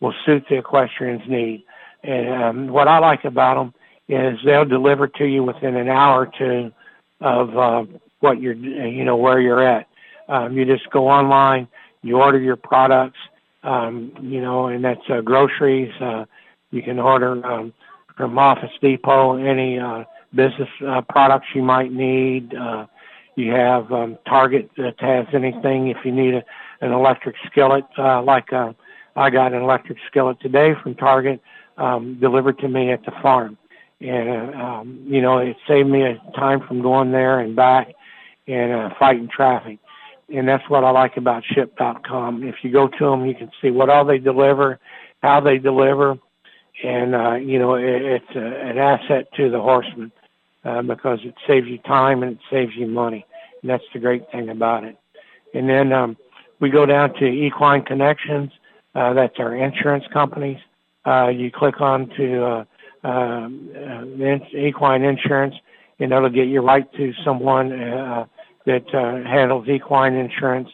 will 0.00 0.14
suit 0.24 0.44
the 0.48 0.58
equestrian's 0.58 1.28
need. 1.28 1.64
And 2.02 2.42
um, 2.42 2.68
what 2.68 2.88
I 2.88 2.98
like 2.98 3.24
about 3.24 3.54
them 3.54 3.74
is 4.08 4.38
they'll 4.44 4.64
deliver 4.64 5.08
to 5.08 5.24
you 5.24 5.42
within 5.42 5.76
an 5.76 5.88
hour 5.88 6.26
or 6.26 6.32
two 6.38 6.72
of 7.20 7.56
uh, 7.56 7.84
what 8.20 8.40
you're, 8.40 8.54
you 8.54 9.04
know, 9.04 9.16
where 9.16 9.40
you're 9.40 9.62
at. 9.62 9.86
Um, 10.32 10.56
you 10.56 10.64
just 10.64 10.88
go 10.90 11.08
online, 11.08 11.68
you 12.00 12.16
order 12.16 12.40
your 12.40 12.56
products, 12.56 13.18
um, 13.62 14.12
you 14.22 14.40
know, 14.40 14.68
and 14.68 14.82
that's 14.82 15.02
uh, 15.10 15.20
groceries. 15.20 15.92
Uh, 16.00 16.24
you 16.70 16.82
can 16.82 16.98
order 16.98 17.44
um, 17.46 17.74
from 18.16 18.38
Office 18.38 18.70
Depot 18.80 19.36
any 19.36 19.78
uh, 19.78 20.04
business 20.34 20.70
uh, 20.88 21.02
products 21.02 21.48
you 21.54 21.62
might 21.62 21.92
need. 21.92 22.54
Uh, 22.54 22.86
you 23.36 23.52
have 23.52 23.92
um, 23.92 24.16
Target 24.26 24.70
that 24.78 24.98
has 25.00 25.26
anything 25.34 25.88
if 25.88 25.98
you 26.02 26.12
need 26.12 26.32
a, 26.32 26.42
an 26.80 26.92
electric 26.92 27.36
skillet, 27.50 27.84
uh, 27.98 28.22
like 28.22 28.50
uh, 28.54 28.72
I 29.16 29.28
got 29.28 29.52
an 29.52 29.60
electric 29.60 29.98
skillet 30.06 30.40
today 30.40 30.72
from 30.82 30.94
Target 30.94 31.42
um, 31.76 32.18
delivered 32.20 32.58
to 32.60 32.68
me 32.68 32.90
at 32.90 33.04
the 33.04 33.12
farm. 33.22 33.58
And, 34.00 34.30
uh, 34.30 34.58
um, 34.58 35.04
you 35.06 35.20
know, 35.20 35.38
it 35.38 35.56
saved 35.68 35.90
me 35.90 36.04
a 36.04 36.18
time 36.34 36.66
from 36.66 36.80
going 36.80 37.12
there 37.12 37.40
and 37.40 37.54
back 37.54 37.92
and 38.48 38.72
uh, 38.72 38.90
fighting 38.98 39.28
traffic 39.28 39.78
and 40.28 40.48
that's 40.48 40.68
what 40.68 40.84
I 40.84 40.90
like 40.90 41.16
about 41.16 41.44
shipt.com. 41.44 42.42
If 42.44 42.56
you 42.62 42.72
go 42.72 42.88
to 42.88 43.04
them, 43.04 43.26
you 43.26 43.34
can 43.34 43.50
see 43.60 43.70
what 43.70 43.90
all 43.90 44.04
they 44.04 44.18
deliver, 44.18 44.78
how 45.22 45.40
they 45.40 45.58
deliver, 45.58 46.18
and 46.82 47.14
uh, 47.14 47.34
you 47.34 47.58
know 47.58 47.74
it, 47.74 48.02
it's 48.02 48.36
a, 48.36 48.40
an 48.40 48.78
asset 48.78 49.28
to 49.36 49.50
the 49.50 49.60
horseman 49.60 50.12
uh, 50.64 50.82
because 50.82 51.20
it 51.24 51.34
saves 51.46 51.66
you 51.68 51.78
time 51.78 52.22
and 52.22 52.32
it 52.32 52.38
saves 52.50 52.72
you 52.76 52.86
money, 52.86 53.26
and 53.60 53.70
that's 53.70 53.84
the 53.92 54.00
great 54.00 54.30
thing 54.30 54.48
about 54.48 54.84
it. 54.84 54.96
And 55.54 55.68
then 55.68 55.92
um, 55.92 56.16
we 56.60 56.70
go 56.70 56.86
down 56.86 57.14
to 57.14 57.26
Equine 57.26 57.82
Connections. 57.82 58.50
Uh, 58.94 59.12
that's 59.14 59.38
our 59.38 59.54
insurance 59.54 60.04
companies. 60.12 60.58
Uh, 61.04 61.28
you 61.28 61.50
click 61.50 61.80
on 61.80 62.08
to 62.10 62.44
uh, 62.44 62.64
uh, 63.04 63.48
the 63.48 64.40
equine 64.54 65.02
insurance, 65.02 65.54
and 65.98 66.12
it'll 66.12 66.28
get 66.28 66.46
you 66.46 66.60
right 66.60 66.90
to 66.94 67.12
someone. 67.24 67.72
Uh, 67.72 68.26
that 68.66 68.94
uh, 68.94 69.28
handles 69.28 69.68
equine 69.68 70.14
insurance 70.14 70.68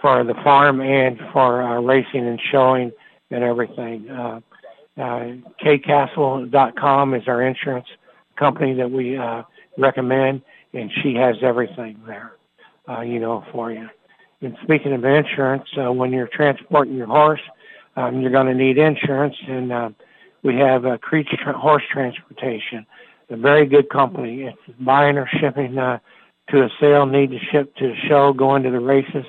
for 0.00 0.24
the 0.24 0.34
farm 0.44 0.80
and 0.80 1.18
for 1.32 1.62
uh, 1.62 1.80
racing 1.80 2.26
and 2.26 2.40
showing 2.50 2.92
and 3.30 3.42
everything. 3.42 4.08
Uh, 4.10 4.40
uh, 4.96 5.32
KCastle.com 5.62 7.14
is 7.14 7.22
our 7.26 7.42
insurance 7.42 7.86
company 8.38 8.74
that 8.74 8.90
we 8.90 9.16
uh, 9.16 9.42
recommend, 9.78 10.42
and 10.72 10.90
she 11.02 11.14
has 11.14 11.36
everything 11.42 11.98
there, 12.06 12.32
uh, 12.88 13.00
you 13.00 13.18
know, 13.18 13.44
for 13.52 13.72
you. 13.72 13.88
And 14.40 14.56
speaking 14.62 14.92
of 14.92 15.04
insurance, 15.04 15.68
uh, 15.78 15.92
when 15.92 16.12
you're 16.12 16.28
transporting 16.28 16.96
your 16.96 17.06
horse, 17.06 17.40
um, 17.96 18.20
you're 18.20 18.30
going 18.30 18.46
to 18.46 18.54
need 18.54 18.78
insurance, 18.78 19.36
and 19.48 19.72
uh, 19.72 19.90
we 20.42 20.56
have 20.56 20.84
uh, 20.84 20.98
Creech 20.98 21.28
Horse 21.46 21.82
Transportation, 21.90 22.86
a 23.30 23.36
very 23.36 23.66
good 23.66 23.88
company. 23.88 24.42
It's 24.42 24.78
buying 24.80 25.16
or 25.16 25.28
shipping 25.40 25.78
uh, 25.78 25.98
to 26.50 26.64
a 26.64 26.68
sale, 26.80 27.06
need 27.06 27.30
to 27.30 27.38
ship 27.38 27.74
to 27.76 27.92
a 27.92 27.96
show, 28.08 28.32
going 28.32 28.62
to 28.64 28.70
the 28.70 28.80
races, 28.80 29.24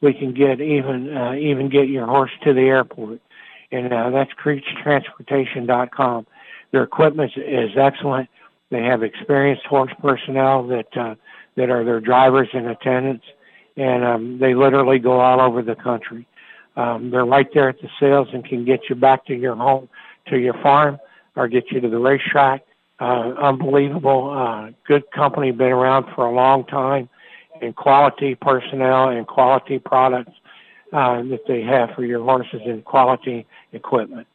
we 0.00 0.14
can 0.14 0.32
get 0.32 0.60
even 0.60 1.14
uh, 1.16 1.34
even 1.34 1.68
get 1.68 1.88
your 1.88 2.06
horse 2.06 2.30
to 2.44 2.52
the 2.54 2.62
airport, 2.62 3.20
and 3.70 3.92
uh, 3.92 4.10
that's 4.10 4.30
CreechTransportation.com. 4.42 6.26
Their 6.72 6.82
equipment 6.82 7.32
is 7.36 7.70
excellent. 7.76 8.28
They 8.70 8.82
have 8.84 9.02
experienced 9.02 9.66
horse 9.66 9.92
personnel 10.00 10.66
that 10.68 10.96
uh, 10.96 11.16
that 11.56 11.70
are 11.70 11.84
their 11.84 12.00
drivers 12.00 12.48
and 12.52 12.68
attendants, 12.68 13.24
and 13.76 14.04
um, 14.04 14.38
they 14.38 14.54
literally 14.54 14.98
go 14.98 15.20
all 15.20 15.40
over 15.40 15.62
the 15.62 15.74
country. 15.74 16.26
Um, 16.76 17.10
they're 17.10 17.26
right 17.26 17.48
there 17.52 17.68
at 17.68 17.80
the 17.80 17.90
sales 17.98 18.28
and 18.32 18.44
can 18.44 18.64
get 18.64 18.88
you 18.88 18.94
back 18.94 19.26
to 19.26 19.34
your 19.34 19.56
home, 19.56 19.88
to 20.28 20.38
your 20.38 20.54
farm, 20.54 20.98
or 21.36 21.48
get 21.48 21.70
you 21.70 21.80
to 21.80 21.88
the 21.88 21.98
racetrack 21.98 22.64
uh, 23.00 23.34
unbelievable, 23.40 24.30
uh, 24.30 24.70
good 24.86 25.10
company, 25.10 25.50
been 25.52 25.72
around 25.72 26.06
for 26.14 26.26
a 26.26 26.32
long 26.32 26.64
time, 26.66 27.08
and 27.60 27.74
quality 27.74 28.34
personnel 28.34 29.08
and 29.08 29.26
quality 29.26 29.78
products 29.78 30.32
uh, 30.92 31.22
that 31.22 31.40
they 31.46 31.62
have 31.62 31.90
for 31.94 32.04
your 32.04 32.22
horses 32.22 32.60
and 32.64 32.84
quality 32.84 33.46
equipment 33.72 34.26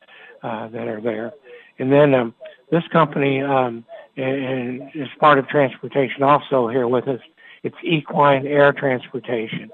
uh, 0.43 0.67
that 0.69 0.87
are 0.87 1.01
there. 1.01 1.33
And 1.79 1.91
then 1.91 2.13
um, 2.13 2.33
this 2.71 2.83
company 2.91 3.41
um, 3.41 3.85
and, 4.17 4.45
and 4.45 4.91
is 4.95 5.07
part 5.19 5.37
of 5.37 5.47
transportation 5.47 6.23
also 6.23 6.67
here 6.67 6.87
with 6.87 7.07
us. 7.07 7.19
It's 7.63 7.75
Equine 7.83 8.47
Air 8.47 8.73
Transportation. 8.73 9.71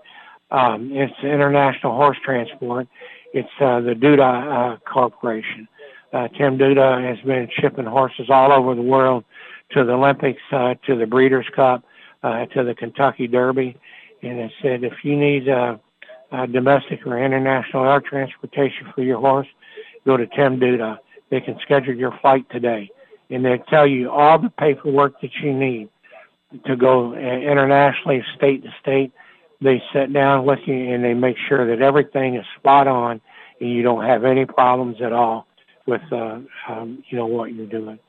Um, 0.49 0.91
it's 0.91 1.13
International 1.23 1.95
Horse 1.95 2.17
Transport. 2.23 2.87
It's 3.33 3.49
uh, 3.59 3.79
the 3.81 3.93
Dutta 3.93 4.73
uh, 4.73 4.77
Corporation. 4.79 5.67
Uh, 6.13 6.27
Tim 6.37 6.57
Dutta 6.57 7.07
has 7.07 7.23
been 7.25 7.49
shipping 7.59 7.85
horses 7.85 8.29
all 8.29 8.51
over 8.51 8.75
the 8.75 8.81
world 8.81 9.23
to 9.71 9.85
the 9.85 9.93
Olympics, 9.93 10.41
uh, 10.51 10.75
to 10.85 10.95
the 10.95 11.05
Breeders' 11.05 11.45
Cup, 11.55 11.83
uh, 12.23 12.45
to 12.47 12.63
the 12.63 12.75
Kentucky 12.75 13.27
Derby. 13.27 13.77
And 14.21 14.39
it 14.39 14.51
said, 14.61 14.83
if 14.83 14.93
you 15.03 15.15
need 15.15 15.47
uh, 15.47 15.77
uh, 16.31 16.45
domestic 16.47 17.05
or 17.05 17.17
international 17.23 17.85
air 17.85 18.01
transportation 18.01 18.91
for 18.93 19.03
your 19.03 19.19
horse, 19.19 19.47
go 20.05 20.17
to 20.17 20.27
Tim 20.27 20.59
Dutta. 20.59 20.97
They 21.29 21.39
can 21.39 21.57
schedule 21.61 21.95
your 21.95 22.17
flight 22.21 22.45
today. 22.51 22.91
And 23.29 23.45
they 23.45 23.61
tell 23.69 23.87
you 23.87 24.11
all 24.11 24.37
the 24.37 24.49
paperwork 24.49 25.21
that 25.21 25.31
you 25.41 25.53
need 25.53 25.87
to 26.65 26.75
go 26.75 27.13
uh, 27.13 27.17
internationally, 27.17 28.21
state 28.35 28.63
to 28.63 28.69
state. 28.81 29.13
They 29.61 29.81
sit 29.93 30.11
down 30.11 30.45
with 30.45 30.59
you 30.65 30.75
and 30.75 31.03
they 31.05 31.13
make 31.13 31.37
sure 31.47 31.65
that 31.73 31.81
everything 31.81 32.35
is 32.35 32.45
spot 32.57 32.87
on 32.87 33.21
and 33.61 33.71
you 33.71 33.83
don't 33.83 34.03
have 34.03 34.25
any 34.25 34.45
problems 34.45 34.97
at 35.01 35.13
all 35.13 35.47
with 35.91 36.01
uh, 36.11 36.39
um, 36.69 37.03
you 37.09 37.17
know 37.17 37.27
what 37.27 37.53
you're 37.53 37.67
doing. 37.67 37.99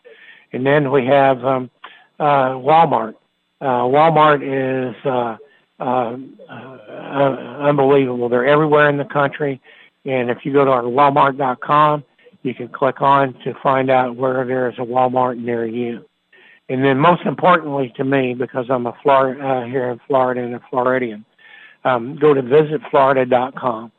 And 0.53 0.65
then 0.65 0.91
we 0.91 1.05
have 1.07 1.45
um, 1.45 1.71
uh, 2.19 2.51
Walmart. 2.51 3.15
Uh, 3.61 3.83
Walmart 3.95 4.41
is 4.43 4.95
uh, 5.05 5.37
uh, 5.81 6.17
uh, 6.49 7.67
unbelievable. 7.69 8.29
They're 8.29 8.47
everywhere 8.47 8.89
in 8.89 8.97
the 8.97 9.05
country. 9.05 9.61
And 10.05 10.31
if 10.31 10.39
you 10.45 10.53
go 10.53 10.65
to 10.65 10.71
our 10.71 10.83
Walmart.com, 10.83 12.05
you 12.43 12.55
can 12.55 12.69
click 12.69 13.01
on 13.03 13.35
to 13.45 13.55
find 13.63 13.91
out 13.91 14.17
where 14.17 14.45
there 14.45 14.69
is 14.69 14.77
a 14.79 14.83
Walmart 14.83 15.39
near 15.39 15.67
you. 15.67 16.05
And 16.69 16.85
then 16.85 16.99
most 16.99 17.23
importantly 17.23 17.93
to 17.97 18.05
me, 18.05 18.35
because 18.35 18.67
I'm 18.69 18.87
a 18.87 18.97
Florida, 19.03 19.45
uh, 19.45 19.65
here 19.65 19.91
in 19.91 20.01
Florida 20.07 20.43
and 20.43 20.55
a 20.55 20.63
Floridian, 20.71 21.25
um, 21.85 22.17
go 22.17 22.33
to 22.35 22.43
visitflorida.com. 22.43 23.93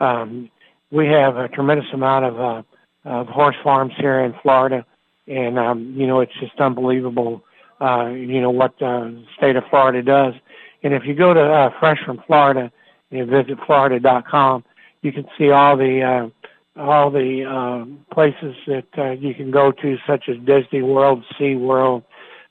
Um, 0.00 0.50
we 0.90 1.06
have 1.06 1.36
a 1.36 1.48
tremendous 1.48 1.86
amount 1.92 2.24
of, 2.24 2.40
uh, 2.40 2.62
of 3.10 3.26
horse 3.26 3.56
farms 3.64 3.92
here 3.98 4.20
in 4.20 4.34
Florida, 4.40 4.86
and 5.26 5.58
um, 5.58 5.94
you 5.96 6.06
know 6.06 6.20
it's 6.20 6.32
just 6.40 6.58
unbelievable. 6.60 7.42
Uh, 7.80 8.08
you 8.08 8.40
know 8.40 8.50
what 8.50 8.78
the 8.78 9.24
state 9.36 9.56
of 9.56 9.64
Florida 9.68 10.02
does. 10.02 10.34
And 10.82 10.94
if 10.94 11.02
you 11.04 11.14
go 11.14 11.34
to 11.34 11.40
uh, 11.40 11.70
Fresh 11.80 11.98
from 12.04 12.22
Florida 12.26 12.70
and 13.10 13.28
visit 13.28 13.58
Florida.com, 13.66 14.64
you 15.02 15.12
can 15.12 15.26
see 15.36 15.50
all 15.50 15.76
the 15.76 16.02
uh, 16.02 16.80
all 16.80 17.10
the 17.10 17.44
uh, 17.44 18.14
places 18.14 18.54
that 18.68 18.86
uh, 18.96 19.10
you 19.10 19.34
can 19.34 19.50
go 19.50 19.72
to, 19.72 19.96
such 20.06 20.28
as 20.28 20.36
Disney 20.44 20.82
World, 20.82 21.24
Sea 21.36 21.56
World, 21.56 22.04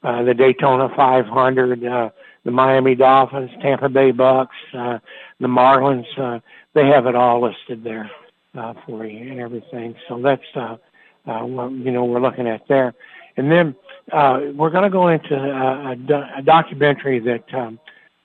uh, 0.03 0.23
the 0.23 0.33
Daytona 0.33 0.89
500, 0.93 1.85
uh, 1.85 2.09
the 2.43 2.51
Miami 2.51 2.95
Dolphins, 2.95 3.49
Tampa 3.61 3.87
Bay 3.87 4.11
Bucks, 4.11 4.55
uh, 4.77 4.99
the 5.39 5.47
Marlins. 5.47 6.05
Uh, 6.17 6.39
they 6.73 6.87
have 6.87 7.05
it 7.05 7.15
all 7.15 7.41
listed 7.41 7.83
there 7.83 8.11
uh, 8.59 8.73
for 8.85 9.05
you 9.05 9.31
and 9.31 9.39
everything. 9.39 9.95
So 10.07 10.21
that's 10.21 10.43
uh, 10.55 10.77
uh, 11.25 11.45
what 11.45 11.71
you 11.71 11.91
know 11.91 12.05
we're 12.05 12.21
looking 12.21 12.47
at 12.47 12.67
there. 12.67 12.93
And 13.37 13.51
then 13.51 13.75
uh, 14.11 14.41
we're 14.53 14.69
going 14.69 14.83
to 14.83 14.89
go 14.89 15.07
into 15.07 15.35
a, 15.35 15.91
a, 15.91 15.95
do- 15.95 16.25
a 16.37 16.41
documentary 16.41 17.19
that 17.19 17.53
um, 17.53 17.79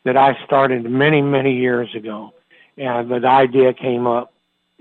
that 0.04 0.16
I 0.16 0.36
started 0.44 0.84
many 0.90 1.22
many 1.22 1.56
years 1.56 1.94
ago, 1.94 2.32
and 2.76 3.10
the 3.10 3.26
idea 3.26 3.72
came 3.72 4.06
up. 4.06 4.32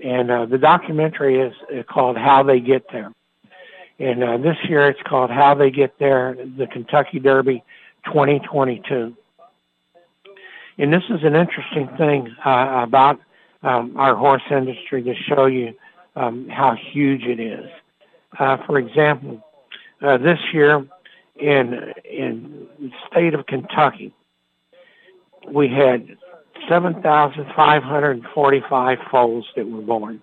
And 0.02 0.30
uh, 0.30 0.46
the 0.46 0.58
documentary 0.58 1.40
is 1.40 1.54
called 1.88 2.16
How 2.18 2.42
They 2.42 2.58
Get 2.58 2.90
There. 2.90 3.12
And 4.00 4.24
uh, 4.24 4.38
this 4.38 4.56
year 4.68 4.88
it's 4.88 5.00
called 5.02 5.30
How 5.30 5.54
They 5.54 5.70
Get 5.70 5.98
There, 6.00 6.34
the 6.34 6.66
Kentucky 6.66 7.20
Derby 7.20 7.62
2022. 8.06 9.16
And 10.78 10.92
this 10.92 11.04
is 11.08 11.22
an 11.22 11.36
interesting 11.36 11.88
thing 11.96 12.34
uh, 12.44 12.82
about 12.82 13.20
um, 13.64 13.96
our 13.96 14.14
horse 14.14 14.44
industry 14.50 15.02
to 15.02 15.14
show 15.14 15.46
you 15.46 15.74
um, 16.16 16.48
how 16.48 16.76
huge 16.76 17.24
it 17.24 17.40
is. 17.40 17.68
Uh, 18.38 18.58
for 18.66 18.78
example, 18.78 19.42
uh, 20.02 20.18
this 20.18 20.38
year 20.52 20.86
in 21.36 21.92
in 22.04 22.68
the 22.78 22.92
state 23.10 23.34
of 23.34 23.46
Kentucky, 23.46 24.12
we 25.50 25.66
had 25.68 26.16
7,545 26.68 28.98
foals 29.10 29.46
that 29.56 29.68
were 29.68 29.82
born. 29.82 30.22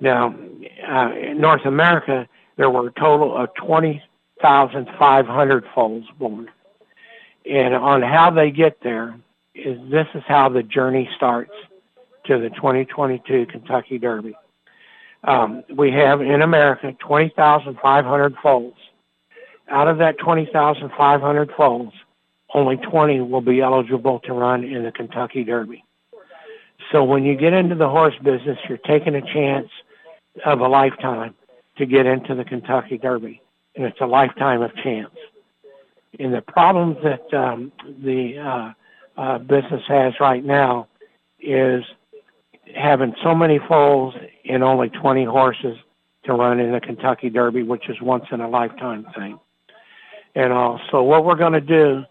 Now, 0.00 0.34
uh, 0.88 1.12
in 1.14 1.40
North 1.40 1.66
America, 1.66 2.28
there 2.56 2.70
were 2.70 2.88
a 2.88 2.92
total 2.92 3.36
of 3.36 3.54
20,500 3.54 5.64
foals 5.74 6.04
born. 6.18 6.50
And 7.48 7.74
on 7.74 8.02
how 8.02 8.30
they 8.30 8.50
get 8.50 8.80
there, 8.82 9.16
is 9.54 9.78
this 9.90 10.08
is 10.14 10.22
how 10.26 10.48
the 10.48 10.62
journey 10.62 11.08
starts 11.16 11.52
to 12.28 12.38
the 12.38 12.50
2022 12.50 13.46
Kentucky 13.46 13.98
Derby. 13.98 14.36
Um, 15.24 15.64
we 15.74 15.90
have 15.92 16.20
in 16.20 16.42
America 16.42 16.94
20,500 17.00 18.34
foals. 18.42 18.74
Out 19.68 19.88
of 19.88 19.98
that 19.98 20.18
20,500 20.18 21.50
foals, 21.56 21.92
only 22.54 22.76
20 22.76 23.20
will 23.22 23.40
be 23.40 23.60
eligible 23.60 24.20
to 24.20 24.32
run 24.32 24.62
in 24.62 24.84
the 24.84 24.92
Kentucky 24.92 25.42
Derby. 25.42 25.84
So 26.92 27.02
when 27.02 27.24
you 27.24 27.34
get 27.34 27.52
into 27.52 27.74
the 27.74 27.88
horse 27.88 28.14
business, 28.22 28.58
you're 28.68 28.78
taking 28.78 29.14
a 29.14 29.20
chance 29.20 29.68
of 30.44 30.60
a 30.60 30.68
lifetime 30.68 31.34
to 31.76 31.86
get 31.86 32.06
into 32.06 32.34
the 32.34 32.44
Kentucky 32.44 32.98
Derby, 32.98 33.42
and 33.74 33.84
it's 33.84 34.00
a 34.00 34.06
lifetime 34.06 34.62
of 34.62 34.74
chance. 34.76 35.14
And 36.18 36.32
the 36.32 36.40
problems 36.40 36.96
that 37.02 37.34
um, 37.34 37.72
the 38.02 38.38
uh, 38.38 38.72
uh, 39.20 39.38
business 39.38 39.82
has 39.88 40.14
right 40.20 40.44
now 40.44 40.88
is 41.40 41.84
having 42.74 43.14
so 43.22 43.34
many 43.34 43.58
foals 43.58 44.14
and 44.48 44.62
only 44.62 44.88
20 44.88 45.24
horses 45.24 45.76
to 46.24 46.32
run 46.34 46.60
in 46.60 46.72
the 46.72 46.80
Kentucky 46.80 47.30
Derby, 47.30 47.62
which 47.62 47.88
is 47.88 48.00
once 48.00 48.24
in 48.30 48.40
a 48.40 48.48
lifetime 48.48 49.06
thing. 49.16 49.38
And 50.34 50.52
uh, 50.52 50.78
so 50.90 51.02
what 51.02 51.24
we're 51.24 51.36
going 51.36 51.54
to 51.54 51.60
do 51.60 52.04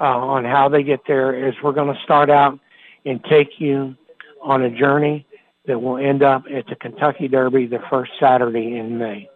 uh, 0.00 0.04
on 0.04 0.44
how 0.44 0.68
they 0.68 0.82
get 0.82 1.00
there 1.06 1.48
is 1.48 1.54
we're 1.62 1.72
going 1.72 1.92
to 1.92 2.00
start 2.02 2.30
out 2.30 2.58
and 3.04 3.22
take 3.24 3.60
you 3.60 3.96
on 4.42 4.62
a 4.62 4.70
journey 4.70 5.26
that 5.66 5.80
will 5.80 5.98
end 5.98 6.22
up 6.22 6.44
at 6.52 6.66
the 6.66 6.76
Kentucky 6.76 7.28
Derby 7.28 7.66
the 7.66 7.80
first 7.90 8.12
Saturday 8.20 8.76
in 8.76 8.98
May. 8.98 9.28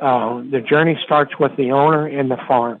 Uh, 0.00 0.42
the 0.50 0.60
journey 0.60 0.98
starts 1.04 1.32
with 1.38 1.54
the 1.56 1.72
owner 1.72 2.06
and 2.06 2.30
the 2.30 2.38
farm. 2.48 2.80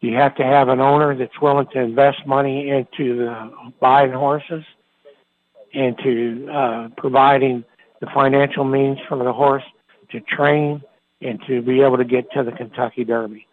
You 0.00 0.14
have 0.16 0.34
to 0.36 0.44
have 0.44 0.68
an 0.68 0.80
owner 0.80 1.16
that's 1.16 1.40
willing 1.40 1.66
to 1.72 1.80
invest 1.80 2.26
money 2.26 2.70
into 2.70 3.18
the 3.18 3.50
buying 3.80 4.12
horses, 4.12 4.64
into 5.72 6.48
uh, 6.50 6.88
providing 6.96 7.64
the 8.00 8.06
financial 8.14 8.64
means 8.64 8.98
for 9.08 9.22
the 9.22 9.32
horse 9.32 9.64
to 10.10 10.20
train 10.20 10.82
and 11.20 11.40
to 11.46 11.62
be 11.62 11.80
able 11.80 11.96
to 11.96 12.04
get 12.04 12.30
to 12.32 12.42
the 12.42 12.52
Kentucky 12.52 13.04
Derby. 13.04 13.46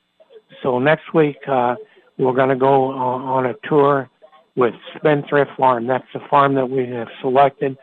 So 0.64 0.80
next 0.80 1.14
week 1.14 1.38
uh, 1.48 1.76
we're 2.18 2.34
going 2.34 2.50
to 2.50 2.56
go 2.56 2.92
on, 2.92 3.22
on 3.22 3.46
a 3.46 3.54
tour 3.68 4.10
with 4.56 4.74
Spendthrift 4.96 5.52
Farm. 5.58 5.88
That's 5.88 6.08
the 6.14 6.20
farm 6.30 6.56
that 6.56 6.70
we 6.70 6.88
have 6.88 7.08
selected 7.22 7.78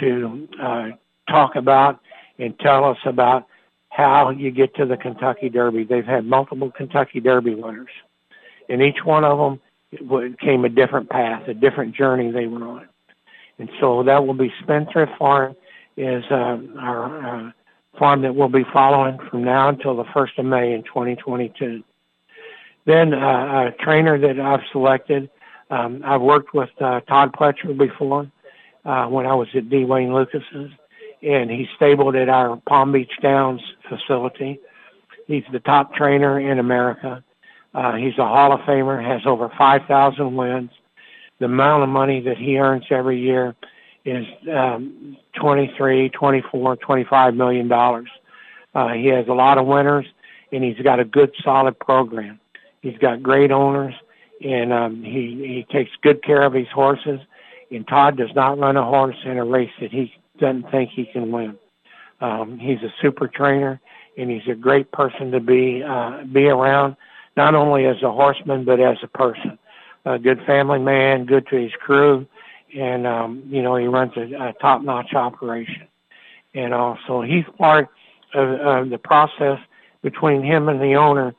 to 0.00 0.48
uh, 0.62 0.88
talk 1.28 1.56
about 1.56 2.00
and 2.38 2.58
tell 2.60 2.84
us 2.84 2.98
about 3.04 3.46
how 3.88 4.30
you 4.30 4.50
get 4.50 4.74
to 4.76 4.86
the 4.86 4.96
Kentucky 4.96 5.48
Derby. 5.48 5.84
They've 5.84 6.04
had 6.04 6.24
multiple 6.24 6.70
Kentucky 6.70 7.20
Derby 7.20 7.54
winners, 7.54 7.90
and 8.68 8.80
each 8.80 9.04
one 9.04 9.24
of 9.24 9.38
them 9.38 10.36
came 10.40 10.64
a 10.64 10.68
different 10.68 11.10
path, 11.10 11.46
a 11.48 11.54
different 11.54 11.94
journey 11.94 12.30
they 12.30 12.46
were 12.46 12.64
on. 12.64 12.88
And 13.62 13.70
so 13.78 14.02
that 14.02 14.26
will 14.26 14.34
be 14.34 14.52
Spendthrift 14.60 15.16
Farm 15.20 15.54
is 15.96 16.24
uh, 16.32 16.58
our 16.80 17.46
uh, 17.46 17.52
farm 17.96 18.22
that 18.22 18.34
we'll 18.34 18.48
be 18.48 18.64
following 18.72 19.20
from 19.30 19.44
now 19.44 19.68
until 19.68 19.96
the 19.96 20.02
1st 20.02 20.38
of 20.38 20.46
May 20.46 20.72
in 20.72 20.82
2022. 20.82 21.84
Then 22.86 23.14
uh, 23.14 23.68
a 23.68 23.70
trainer 23.78 24.18
that 24.18 24.40
I've 24.40 24.66
selected, 24.72 25.30
um, 25.70 26.02
I've 26.04 26.22
worked 26.22 26.52
with 26.54 26.70
uh, 26.80 27.02
Todd 27.02 27.34
Pletcher 27.34 27.78
before 27.78 28.28
uh, 28.84 29.06
when 29.06 29.26
I 29.26 29.34
was 29.34 29.46
at 29.54 29.70
D. 29.70 29.84
Wayne 29.84 30.08
Lukas's, 30.08 30.72
and 31.22 31.48
he's 31.48 31.68
stabled 31.76 32.16
at 32.16 32.28
our 32.28 32.60
Palm 32.68 32.90
Beach 32.90 33.12
Downs 33.22 33.62
facility. 33.88 34.58
He's 35.28 35.44
the 35.52 35.60
top 35.60 35.94
trainer 35.94 36.40
in 36.40 36.58
America. 36.58 37.22
Uh, 37.72 37.94
he's 37.94 38.18
a 38.18 38.26
Hall 38.26 38.52
of 38.52 38.58
Famer, 38.62 39.00
has 39.00 39.20
over 39.24 39.52
5,000 39.56 40.34
wins 40.34 40.70
the 41.42 41.46
amount 41.46 41.82
of 41.82 41.88
money 41.88 42.20
that 42.20 42.38
he 42.38 42.56
earns 42.56 42.84
every 42.88 43.18
year 43.18 43.56
is 44.04 44.24
um, 44.54 45.16
23, 45.40 46.08
24, 46.10 46.76
25 46.76 47.34
million 47.34 47.66
dollars. 47.66 48.08
Uh, 48.76 48.90
he 48.90 49.06
has 49.08 49.26
a 49.26 49.32
lot 49.32 49.58
of 49.58 49.66
winners, 49.66 50.06
and 50.52 50.62
he's 50.62 50.78
got 50.84 51.00
a 51.00 51.04
good, 51.04 51.32
solid 51.42 51.76
program. 51.80 52.38
He's 52.80 52.96
got 52.98 53.24
great 53.24 53.50
owners, 53.50 53.92
and 54.40 54.72
um, 54.72 55.02
he 55.02 55.64
he 55.64 55.66
takes 55.76 55.90
good 56.00 56.22
care 56.22 56.42
of 56.42 56.52
his 56.52 56.68
horses. 56.68 57.18
And 57.72 57.88
Todd 57.88 58.18
does 58.18 58.32
not 58.36 58.56
run 58.56 58.76
a 58.76 58.84
horse 58.84 59.16
in 59.24 59.36
a 59.36 59.44
race 59.44 59.72
that 59.80 59.90
he 59.90 60.14
doesn't 60.38 60.70
think 60.70 60.90
he 60.90 61.06
can 61.06 61.32
win. 61.32 61.58
Um, 62.20 62.56
he's 62.60 62.82
a 62.82 62.94
super 63.02 63.26
trainer, 63.26 63.80
and 64.16 64.30
he's 64.30 64.46
a 64.48 64.54
great 64.54 64.92
person 64.92 65.32
to 65.32 65.40
be 65.40 65.82
uh, 65.82 66.22
be 66.22 66.46
around, 66.46 66.94
not 67.36 67.56
only 67.56 67.86
as 67.86 68.00
a 68.04 68.12
horseman 68.12 68.64
but 68.64 68.78
as 68.78 68.98
a 69.02 69.08
person 69.08 69.58
a 70.04 70.18
good 70.18 70.40
family 70.46 70.78
man, 70.78 71.26
good 71.26 71.46
to 71.48 71.56
his 71.56 71.72
crew, 71.80 72.26
and 72.76 73.06
um, 73.06 73.42
you 73.46 73.62
know 73.62 73.76
he 73.76 73.86
runs 73.86 74.12
a, 74.16 74.48
a 74.48 74.52
top-notch 74.60 75.14
operation. 75.14 75.86
And 76.54 76.74
also 76.74 77.22
he's 77.22 77.44
part 77.58 77.88
of, 78.34 78.48
of 78.60 78.90
the 78.90 78.98
process 78.98 79.58
between 80.02 80.42
him 80.42 80.68
and 80.68 80.80
the 80.80 80.94
owner. 80.96 81.34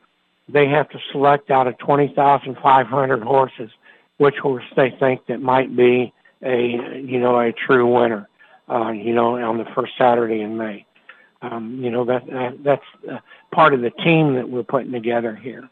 They 0.48 0.68
have 0.68 0.88
to 0.90 0.98
select 1.12 1.50
out 1.50 1.66
of 1.66 1.78
20,500 1.78 3.22
horses 3.22 3.70
which 4.18 4.36
horse 4.36 4.64
they 4.76 4.90
think 4.90 5.26
that 5.26 5.40
might 5.40 5.74
be 5.76 6.12
a 6.42 7.00
you 7.02 7.18
know 7.18 7.40
a 7.40 7.52
true 7.52 7.86
winner. 7.92 8.28
Uh, 8.68 8.90
you 8.92 9.14
know 9.14 9.36
on 9.36 9.58
the 9.58 9.66
first 9.74 9.92
Saturday 9.98 10.40
in 10.40 10.56
May. 10.56 10.86
Um, 11.42 11.78
you 11.82 11.90
know 11.90 12.04
that, 12.06 12.26
that 12.26 12.64
that's 12.64 12.84
uh, 13.10 13.18
part 13.52 13.74
of 13.74 13.82
the 13.82 13.90
team 13.90 14.34
that 14.34 14.48
we're 14.48 14.62
putting 14.62 14.92
together 14.92 15.34
here. 15.34 15.68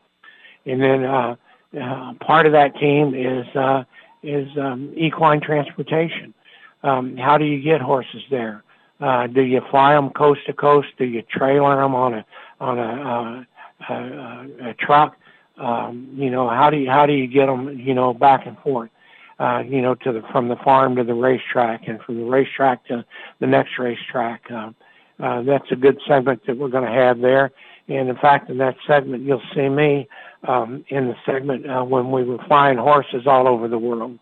And 0.66 0.80
then 0.80 1.04
uh, 1.04 1.36
uh, 1.80 2.14
part 2.24 2.46
of 2.46 2.52
that 2.52 2.76
team 2.76 3.14
is 3.14 3.46
uh, 3.56 3.84
is 4.22 4.48
um, 4.58 4.92
equine 4.96 5.40
transportation. 5.40 6.34
Um, 6.82 7.16
how 7.16 7.38
do 7.38 7.44
you 7.44 7.62
get 7.62 7.80
horses 7.80 8.22
there? 8.30 8.62
Uh, 9.00 9.26
do 9.26 9.42
you 9.42 9.60
fly 9.70 9.94
them 9.94 10.10
coast 10.10 10.40
to 10.46 10.52
coast? 10.52 10.88
Do 10.98 11.04
you 11.04 11.22
trailer 11.22 11.76
them 11.76 11.94
on 11.94 12.14
a 12.14 12.26
on 12.60 12.78
a, 12.78 13.46
uh, 13.90 13.94
a, 13.94 14.70
a 14.70 14.74
truck? 14.74 15.16
Um, 15.58 16.08
you 16.14 16.30
know, 16.30 16.48
how 16.48 16.70
do 16.70 16.76
you 16.78 16.90
how 16.90 17.06
do 17.06 17.12
you 17.12 17.26
get 17.26 17.46
them? 17.46 17.78
You 17.78 17.94
know, 17.94 18.14
back 18.14 18.46
and 18.46 18.58
forth. 18.60 18.90
uh, 19.38 19.62
you 19.66 19.82
know, 19.82 19.94
to 19.96 20.12
the 20.12 20.22
from 20.30 20.48
the 20.48 20.56
farm 20.56 20.96
to 20.96 21.04
the 21.04 21.14
racetrack, 21.14 21.88
and 21.88 22.00
from 22.02 22.18
the 22.18 22.24
racetrack 22.24 22.84
to 22.86 23.04
the 23.40 23.46
next 23.46 23.78
racetrack. 23.78 24.42
Uh, 24.50 24.70
uh, 25.20 25.42
that's 25.42 25.70
a 25.72 25.76
good 25.76 26.00
segment 26.08 26.40
that 26.46 26.56
we're 26.56 26.68
going 26.68 26.84
to 26.84 26.90
have 26.92 27.20
there. 27.20 27.52
And 27.88 28.08
in 28.08 28.16
fact, 28.16 28.48
in 28.48 28.58
that 28.58 28.76
segment, 28.86 29.24
you'll 29.24 29.42
see 29.54 29.68
me 29.68 30.08
um, 30.46 30.84
in 30.88 31.08
the 31.08 31.16
segment 31.26 31.68
uh, 31.68 31.82
when 31.82 32.10
we 32.10 32.24
were 32.24 32.38
flying 32.46 32.78
horses 32.78 33.26
all 33.26 33.48
over 33.48 33.68
the 33.68 33.78
world 33.78 34.18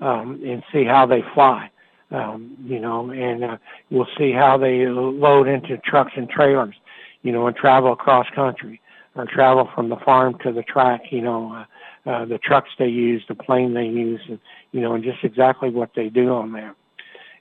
um, 0.00 0.40
and 0.44 0.62
see 0.72 0.84
how 0.84 1.06
they 1.06 1.22
fly. 1.34 1.70
Um, 2.10 2.56
you 2.64 2.80
know, 2.80 3.10
and 3.10 3.44
uh, 3.44 3.56
we'll 3.90 4.08
see 4.16 4.32
how 4.32 4.56
they 4.56 4.86
load 4.86 5.46
into 5.46 5.76
trucks 5.78 6.12
and 6.16 6.28
trailers, 6.28 6.74
you 7.22 7.32
know, 7.32 7.46
and 7.46 7.54
travel 7.54 7.92
across 7.92 8.26
country 8.34 8.80
or 9.14 9.26
travel 9.26 9.68
from 9.74 9.90
the 9.90 9.96
farm 9.96 10.38
to 10.42 10.52
the 10.52 10.62
track, 10.62 11.02
you 11.10 11.20
know, 11.20 11.52
uh, 11.52 12.10
uh, 12.10 12.24
the 12.24 12.38
trucks 12.38 12.70
they 12.78 12.86
use, 12.86 13.22
the 13.28 13.34
plane 13.34 13.74
they 13.74 13.84
use, 13.84 14.22
and, 14.26 14.38
you 14.72 14.80
know, 14.80 14.94
and 14.94 15.04
just 15.04 15.22
exactly 15.22 15.68
what 15.68 15.90
they 15.94 16.08
do 16.08 16.30
on 16.30 16.52
there. 16.52 16.74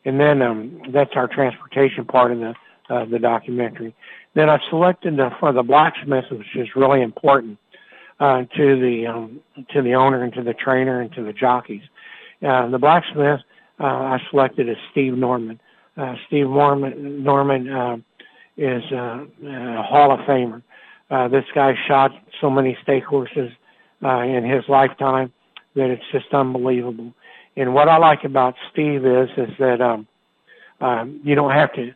And 0.03 0.20
then 0.20 0.41
um, 0.41 0.82
that's 0.91 1.11
our 1.15 1.28
transportation 1.28 2.03
part 2.03 2.32
of 2.34 2.39
the 2.39 2.53
uh, 2.89 3.05
the 3.05 3.20
documentary. 3.20 3.93
Then 4.38 4.51
I 4.51 4.59
selected 4.69 5.19
for 5.39 5.51
the 5.51 5.63
blacksmith, 5.63 6.25
which 6.29 6.55
is 6.55 6.67
really 6.75 7.01
important 7.01 7.57
uh, 8.19 8.43
to 8.55 8.79
the 8.79 9.07
um, 9.07 9.39
to 9.73 9.81
the 9.81 9.95
owner 9.95 10.21
and 10.21 10.31
to 10.33 10.43
the 10.43 10.53
trainer 10.53 11.01
and 11.01 11.11
to 11.13 11.23
the 11.23 11.33
jockeys. 11.33 11.81
Uh, 12.47 12.67
the 12.67 12.77
blacksmith 12.77 13.39
uh, 13.79 13.83
I 13.83 14.21
selected 14.29 14.69
is 14.69 14.77
Steve 14.91 15.17
Norman. 15.17 15.59
Uh, 15.97 16.13
Steve 16.27 16.45
Norman 16.45 17.23
Norman 17.23 17.67
uh, 17.67 17.97
is 18.57 18.83
uh, 18.91 19.25
a 19.43 19.81
Hall 19.81 20.11
of 20.11 20.19
Famer. 20.19 20.61
Uh, 21.09 21.27
this 21.29 21.45
guy 21.55 21.73
shot 21.88 22.11
so 22.39 22.51
many 22.51 22.77
stake 22.83 23.05
horses 23.05 23.51
uh, 24.03 24.19
in 24.19 24.43
his 24.43 24.63
lifetime 24.69 25.33
that 25.73 25.89
it's 25.89 26.05
just 26.11 26.31
unbelievable. 26.31 27.11
And 27.55 27.73
what 27.73 27.89
I 27.89 27.97
like 27.97 28.23
about 28.23 28.53
Steve 28.71 29.03
is 29.03 29.29
is 29.35 29.49
that 29.57 29.81
um, 29.81 30.05
um, 30.79 31.21
you 31.23 31.33
don't 31.33 31.53
have 31.53 31.73
to 31.73 31.91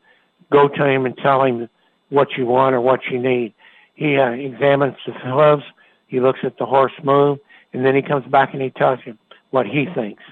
go 0.52 0.68
to 0.68 0.86
him 0.88 1.06
and 1.06 1.16
tell 1.20 1.44
him 1.44 1.70
what 2.12 2.28
you 2.38 2.46
want 2.46 2.76
or 2.76 2.82
what 2.82 3.00
you 3.10 3.20
need. 3.20 3.54
He 3.96 4.18
uh, 4.18 4.32
examines 4.32 4.96
the 5.08 5.14
hooves, 5.14 5.64
he 6.08 6.20
looks 6.20 6.40
at 6.44 6.58
the 6.58 6.66
horse 6.66 6.94
move, 7.04 7.40
and 7.74 7.84
then 7.86 7.96
he 7.96 8.02
comes 8.02 8.26
back 8.28 8.54
and 8.54 8.62
he 8.62 8.70
tells 8.70 9.00
you 9.06 9.18
what 9.50 9.66
he 9.66 9.88
thinks. 9.96 10.24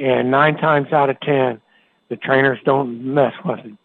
And 0.00 0.30
nine 0.30 0.56
times 0.56 0.92
out 0.92 1.10
of 1.10 1.20
ten, 1.20 1.60
the 2.08 2.16
trainers 2.16 2.58
don't 2.64 3.14
mess 3.14 3.34
with 3.44 3.60
him. 3.60 3.78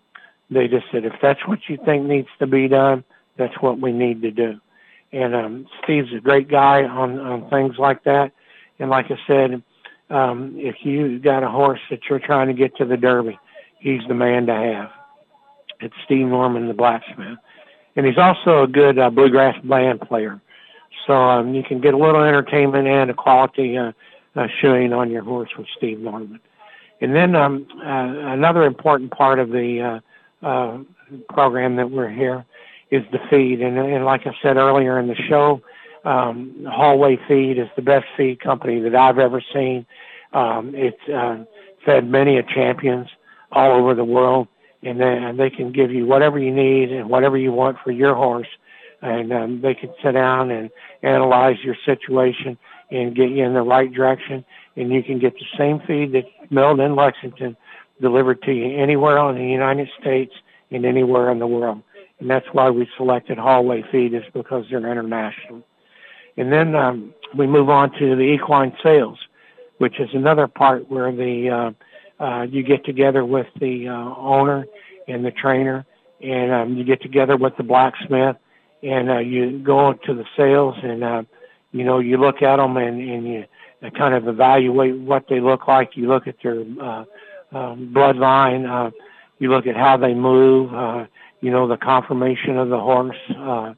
They 0.49 0.67
just 0.67 0.85
said, 0.91 1.05
if 1.05 1.13
that's 1.21 1.45
what 1.47 1.59
you 1.67 1.77
think 1.83 2.05
needs 2.05 2.27
to 2.39 2.47
be 2.47 2.67
done, 2.67 3.03
that's 3.37 3.55
what 3.61 3.79
we 3.79 3.91
need 3.91 4.21
to 4.21 4.31
do. 4.31 4.59
And 5.11 5.35
um, 5.35 5.67
Steve's 5.83 6.13
a 6.15 6.19
great 6.19 6.47
guy 6.49 6.83
on, 6.83 7.19
on 7.19 7.49
things 7.49 7.77
like 7.77 8.03
that. 8.03 8.31
And 8.79 8.89
like 8.89 9.07
I 9.09 9.17
said, 9.27 9.63
um, 10.09 10.53
if 10.57 10.75
you 10.83 11.19
got 11.19 11.43
a 11.43 11.49
horse 11.49 11.79
that 11.89 12.01
you're 12.09 12.19
trying 12.19 12.47
to 12.47 12.53
get 12.53 12.75
to 12.77 12.85
the 12.85 12.97
Derby, 12.97 13.37
he's 13.79 14.01
the 14.07 14.13
man 14.13 14.45
to 14.45 14.53
have. 14.53 14.91
It's 15.83 15.95
Steve 16.05 16.27
Norman, 16.27 16.67
the 16.67 16.73
blacksmith, 16.73 17.37
and 17.95 18.05
he's 18.05 18.17
also 18.17 18.63
a 18.63 18.67
good 18.67 18.97
uh, 18.97 19.09
bluegrass 19.09 19.55
band 19.63 20.01
player. 20.01 20.41
So 21.05 21.13
um, 21.13 21.53
you 21.53 21.63
can 21.63 21.81
get 21.81 21.93
a 21.93 21.97
little 21.97 22.23
entertainment 22.23 22.87
and 22.87 23.09
a 23.09 23.13
quality 23.13 23.77
uh, 23.77 23.91
uh, 24.35 24.47
shoeing 24.61 24.93
on 24.93 25.11
your 25.11 25.23
horse 25.23 25.49
with 25.57 25.67
Steve 25.77 25.99
Norman. 25.99 26.39
And 27.01 27.13
then 27.13 27.35
um, 27.35 27.67
uh, 27.79 28.31
another 28.33 28.63
important 28.63 29.11
part 29.11 29.39
of 29.39 29.49
the 29.49 30.01
uh, 30.43 30.45
uh, 30.45 30.77
program 31.29 31.75
that 31.75 31.91
we're 31.91 32.09
here 32.09 32.45
is 32.91 33.03
the 33.11 33.19
feed. 33.29 33.61
And, 33.61 33.77
and 33.77 34.05
like 34.05 34.25
I 34.25 34.33
said 34.41 34.57
earlier 34.57 34.99
in 34.99 35.07
the 35.07 35.15
show, 35.15 35.61
um, 36.05 36.65
Hallway 36.69 37.17
Feed 37.27 37.57
is 37.57 37.67
the 37.75 37.81
best 37.81 38.05
feed 38.15 38.39
company 38.39 38.79
that 38.81 38.95
I've 38.95 39.19
ever 39.19 39.41
seen. 39.53 39.85
Um, 40.31 40.73
it's 40.75 41.09
uh, 41.09 41.43
fed 41.85 42.09
many 42.09 42.37
a 42.37 42.43
champions 42.43 43.09
all 43.51 43.71
over 43.71 43.93
the 43.93 44.05
world 44.05 44.47
and 44.85 44.99
then 44.99 45.37
they 45.37 45.49
can 45.49 45.71
give 45.71 45.91
you 45.91 46.05
whatever 46.05 46.37
you 46.39 46.53
need 46.53 46.91
and 46.91 47.09
whatever 47.09 47.37
you 47.37 47.51
want 47.51 47.77
for 47.83 47.91
your 47.91 48.15
horse 48.15 48.47
and 49.03 49.33
um, 49.33 49.61
they 49.61 49.73
can 49.73 49.93
sit 50.01 50.13
down 50.13 50.49
and 50.49 50.69
analyze 51.03 51.57
your 51.63 51.75
situation 51.85 52.57
and 52.89 53.15
get 53.15 53.29
you 53.29 53.43
in 53.43 53.53
the 53.53 53.61
right 53.61 53.91
direction 53.93 54.45
and 54.75 54.91
you 54.91 55.03
can 55.03 55.19
get 55.19 55.33
the 55.33 55.45
same 55.57 55.79
feed 55.85 56.13
that's 56.13 56.27
milled 56.51 56.79
in 56.79 56.95
Lexington 56.95 57.55
delivered 58.01 58.41
to 58.43 58.53
you 58.53 58.77
anywhere 58.77 59.29
in 59.29 59.35
the 59.35 59.45
United 59.45 59.89
States 59.99 60.33
and 60.71 60.85
anywhere 60.85 61.31
in 61.31 61.39
the 61.39 61.47
world. 61.47 61.81
And 62.19 62.29
that's 62.29 62.45
why 62.53 62.69
we 62.69 62.87
selected 62.97 63.37
Hallway 63.37 63.83
Feed 63.91 64.13
is 64.13 64.23
because 64.33 64.65
they're 64.69 64.89
international. 64.89 65.63
And 66.37 66.51
then 66.51 66.75
um, 66.75 67.13
we 67.37 67.45
move 67.45 67.69
on 67.69 67.91
to 67.99 68.15
the 68.15 68.21
equine 68.23 68.75
sales, 68.81 69.19
which 69.77 69.99
is 69.99 70.09
another 70.13 70.47
part 70.47 70.89
where 70.89 71.11
the 71.11 71.49
uh, 71.49 71.71
uh, 72.23 72.43
you 72.43 72.63
get 72.63 72.85
together 72.85 73.25
with 73.25 73.47
the 73.59 73.89
uh, 73.89 74.15
owner 74.15 74.65
and 75.07 75.25
the 75.25 75.31
trainer, 75.31 75.85
and 76.21 76.51
um, 76.51 76.77
you 76.77 76.83
get 76.85 77.01
together 77.01 77.35
with 77.35 77.55
the 77.57 77.63
blacksmith, 77.63 78.37
and 78.81 79.09
uh, 79.09 79.19
you 79.19 79.59
go 79.59 79.93
to 79.93 80.13
the 80.13 80.25
sales, 80.37 80.75
and 80.81 81.03
uh, 81.03 81.23
you 81.71 81.83
know 81.83 81.99
you 81.99 82.17
look 82.17 82.41
at 82.41 82.57
them 82.57 82.77
and, 82.77 83.01
and 83.01 83.27
you 83.27 83.45
kind 83.91 84.13
of 84.13 84.27
evaluate 84.27 84.97
what 84.97 85.25
they 85.29 85.41
look 85.41 85.67
like. 85.67 85.97
You 85.97 86.07
look 86.07 86.27
at 86.27 86.35
their 86.41 86.61
uh, 86.61 87.03
um, 87.51 87.91
bloodline. 87.93 88.69
Uh, 88.69 88.91
you 89.39 89.49
look 89.49 89.67
at 89.67 89.75
how 89.75 89.97
they 89.97 90.13
move. 90.13 90.73
Uh, 90.73 91.05
you 91.41 91.51
know 91.51 91.67
the 91.67 91.77
conformation 91.77 92.57
of 92.57 92.69
the 92.69 92.79
horse. 92.79 93.17
Uh, 93.37 93.73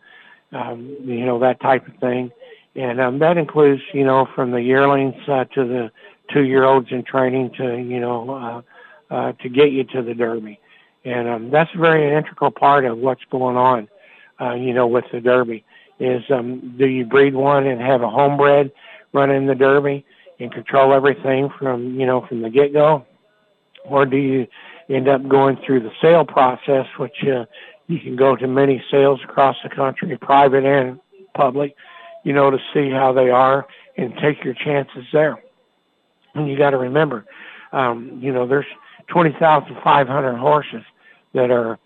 um, 0.51 0.95
you 1.01 1.25
know 1.25 1.39
that 1.39 1.59
type 1.61 1.87
of 1.87 1.95
thing, 1.97 2.31
and 2.75 3.01
um, 3.01 3.19
that 3.19 3.37
includes 3.37 3.81
you 3.91 4.03
know 4.03 4.27
from 4.35 4.51
the 4.51 4.61
yearlings 4.61 5.15
uh, 5.27 5.45
to 5.45 5.65
the 5.65 5.91
two 6.33 6.43
year 6.43 6.63
olds 6.63 6.87
in 6.91 7.03
training 7.03 7.51
to 7.57 7.77
you 7.77 7.99
know 7.99 8.29
uh, 9.09 9.13
uh, 9.13 9.31
to 9.33 9.49
get 9.49 9.71
you 9.71 9.83
to 9.85 10.01
the 10.01 10.13
Derby, 10.13 10.59
and 11.03 11.27
um, 11.27 11.51
that's 11.51 11.69
a 11.75 11.77
very 11.79 12.15
integral 12.15 12.51
part 12.51 12.85
of 12.85 12.97
what's 12.97 13.23
going 13.31 13.57
on. 13.57 13.87
Uh, 14.39 14.53
you 14.53 14.73
know, 14.73 14.87
with 14.87 15.05
the 15.11 15.21
Derby 15.21 15.63
is 15.99 16.23
um, 16.29 16.75
do 16.77 16.87
you 16.87 17.05
breed 17.05 17.35
one 17.35 17.65
and 17.65 17.79
have 17.81 18.01
a 18.01 18.09
homebred 18.09 18.71
running 19.13 19.47
the 19.47 19.55
Derby 19.55 20.05
and 20.39 20.51
control 20.51 20.93
everything 20.93 21.49
from 21.57 21.99
you 21.99 22.05
know 22.05 22.25
from 22.27 22.41
the 22.41 22.49
get 22.49 22.73
go, 22.73 23.05
or 23.85 24.05
do 24.05 24.17
you 24.17 24.47
end 24.89 25.07
up 25.07 25.27
going 25.27 25.57
through 25.65 25.81
the 25.81 25.91
sale 26.01 26.25
process, 26.25 26.85
which 26.97 27.23
uh, 27.23 27.45
you 27.87 27.99
can 27.99 28.15
go 28.15 28.35
to 28.35 28.47
many 28.47 28.83
sales 28.91 29.19
across 29.23 29.55
the 29.63 29.69
country, 29.69 30.17
private 30.17 30.65
and 30.65 30.99
public, 31.33 31.75
you 32.23 32.33
know, 32.33 32.49
to 32.49 32.57
see 32.73 32.89
how 32.89 33.13
they 33.13 33.29
are 33.29 33.67
and 33.97 34.13
take 34.21 34.43
your 34.43 34.53
chances 34.53 35.05
there. 35.13 35.41
And 36.35 36.47
you 36.47 36.57
got 36.57 36.71
to 36.71 36.77
remember, 36.77 37.25
um, 37.71 38.19
you 38.21 38.31
know, 38.31 38.45
there's 38.47 38.65
20,500 39.07 40.37
horses 40.37 40.83
that 41.33 41.49
are 41.51 41.79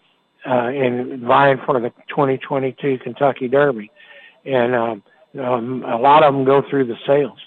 uh, 0.50 0.70
in 0.70 1.24
vying 1.26 1.60
for 1.66 1.80
the 1.80 1.90
2022 2.10 3.00
Kentucky 3.00 3.48
Derby, 3.48 3.92
and 4.46 4.74
um, 4.74 5.04
um, 5.40 5.84
a 5.84 5.98
lot 5.98 6.24
of 6.24 6.34
them 6.34 6.46
go 6.46 6.64
through 6.70 6.86
the 6.86 6.98
sales. 7.06 7.38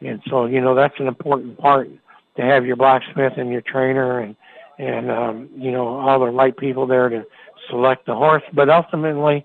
And 0.00 0.20
so, 0.28 0.46
you 0.46 0.60
know, 0.60 0.74
that's 0.74 0.98
an 0.98 1.06
important 1.06 1.58
part 1.58 1.88
to 2.36 2.42
have 2.42 2.66
your 2.66 2.76
blacksmith 2.76 3.34
and 3.36 3.50
your 3.50 3.62
trainer 3.62 4.20
and 4.20 4.36
and 4.78 5.10
um, 5.10 5.48
you 5.56 5.72
know 5.72 5.86
all 5.88 6.20
the 6.20 6.26
right 6.26 6.56
people 6.56 6.86
there 6.86 7.08
to 7.08 7.24
select 7.70 8.06
the 8.06 8.14
horse. 8.14 8.42
But 8.52 8.68
ultimately, 8.68 9.44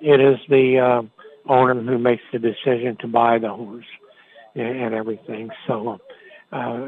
it 0.00 0.20
is 0.20 0.38
the 0.48 0.78
uh, 0.78 1.02
owner 1.52 1.74
who 1.74 1.98
makes 1.98 2.22
the 2.32 2.38
decision 2.38 2.96
to 3.00 3.06
buy 3.06 3.38
the 3.38 3.50
horse 3.50 3.84
and, 4.54 4.80
and 4.80 4.94
everything. 4.94 5.50
So 5.66 6.00
uh, 6.52 6.86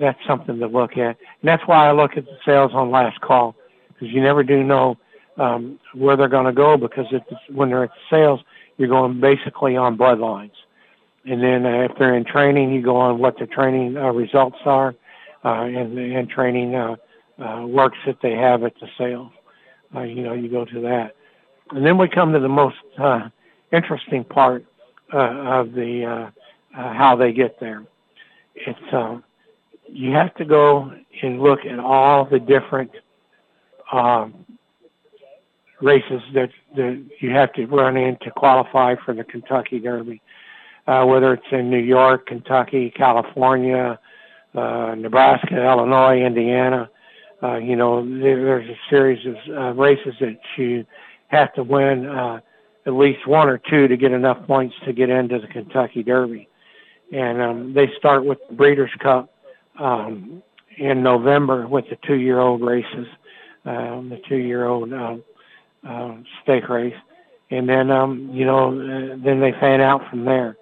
that's 0.00 0.18
something 0.26 0.58
to 0.58 0.66
look 0.66 0.92
at. 0.92 1.16
And 1.16 1.44
that's 1.44 1.62
why 1.66 1.88
I 1.88 1.92
look 1.92 2.16
at 2.16 2.24
the 2.24 2.36
sales 2.44 2.72
on 2.74 2.90
last 2.90 3.20
call 3.20 3.54
because 3.88 4.08
you 4.12 4.22
never 4.22 4.42
do 4.42 4.62
know 4.62 4.96
um, 5.38 5.78
where 5.94 6.16
they're 6.16 6.28
going 6.28 6.46
to 6.46 6.52
go 6.52 6.76
because 6.76 7.06
it's, 7.10 7.26
when 7.50 7.70
they're 7.70 7.84
at 7.84 7.90
sales, 8.10 8.40
you're 8.76 8.88
going 8.88 9.20
basically 9.20 9.76
on 9.76 9.96
bloodlines. 9.96 10.52
And 11.24 11.42
then 11.42 11.66
uh, 11.66 11.86
if 11.90 11.92
they're 11.98 12.14
in 12.14 12.24
training, 12.24 12.72
you 12.72 12.82
go 12.82 12.96
on 12.96 13.18
what 13.18 13.38
the 13.38 13.46
training 13.46 13.96
uh, 13.96 14.10
results 14.12 14.58
are 14.64 14.94
uh, 15.44 15.62
and, 15.62 15.98
and 15.98 16.28
training 16.28 16.74
uh, 16.74 16.96
uh, 17.38 17.66
works 17.66 17.98
that 18.06 18.18
they 18.22 18.32
have 18.32 18.62
at 18.62 18.74
the 18.80 18.88
sales. 18.98 19.30
Uh, 19.94 20.02
you 20.02 20.22
know, 20.22 20.34
you 20.34 20.48
go 20.48 20.64
to 20.64 20.80
that. 20.82 21.16
And 21.70 21.84
then 21.84 21.98
we 21.98 22.08
come 22.08 22.32
to 22.32 22.40
the 22.40 22.48
most 22.48 22.76
uh, 22.98 23.28
interesting 23.72 24.24
part 24.24 24.64
uh, 25.12 25.18
of 25.18 25.72
the 25.72 26.04
uh, 26.04 26.78
uh, 26.78 26.92
how 26.92 27.16
they 27.16 27.32
get 27.32 27.58
there 27.60 27.84
it's 28.66 28.92
um, 28.92 29.24
you 29.88 30.12
have 30.12 30.34
to 30.36 30.44
go 30.44 30.92
and 31.22 31.40
look 31.40 31.60
at 31.64 31.78
all 31.78 32.24
the 32.24 32.38
different 32.38 32.90
um, 33.92 34.44
races 35.80 36.20
that, 36.34 36.50
that 36.76 37.04
you 37.20 37.30
have 37.30 37.52
to 37.54 37.66
run 37.66 37.96
in 37.96 38.16
to 38.22 38.30
qualify 38.30 38.94
for 39.04 39.14
the 39.14 39.24
Kentucky 39.24 39.78
Derby, 39.78 40.20
uh, 40.86 41.04
whether 41.04 41.34
it's 41.34 41.46
in 41.52 41.70
New 41.70 41.78
York, 41.78 42.26
Kentucky, 42.26 42.90
California, 42.90 43.98
uh, 44.54 44.94
Nebraska, 44.96 45.64
Illinois, 45.64 46.20
Indiana. 46.20 46.90
Uh, 47.42 47.56
you 47.56 47.76
know, 47.76 48.04
there's 48.04 48.68
a 48.68 48.78
series 48.90 49.24
of 49.26 49.36
uh, 49.56 49.72
races 49.74 50.14
that 50.20 50.38
you 50.56 50.84
have 51.28 51.52
to 51.54 51.62
win 51.62 52.06
uh, 52.06 52.40
at 52.86 52.92
least 52.92 53.26
one 53.26 53.48
or 53.48 53.58
two 53.58 53.86
to 53.86 53.96
get 53.96 54.12
enough 54.12 54.44
points 54.46 54.74
to 54.84 54.92
get 54.92 55.08
into 55.08 55.38
the 55.38 55.46
Kentucky 55.46 56.02
Derby 56.02 56.48
and 57.12 57.40
um, 57.40 57.74
they 57.74 57.90
start 57.98 58.24
with 58.24 58.38
the 58.48 58.54
Breeders' 58.54 58.90
Cup 59.00 59.32
um, 59.78 60.42
in 60.76 61.02
November 61.02 61.66
with 61.66 61.86
the 61.88 61.96
two-year-old 62.06 62.62
races, 62.62 63.06
um, 63.64 64.08
the 64.10 64.20
two-year-old 64.28 64.92
uh, 64.92 65.16
uh, 65.86 66.16
stake 66.42 66.68
race, 66.68 66.94
and 67.50 67.68
then 67.68 67.90
um, 67.90 68.30
you 68.32 68.44
know 68.44 68.68
uh, 68.68 69.16
then 69.24 69.40
they 69.40 69.52
fan 69.52 69.80
out 69.80 70.08
from 70.10 70.24
there, 70.24 70.56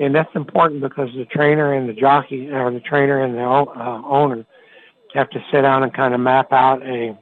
and 0.00 0.14
that's 0.14 0.34
important 0.34 0.80
because 0.80 1.08
the 1.16 1.24
trainer 1.24 1.74
and 1.74 1.88
the 1.88 1.92
jockey 1.92 2.50
or 2.50 2.70
the 2.70 2.80
trainer 2.80 3.22
and 3.22 3.34
the 3.34 3.42
uh, 3.42 4.02
owner 4.04 4.44
have 5.14 5.30
to 5.30 5.42
sit 5.50 5.62
down 5.62 5.82
and 5.82 5.92
kind 5.94 6.14
of 6.14 6.20
map 6.20 6.52
out 6.52 6.82
a 6.82 7.18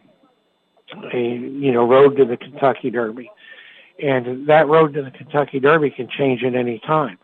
a 1.13 1.19
you 1.19 1.73
know 1.73 1.87
road 1.87 2.17
to 2.17 2.25
the 2.25 2.37
Kentucky 2.37 2.91
Derby, 2.91 3.31
and 4.03 4.47
that 4.49 4.69
road 4.69 4.95
to 4.95 5.03
the 5.03 5.11
Kentucky 5.11 5.61
Derby 5.61 5.91
can 5.91 6.09
change 6.09 6.45
at 6.45 6.55
any 6.55 6.79
time 6.81 7.19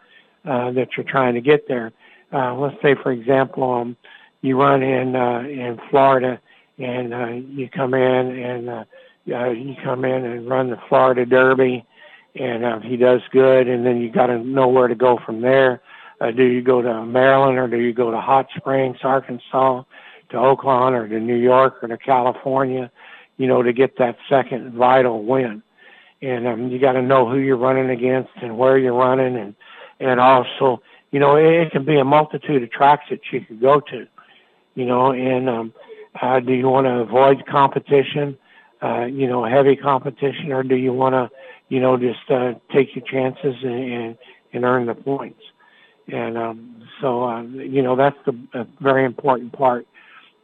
uh, 0.45 0.70
that 0.72 0.97
you're 0.97 1.05
trying 1.05 1.34
to 1.34 1.40
get 1.40 1.68
there. 1.68 1.93
Uh, 2.32 2.55
let's 2.55 2.80
say, 2.82 2.95
for 2.95 3.12
example, 3.12 3.72
um, 3.72 3.97
you 4.40 4.61
run 4.61 4.82
in 4.82 5.14
uh, 5.14 5.40
in 5.40 5.78
Florida, 5.90 6.40
and 6.78 7.14
uh, 7.14 7.28
you 7.28 7.68
come 7.68 7.95
in 7.95 8.38
and 8.38 8.68
uh, 8.68 8.84
uh, 9.30 9.51
you 9.51 9.74
come 9.84 10.05
in 10.05 10.24
and 10.24 10.49
run 10.49 10.70
the 10.70 10.78
Florida 10.88 11.24
Derby, 11.24 11.84
and 12.34 12.64
uh, 12.64 12.80
he 12.80 12.97
does 12.97 13.20
good, 13.30 13.68
and 13.68 13.86
then 13.86 14.01
you 14.01 14.11
got 14.11 14.26
to 14.26 14.38
know 14.38 14.68
where 14.68 14.88
to 14.88 14.95
go 14.95 15.18
from 15.24 15.40
there. 15.40 15.80
Uh, 16.20 16.30
do 16.30 16.45
you 16.45 16.62
go 16.62 16.82
to 16.82 17.05
Maryland 17.05 17.59
or 17.59 17.68
do 17.68 17.78
you 17.78 17.93
go 17.93 18.11
to 18.11 18.20
Hot 18.20 18.47
Springs, 18.57 18.99
Arkansas, 19.03 19.82
to 20.30 20.36
Oakland 20.36 20.95
or 20.95 21.09
to 21.09 21.20
New 21.20 21.36
York 21.36 21.82
or 21.82 21.88
to 21.88 21.99
California? 21.99 22.90
You 23.38 23.47
know, 23.47 23.62
to 23.62 23.72
get 23.72 23.99
that 23.99 24.16
second 24.28 24.74
vital 24.74 25.24
win, 25.24 25.62
and 26.20 26.47
um, 26.47 26.68
you 26.68 26.78
got 26.78 26.93
to 26.93 27.03
know 27.03 27.28
who 27.28 27.38
you're 27.38 27.57
running 27.57 27.90
against 27.90 28.30
and 28.40 28.57
where 28.57 28.78
you're 28.78 28.95
running, 28.95 29.36
and 29.36 29.55
and 30.03 30.20
also, 30.20 30.82
you 31.12 31.20
know, 31.20 31.36
it, 31.36 31.44
it 31.44 31.72
can 31.72 31.84
be 31.84 31.98
a 31.98 32.05
multitude 32.05 32.62
of 32.62 32.70
tracks 32.70 33.05
that 33.11 33.20
you 33.30 33.40
could 33.40 33.61
go 33.61 33.80
to, 33.80 34.07
you 34.74 34.84
know, 34.84 35.12
and 35.12 35.48
um, 35.48 35.74
uh, 36.20 36.40
do 36.40 36.53
you 36.53 36.68
want 36.68 36.86
to 36.86 36.94
avoid 37.00 37.46
competition, 37.46 38.36
uh, 38.82 39.05
you 39.05 39.26
know, 39.26 39.44
heavy 39.44 39.76
competition, 39.76 40.53
or 40.53 40.62
do 40.62 40.76
you 40.76 40.92
want 40.92 41.14
to, 41.14 41.30
you 41.68 41.80
know, 41.80 41.96
just 41.96 42.30
uh, 42.30 42.53
take 42.72 42.94
your 42.94 43.05
chances 43.05 43.55
and, 43.62 43.92
and, 43.92 44.18
and 44.53 44.64
earn 44.64 44.86
the 44.86 44.94
points? 44.94 45.40
And 46.09 46.36
um, 46.36 46.82
so, 47.00 47.24
uh, 47.24 47.42
you 47.42 47.82
know, 47.82 47.94
that's 47.94 48.18
the 48.26 48.36
a 48.55 48.66
very 48.80 49.05
important 49.05 49.53
part 49.53 49.86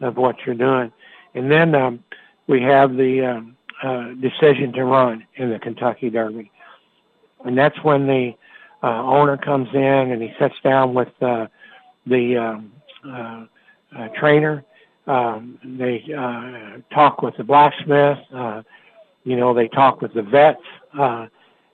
of 0.01 0.17
what 0.17 0.37
you're 0.47 0.55
doing. 0.55 0.93
And 1.35 1.51
then 1.51 1.75
um, 1.75 2.05
we 2.47 2.63
have 2.63 2.97
the 2.97 3.27
um, 3.27 3.57
uh, 3.83 4.13
decision 4.21 4.73
to 4.75 4.85
run 4.85 5.27
in 5.35 5.51
the 5.51 5.59
Kentucky 5.59 6.11
Derby. 6.11 6.51
And 7.45 7.59
that's 7.59 7.83
when 7.83 8.07
the 8.07 8.35
uh, 8.83 9.03
owner 9.03 9.37
comes 9.37 9.69
in 9.75 9.83
and 9.83 10.23
he 10.23 10.33
sits 10.39 10.55
down 10.63 10.95
with 10.95 11.09
uh, 11.21 11.47
the 12.07 12.37
um, 12.37 12.73
uh, 13.07 13.45
uh, 13.97 14.09
trainer. 14.19 14.65
Um, 15.07 15.59
they 15.65 16.05
uh, 16.17 16.79
talk 16.95 17.23
with 17.23 17.37
the 17.37 17.45
blacksmith. 17.45 18.19
Uh, 18.33 18.63
you 19.25 19.37
know, 19.37 19.55
they 19.55 19.69
talk 19.69 20.03
with 20.03 20.15
the 20.15 20.23
vets. 20.23 20.61
Uh, 20.97 21.27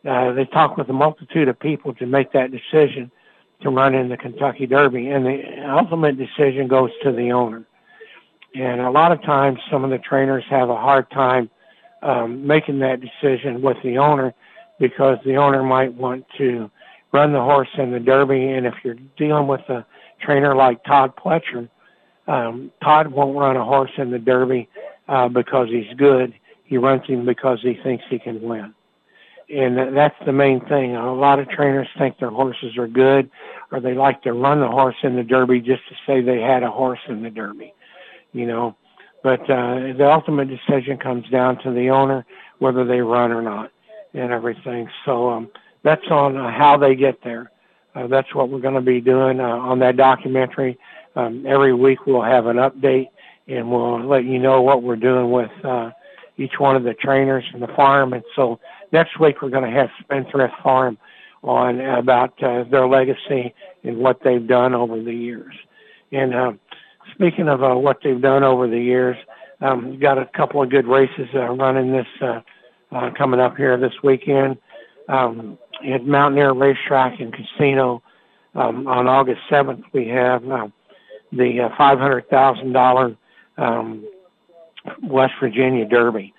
uh, 0.05 0.33
they 0.33 0.45
talk 0.45 0.77
with 0.77 0.89
a 0.89 0.93
multitude 0.93 1.49
of 1.49 1.59
people 1.59 1.95
to 1.95 2.07
make 2.07 2.33
that 2.33 2.51
decision 2.51 3.11
to 3.63 3.71
run 3.71 3.95
in 3.95 4.09
the 4.09 4.17
Kentucky 4.17 4.67
Derby, 4.67 5.09
and 5.09 5.25
the 5.25 5.65
ultimate 5.71 6.19
decision 6.19 6.69
goes 6.69 6.91
to 7.03 7.13
the 7.13 7.33
owner. 7.33 7.65
And 8.55 8.81
a 8.81 8.91
lot 8.91 9.11
of 9.11 9.23
times, 9.23 9.59
some 9.71 9.83
of 9.85 9.91
the 9.91 9.99
trainers 9.99 10.45
have 10.51 10.69
a 10.69 10.77
hard 10.77 11.11
time 11.11 11.51
um, 12.03 12.47
making 12.47 12.79
that 12.81 13.01
decision 13.01 13.63
with 13.63 13.79
the 13.83 13.99
owner 13.99 14.35
because 14.79 15.19
the 15.25 15.37
owner 15.37 15.63
might 15.63 15.93
want 15.95 16.27
to 16.39 16.71
run 17.15 17.33
the 17.33 17.41
horse 17.41 17.69
in 17.79 17.93
the 17.93 18.01
Derby. 18.01 18.49
And 18.49 18.67
if 18.67 18.75
you're 18.83 18.99
dealing 19.17 19.47
with 19.47 19.63
a 19.71 19.87
trainer 20.21 20.55
like 20.55 20.85
Todd 20.85 21.15
Pletcher, 21.17 21.71
um, 22.27 22.73
Todd 22.83 23.09
won't 23.09 23.39
run 23.39 23.57
a 23.57 23.65
horse 23.65 23.93
in 23.97 24.11
the 24.11 24.19
Derby 24.19 24.69
uh, 25.09 25.29
because 25.29 25.69
he's 25.71 25.97
good. 25.97 26.35
He 26.65 26.77
runs 26.77 27.07
him 27.07 27.25
because 27.25 27.61
he 27.63 27.79
thinks 27.83 28.05
he 28.11 28.19
can 28.19 28.43
win. 28.43 28.75
And 29.49 29.97
that's 29.97 30.17
the 30.27 30.33
main 30.33 30.61
thing. 30.67 30.97
A 30.97 31.15
lot 31.15 31.39
of 31.39 31.49
trainers 31.49 31.87
think 31.99 32.19
their 32.19 32.31
horses 32.31 32.77
are 32.79 32.89
good, 32.89 33.31
or 33.71 33.79
they 33.79 33.95
like 33.95 34.23
to 34.23 34.33
run 34.33 34.61
the 34.61 34.69
horse 34.69 34.97
in 35.03 35.17
the 35.17 35.23
Derby 35.23 35.61
just 35.61 35.83
to 35.91 35.95
say 36.07 36.21
they 36.23 36.41
had 36.41 36.63
a 36.63 36.71
horse 36.71 37.01
in 37.09 37.23
the 37.23 37.31
Derby, 37.31 37.75
you 38.33 38.47
know. 38.47 38.75
But 39.23 39.43
uh, 39.43 39.93
the 39.97 40.11
ultimate 40.11 40.49
decision 40.49 40.97
comes 40.97 41.29
down 41.29 41.63
to 41.63 41.71
the 41.73 41.91
owner 41.91 42.27
whether 42.59 42.85
they 42.87 43.01
run 43.01 43.33
or 43.33 43.43
not, 43.43 43.71
and 44.15 44.33
everything. 44.33 44.89
So 45.05 45.29
um, 45.29 45.51
that's 45.85 46.07
on 46.11 46.37
uh, 46.37 46.51
how 46.51 46.77
they 46.77 46.97
get 46.97 47.23
there. 47.23 47.51
Uh, 47.95 48.09
that's 48.09 48.35
what 48.35 48.49
we're 48.49 48.61
going 48.61 48.75
to 48.75 48.81
be 48.81 49.01
doing 49.01 49.39
uh, 49.39 49.45
on 49.45 49.79
that 49.79 49.97
documentary. 49.97 50.77
Um, 51.15 51.45
every 51.47 51.73
week 51.73 52.07
we'll 52.07 52.23
have 52.23 52.47
an 52.47 52.57
update 52.57 53.09
and 53.47 53.71
we'll 53.71 54.05
let 54.05 54.25
you 54.25 54.39
know 54.39 54.63
what 54.63 54.83
we're 54.83 54.97
doing 54.97 55.31
with 55.31 55.51
uh, 55.63 55.91
each 56.37 56.55
one 56.59 56.75
of 56.75 56.83
the 56.83 56.95
trainers 56.95 57.45
and 57.53 57.63
the 57.63 57.69
farm. 57.69 58.13
And 58.13 58.25
so 58.35 58.59
next 58.91 59.21
week 59.21 59.43
we're 59.43 59.51
going 59.51 59.71
to 59.71 59.79
have 59.79 59.91
Spendthrift 60.01 60.55
Farm 60.63 60.99
on 61.45 61.81
about 61.81 62.43
uh, 62.43 62.65
their 62.65 62.89
legacy 62.89 63.55
and 63.85 63.99
what 63.99 64.21
they've 64.25 64.47
done 64.47 64.75
over 64.75 65.01
the 65.01 65.13
years. 65.13 65.55
And 66.11 66.35
uh, 66.35 66.53
speaking 67.15 67.49
of 67.49 67.63
uh, 67.63 67.75
what 67.75 67.99
they've 68.03 68.21
done 68.21 68.43
over 68.43 68.67
the 68.67 68.81
years, 68.81 69.17
um, 69.61 69.99
got 70.01 70.19
a 70.19 70.27
couple 70.27 70.63
of 70.63 70.71
good 70.71 70.87
races 70.87 71.29
uh, 71.35 71.51
running 71.51 71.93
this 71.93 72.07
uh, 72.21 72.41
uh, 72.93 73.11
coming 73.17 73.41
up 73.41 73.57
here 73.57 73.77
this 73.77 73.93
weekend. 74.03 74.57
Um, 75.09 75.59
at 75.87 76.07
Mountaineer 76.07 76.53
Racetrack 76.55 77.21
and 77.21 77.33
Casino 77.33 78.03
um, 78.55 78.87
on 78.87 79.07
August 79.07 79.43
7th, 79.51 79.85
we 79.93 80.09
have 80.09 80.49
uh, 80.51 80.69
the 81.33 81.61
uh, 81.63 81.69
$500,000 81.77 83.17
um, 83.59 84.09
West 85.03 85.35
Virginia 85.41 85.87
Derby. 85.87 86.33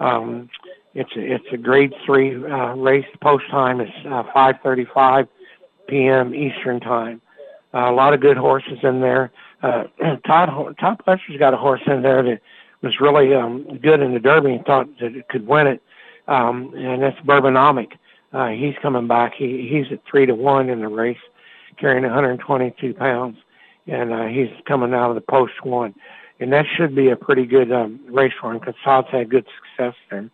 Um, 0.00 0.50
it's 0.94 1.10
a, 1.16 1.20
it's 1.20 1.46
a 1.52 1.56
grade 1.56 1.94
three 2.04 2.34
uh, 2.44 2.74
race. 2.74 3.06
Post 3.20 3.48
time 3.50 3.80
is 3.80 3.90
uh, 4.04 4.24
5:35 4.34 5.28
p.m. 5.88 6.34
Eastern 6.34 6.80
time. 6.80 7.20
Uh, 7.72 7.90
a 7.90 7.92
lot 7.92 8.12
of 8.12 8.20
good 8.20 8.36
horses 8.36 8.78
in 8.82 9.00
there. 9.00 9.32
Uh, 9.62 9.84
Todd 10.26 10.76
Todd 10.78 11.00
Pletcher's 11.06 11.38
got 11.38 11.54
a 11.54 11.56
horse 11.56 11.80
in 11.86 12.02
there 12.02 12.22
that 12.22 12.40
was 12.82 13.00
really 13.00 13.34
um, 13.34 13.78
good 13.78 14.00
in 14.00 14.12
the 14.12 14.20
Derby 14.20 14.54
and 14.54 14.64
thought 14.66 14.88
that 15.00 15.14
it 15.14 15.28
could 15.28 15.46
win 15.46 15.66
it, 15.66 15.82
um, 16.28 16.74
and 16.76 17.02
that's 17.02 17.18
Bourbonomic. 17.20 17.92
Uh, 18.32 18.48
he's 18.48 18.74
coming 18.80 19.06
back. 19.06 19.34
He 19.36 19.68
he's 19.70 19.92
at 19.92 20.00
three 20.10 20.26
to 20.26 20.34
one 20.34 20.68
in 20.68 20.80
the 20.80 20.88
race, 20.88 21.18
carrying 21.78 22.04
122 22.04 22.94
pounds, 22.94 23.36
and 23.86 24.12
uh, 24.12 24.26
he's 24.26 24.48
coming 24.66 24.94
out 24.94 25.10
of 25.10 25.14
the 25.14 25.20
post 25.20 25.64
one, 25.64 25.94
and 26.40 26.52
that 26.52 26.64
should 26.76 26.94
be 26.94 27.10
a 27.10 27.16
pretty 27.16 27.44
good 27.44 27.70
um, 27.70 28.00
race 28.08 28.32
him 28.42 28.58
because 28.58 28.74
Todd's 28.84 29.08
had 29.10 29.30
good 29.30 29.46
success 29.56 29.94
there, 30.10 30.30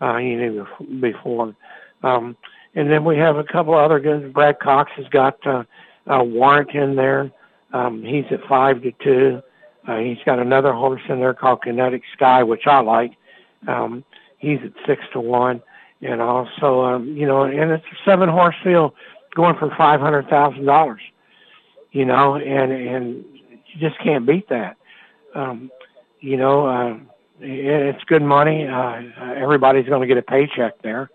uh, 0.00 0.16
you 0.16 0.36
know, 0.36 0.66
before. 1.00 1.54
Um, 2.02 2.36
and 2.74 2.90
then 2.90 3.04
we 3.04 3.18
have 3.18 3.36
a 3.36 3.44
couple 3.44 3.74
other 3.74 4.00
good. 4.00 4.32
Brad 4.32 4.58
Cox 4.58 4.90
has 4.96 5.06
got 5.08 5.46
uh, 5.46 5.64
a 6.06 6.24
warrant 6.24 6.70
in 6.70 6.96
there. 6.96 7.30
Um, 7.74 8.02
he's 8.02 8.24
at 8.30 8.42
five 8.48 8.82
to 8.82 8.92
two. 9.04 9.42
Uh, 9.86 9.98
he's 9.98 10.18
got 10.24 10.38
another 10.38 10.72
horse 10.72 11.02
in 11.08 11.20
there 11.20 11.34
called 11.34 11.62
Kinetic 11.62 12.02
Sky, 12.14 12.42
which 12.42 12.66
I 12.66 12.80
like. 12.80 13.12
Um, 13.68 14.04
he's 14.38 14.58
at 14.64 14.72
six 14.86 15.02
to 15.12 15.20
one 15.20 15.62
you 16.02 16.14
know. 16.16 16.46
So 16.60 16.84
um, 16.84 17.16
you 17.16 17.26
know, 17.26 17.44
and 17.44 17.70
it's 17.70 17.84
a 17.84 17.96
seven 18.04 18.28
horse 18.28 18.56
field 18.62 18.92
going 19.34 19.56
for 19.56 19.74
five 19.76 20.00
hundred 20.00 20.28
thousand 20.28 20.66
dollars. 20.66 21.00
You 21.92 22.04
know, 22.04 22.34
and 22.34 22.72
and 22.72 23.24
you 23.32 23.80
just 23.80 23.98
can't 24.00 24.26
beat 24.26 24.48
that. 24.50 24.76
Um, 25.34 25.70
you 26.20 26.36
know, 26.36 26.66
uh, 26.66 26.94
it, 27.40 27.94
it's 27.94 28.04
good 28.04 28.22
money. 28.22 28.66
Uh, 28.66 29.02
everybody's 29.36 29.86
going 29.86 30.02
to 30.02 30.06
get 30.06 30.18
a 30.18 30.22
paycheck 30.22 30.82
there. 30.82 31.10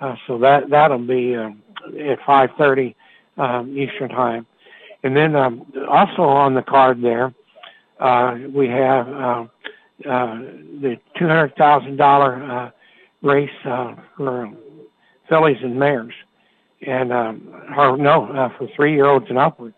Uh, 0.00 0.16
so 0.26 0.38
that 0.38 0.68
that'll 0.70 0.98
be 0.98 1.36
um, 1.36 1.62
at 2.00 2.18
five 2.26 2.50
thirty 2.58 2.96
um, 3.36 3.76
Eastern 3.76 4.08
time, 4.08 4.46
and 5.04 5.14
then 5.16 5.36
um, 5.36 5.70
also 5.88 6.22
on 6.22 6.54
the 6.54 6.62
card 6.62 7.02
there, 7.02 7.34
uh, 8.00 8.36
we 8.52 8.66
have 8.68 9.08
uh, 9.08 9.44
uh, 10.08 10.38
the 10.80 10.98
two 11.18 11.28
hundred 11.28 11.54
thousand 11.56 12.00
uh, 12.00 12.70
race 13.22 13.50
uh, 13.64 13.94
for 14.16 14.50
fillies 15.28 15.58
and 15.62 15.78
mares, 15.78 16.12
and 16.86 17.12
um, 17.12 17.54
or 17.76 17.96
no, 17.96 18.26
uh, 18.32 18.48
for 18.58 18.68
three-year-olds 18.74 19.26
and 19.28 19.38
upward. 19.38 19.74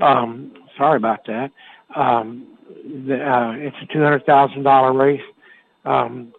Um, 0.00 0.52
sorry 0.76 0.96
about 0.96 1.24
that. 1.26 1.50
Um, 1.94 2.46
the, 3.06 3.22
uh, 3.22 3.52
it's 3.52 3.76
a 3.82 3.92
two 3.92 4.02
hundred 4.02 4.24
thousand 4.26 4.62
dollar 4.62 4.92
race. 4.92 5.20
Um, 5.84 6.32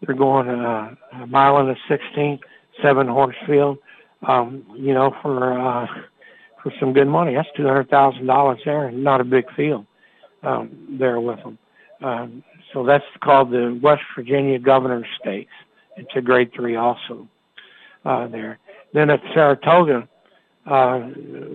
they're 0.00 0.14
going 0.14 0.48
uh, 0.48 0.94
a 1.12 1.26
mile 1.26 1.58
and 1.58 1.70
a 1.70 1.76
sixteenth, 1.88 2.40
seven 2.82 3.06
horse 3.06 3.36
field. 3.46 3.78
Um, 4.26 4.64
you 4.76 4.94
know, 4.94 5.14
for 5.22 5.58
uh, 5.58 5.86
for 6.62 6.72
some 6.80 6.92
good 6.92 7.08
money, 7.08 7.34
that's 7.34 7.48
two 7.56 7.66
hundred 7.66 7.88
thousand 7.90 8.26
dollars 8.26 8.60
there, 8.64 8.86
and 8.86 9.02
not 9.04 9.20
a 9.20 9.24
big 9.24 9.44
field 9.54 9.86
um, 10.42 10.96
there 10.98 11.20
with 11.20 11.38
them. 11.38 11.58
Um, 12.02 12.44
so 12.72 12.84
that's 12.84 13.04
called 13.22 13.50
the 13.50 13.78
West 13.82 14.02
Virginia 14.14 14.58
Governor's 14.58 15.06
Stakes. 15.20 15.52
It's 15.98 16.10
a 16.16 16.20
grade 16.20 16.52
three 16.54 16.76
also 16.76 17.28
uh, 18.04 18.26
there. 18.28 18.58
Then 18.92 19.10
at 19.10 19.20
Saratoga, 19.34 20.08
uh, 20.66 21.08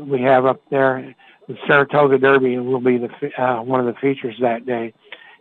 we 0.05 0.21
have 0.21 0.45
up 0.45 0.61
there. 0.69 1.15
The 1.47 1.57
Saratoga 1.67 2.17
Derby 2.17 2.57
will 2.57 2.81
be 2.81 2.97
the 2.97 3.09
uh, 3.41 3.61
one 3.61 3.79
of 3.79 3.85
the 3.85 3.99
features 3.99 4.35
that 4.41 4.65
day. 4.65 4.93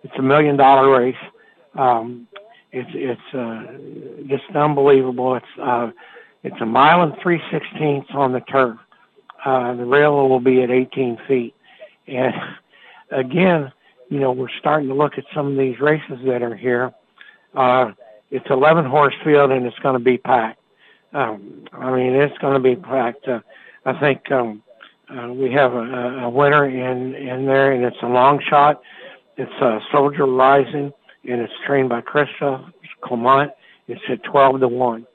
It's 0.02 0.14
a 0.18 0.22
million 0.22 0.56
dollar 0.56 0.90
race. 0.98 1.14
Um, 1.74 2.26
it's 2.72 2.90
it's 2.94 3.34
uh, 3.34 4.26
just 4.26 4.44
unbelievable. 4.54 5.36
It's 5.36 5.46
uh, 5.60 5.90
it's 6.42 6.60
a 6.60 6.66
mile 6.66 7.02
and 7.02 7.14
three 7.22 7.40
sixteenths 7.50 8.10
on 8.14 8.32
the 8.32 8.40
turf. 8.40 8.78
Uh, 9.44 9.74
the 9.74 9.84
rail 9.84 10.28
will 10.28 10.40
be 10.40 10.62
at 10.62 10.70
18 10.70 11.18
feet, 11.26 11.52
and 12.06 12.32
again, 13.10 13.72
you 14.08 14.20
know, 14.20 14.30
we're 14.30 14.48
starting 14.60 14.88
to 14.88 14.94
look 14.94 15.18
at 15.18 15.24
some 15.34 15.50
of 15.50 15.58
these 15.58 15.80
races 15.80 16.18
that 16.24 16.42
are 16.42 16.54
here. 16.54 16.92
Uh, 17.54 17.90
it's 18.32 18.46
11 18.48 18.86
horse 18.86 19.14
field 19.22 19.52
and 19.52 19.66
it's 19.66 19.78
going 19.80 19.92
to 19.92 20.04
be 20.04 20.16
packed. 20.18 20.58
Um, 21.12 21.66
I 21.72 21.94
mean, 21.94 22.14
it's 22.14 22.36
going 22.38 22.54
to 22.54 22.60
be 22.60 22.74
packed. 22.74 23.28
Uh, 23.28 23.40
I 23.84 24.00
think 24.00 24.32
um, 24.32 24.62
uh, 25.10 25.28
we 25.28 25.52
have 25.52 25.74
a, 25.74 26.22
a 26.22 26.30
winner 26.30 26.64
in 26.64 27.14
in 27.14 27.44
there, 27.44 27.72
and 27.72 27.84
it's 27.84 28.02
a 28.02 28.06
long 28.06 28.40
shot. 28.48 28.80
It's 29.36 29.52
a 29.60 29.80
Soldier 29.92 30.24
Rising, 30.24 30.92
and 31.28 31.40
it's 31.42 31.52
trained 31.66 31.90
by 31.90 32.00
Christophe 32.00 32.62
Clement. 33.04 33.52
It's 33.88 34.00
at 34.08 34.22
12 34.24 34.60
to 34.60 34.68
one, 34.68 35.06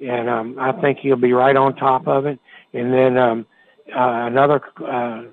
and 0.00 0.28
um, 0.30 0.56
I 0.60 0.72
think 0.80 0.98
he'll 0.98 1.16
be 1.16 1.32
right 1.32 1.56
on 1.56 1.74
top 1.74 2.06
of 2.06 2.26
it. 2.26 2.38
And 2.72 2.92
then 2.92 3.18
um, 3.18 3.46
uh, 3.88 4.26
another 4.26 4.62
uh, 4.86 5.24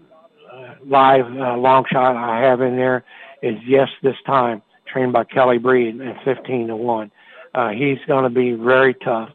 live 0.86 1.26
uh, 1.26 1.58
long 1.58 1.86
shot 1.92 2.16
I 2.16 2.42
have 2.42 2.62
in 2.62 2.76
there 2.76 3.04
is 3.44 3.56
Yes 3.68 3.90
This 4.02 4.16
Time, 4.26 4.64
trained 4.92 5.14
by 5.14 5.24
Kelly 5.24 5.58
Breen 5.58 6.02
at 6.02 6.24
15 6.24 6.68
to 6.68 6.76
1. 6.76 7.12
Uh, 7.54 7.70
he's 7.70 7.98
going 8.08 8.24
to 8.24 8.30
be 8.30 8.54
very 8.54 8.94
tough. 8.94 9.30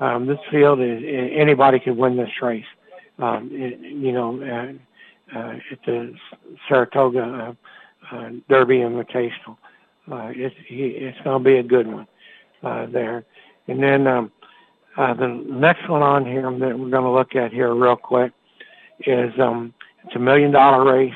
Um, 0.00 0.26
this 0.26 0.38
field 0.50 0.80
is 0.80 1.02
anybody 1.04 1.78
could 1.78 1.96
win 1.96 2.16
this 2.16 2.30
race. 2.42 2.64
Um, 3.18 3.50
it, 3.52 3.78
you 3.80 4.12
know, 4.12 4.40
uh, 4.42 5.38
uh, 5.38 5.54
at 5.70 5.78
the 5.86 6.14
Saratoga 6.68 7.54
uh, 8.10 8.16
uh, 8.16 8.30
Derby 8.48 8.78
Invitational. 8.78 9.56
Uh, 10.10 10.32
it's 10.34 10.54
he, 10.66 10.86
it's 10.88 11.18
going 11.22 11.42
to 11.42 11.44
be 11.44 11.58
a 11.58 11.62
good 11.62 11.86
one 11.86 12.06
uh, 12.62 12.86
there. 12.86 13.24
And 13.68 13.82
then 13.82 14.06
um, 14.06 14.32
uh, 14.96 15.14
the 15.14 15.28
next 15.28 15.88
one 15.88 16.02
on 16.02 16.26
here 16.26 16.42
that 16.42 16.78
we're 16.78 16.90
going 16.90 17.04
to 17.04 17.10
look 17.10 17.36
at 17.36 17.52
here 17.52 17.74
real 17.74 17.96
quick 17.96 18.32
is 19.06 19.32
um, 19.38 19.72
it's 20.04 20.16
a 20.16 20.18
million 20.18 20.50
dollar 20.50 20.84
race. 20.84 21.14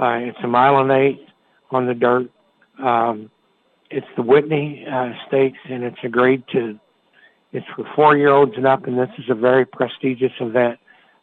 Uh, 0.00 0.18
it's 0.22 0.38
a 0.42 0.48
mile 0.48 0.78
and 0.78 0.90
eight 0.90 1.26
on 1.70 1.86
the 1.86 1.94
dirt. 1.94 2.30
Um, 2.78 3.30
it's 3.92 4.06
the 4.16 4.22
Whitney 4.22 4.86
uh, 4.90 5.12
Stakes, 5.28 5.58
and 5.68 5.84
it's 5.84 5.98
a 6.02 6.08
grade 6.08 6.44
two. 6.50 6.78
It's 7.52 7.66
for 7.76 7.84
four 7.94 8.16
year 8.16 8.30
olds 8.30 8.52
and 8.56 8.66
up, 8.66 8.86
and 8.86 8.98
this 8.98 9.10
is 9.18 9.26
a 9.28 9.34
very 9.34 9.66
prestigious 9.66 10.32
event 10.40 10.78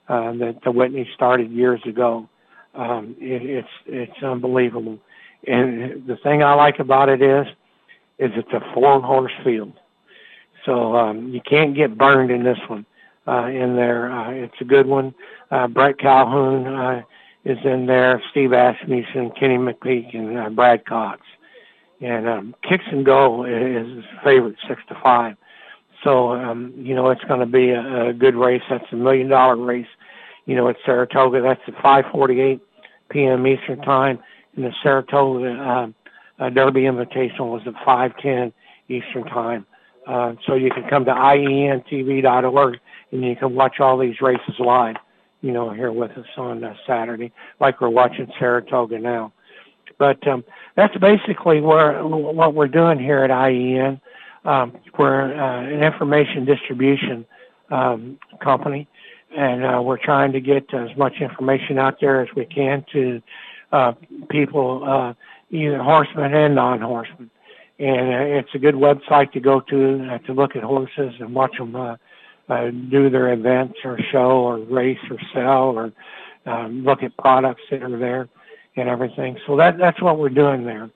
uh, 0.08 0.34
that 0.34 0.60
the 0.64 0.72
Whitney 0.72 1.10
started 1.16 1.52
years 1.52 1.82
ago. 1.86 2.30
Um, 2.76 3.16
it, 3.20 3.42
it's 3.44 3.68
it's 3.88 4.24
unbelievable, 4.24 5.00
and 5.48 6.06
the 6.06 6.18
thing 6.18 6.44
I 6.44 6.54
like 6.54 6.80
about 6.80 7.10
it 7.10 7.22
is, 7.22 7.48
is 8.20 8.32
it's 8.36 8.54
a 8.54 8.62
four 8.74 9.02
horse 9.02 9.32
field, 9.44 9.74
so 10.66 10.96
um, 10.96 11.30
you 11.30 11.42
can't 11.42 11.76
get 11.76 11.98
burned 11.98 12.30
in 12.30 12.44
this 12.44 12.60
one 12.68 12.86
uh, 13.28 13.48
in 13.48 13.76
there. 13.76 14.12
Uh, 14.12 14.32
it's 14.32 14.62
a 14.62 14.66
good 14.66 14.86
one. 14.86 15.16
Uh, 15.50 15.68
Bret 15.68 15.98
Calhoun 15.98 16.68
uh, 16.68 17.02
is 17.44 17.58
in 17.64 17.88
there. 17.88 18.22
Steve 18.30 18.54
Asmussen, 18.54 19.32
Kenny 19.32 19.58
McPeek, 19.58 20.16
and 20.16 20.38
uh, 20.38 20.50
Brad 20.50 20.86
Cox. 20.86 21.22
And 22.02 22.28
um, 22.28 22.56
Kicks 22.68 22.86
and 22.92 23.06
Go 23.06 23.44
is 23.44 23.88
his 23.96 24.06
favorite, 24.24 24.56
six 24.68 24.82
to 24.88 24.98
five. 25.04 25.36
So 26.04 26.32
um, 26.34 26.74
you 26.78 26.96
know 26.96 27.10
it's 27.10 27.24
going 27.26 27.42
to 27.42 27.46
be 27.46 27.72
a, 27.72 28.10
a 28.10 28.14
good 28.14 28.36
race. 28.36 28.62
That's 28.70 28.86
a 28.92 28.96
million 28.96 29.28
dollar 29.28 29.58
race. 29.58 29.88
You 30.46 30.56
know 30.56 30.70
at 30.70 30.78
Saratoga. 30.86 31.42
That's 31.42 31.62
at 31.68 31.76
5:48 31.76 32.62
p.m. 33.10 33.46
Eastern 33.46 33.82
time, 33.82 34.20
and 34.56 34.66
the 34.66 34.74
Saratoga 34.82 35.52
uh, 35.52 35.88
uh, 36.40 36.50
Derby 36.50 36.82
Invitational 36.82 37.52
was 37.52 37.64
at 37.66 37.74
5:10 37.76 38.54
Eastern 38.88 39.26
time. 39.26 39.66
Uh, 40.08 40.34
so 40.48 40.56
you 40.56 40.72
can 40.72 40.90
come 40.90 41.06
to 41.06 41.12
ientv.org 41.12 42.80
and 43.12 43.24
you 43.24 43.36
can 43.36 43.54
watch 43.54 43.80
all 43.80 43.98
these 43.98 44.22
races 44.22 44.56
live, 44.58 44.96
you 45.42 45.52
know, 45.52 45.70
here 45.70 45.92
with 45.92 46.12
us 46.12 46.26
on 46.38 46.64
uh, 46.64 46.74
Saturday, 46.88 47.32
like 47.60 47.80
we're 47.80 47.90
watching 47.90 48.28
Saratoga 48.40 48.98
now. 48.98 49.32
But 50.00 50.26
um, 50.28 50.44
that's 50.76 50.96
basically 50.98 51.62
where 51.62 52.02
what 52.04 52.56
we're 52.56 52.70
doing 52.70 52.98
here 52.98 53.24
at 53.24 53.30
IEN. 53.30 54.02
Um, 54.46 54.76
we're 54.98 55.34
uh, 55.36 55.64
an 55.64 55.84
information 55.84 56.46
distribution 56.46 57.26
um, 57.70 58.18
company, 58.42 58.88
and 59.38 59.66
uh, 59.66 59.82
we're 59.82 59.98
trying 59.98 60.32
to 60.32 60.40
get 60.40 60.74
as 60.74 60.96
much 60.98 61.16
information 61.20 61.78
out 61.78 61.98
there 62.00 62.22
as 62.22 62.30
we 62.34 62.46
can 62.46 62.86
to 62.94 63.22
uh, 63.74 63.92
people, 64.30 64.84
uh, 64.88 65.14
either 65.52 65.84
horsemen 65.84 66.34
and 66.34 66.56
non-horsemen. 66.56 67.30
And 67.78 68.14
uh, 68.14 68.38
it's 68.40 68.56
a 68.56 68.60
good 68.60 68.76
website 68.76 69.34
to 69.34 69.42
go 69.42 69.60
to 69.60 70.10
uh, 70.10 70.18
to 70.20 70.34
look 70.34 70.56
at 70.56 70.64
horses 70.64 71.14
and 71.20 71.36
watch 71.36 71.58
them 71.58 71.76
uh, 71.76 71.98
uh, 72.48 72.72
do 72.72 73.10
their 73.10 73.34
events 73.34 73.80
or 73.84 74.00
show 74.12 74.32
or 74.32 74.60
race 74.60 74.98
or 75.12 75.18
sell 75.34 75.78
or 75.78 75.92
um, 76.46 76.84
look 76.86 77.04
at 77.04 77.16
products 77.18 77.62
that 77.70 77.84
are 77.84 78.00
there 78.00 78.30
and 78.76 78.90
everything. 78.90 79.38
So 79.46 79.56
that 79.58 79.78
that's 79.78 80.02
what 80.02 80.18
we're 80.18 80.30
doing 80.30 80.66
there. 80.66 80.90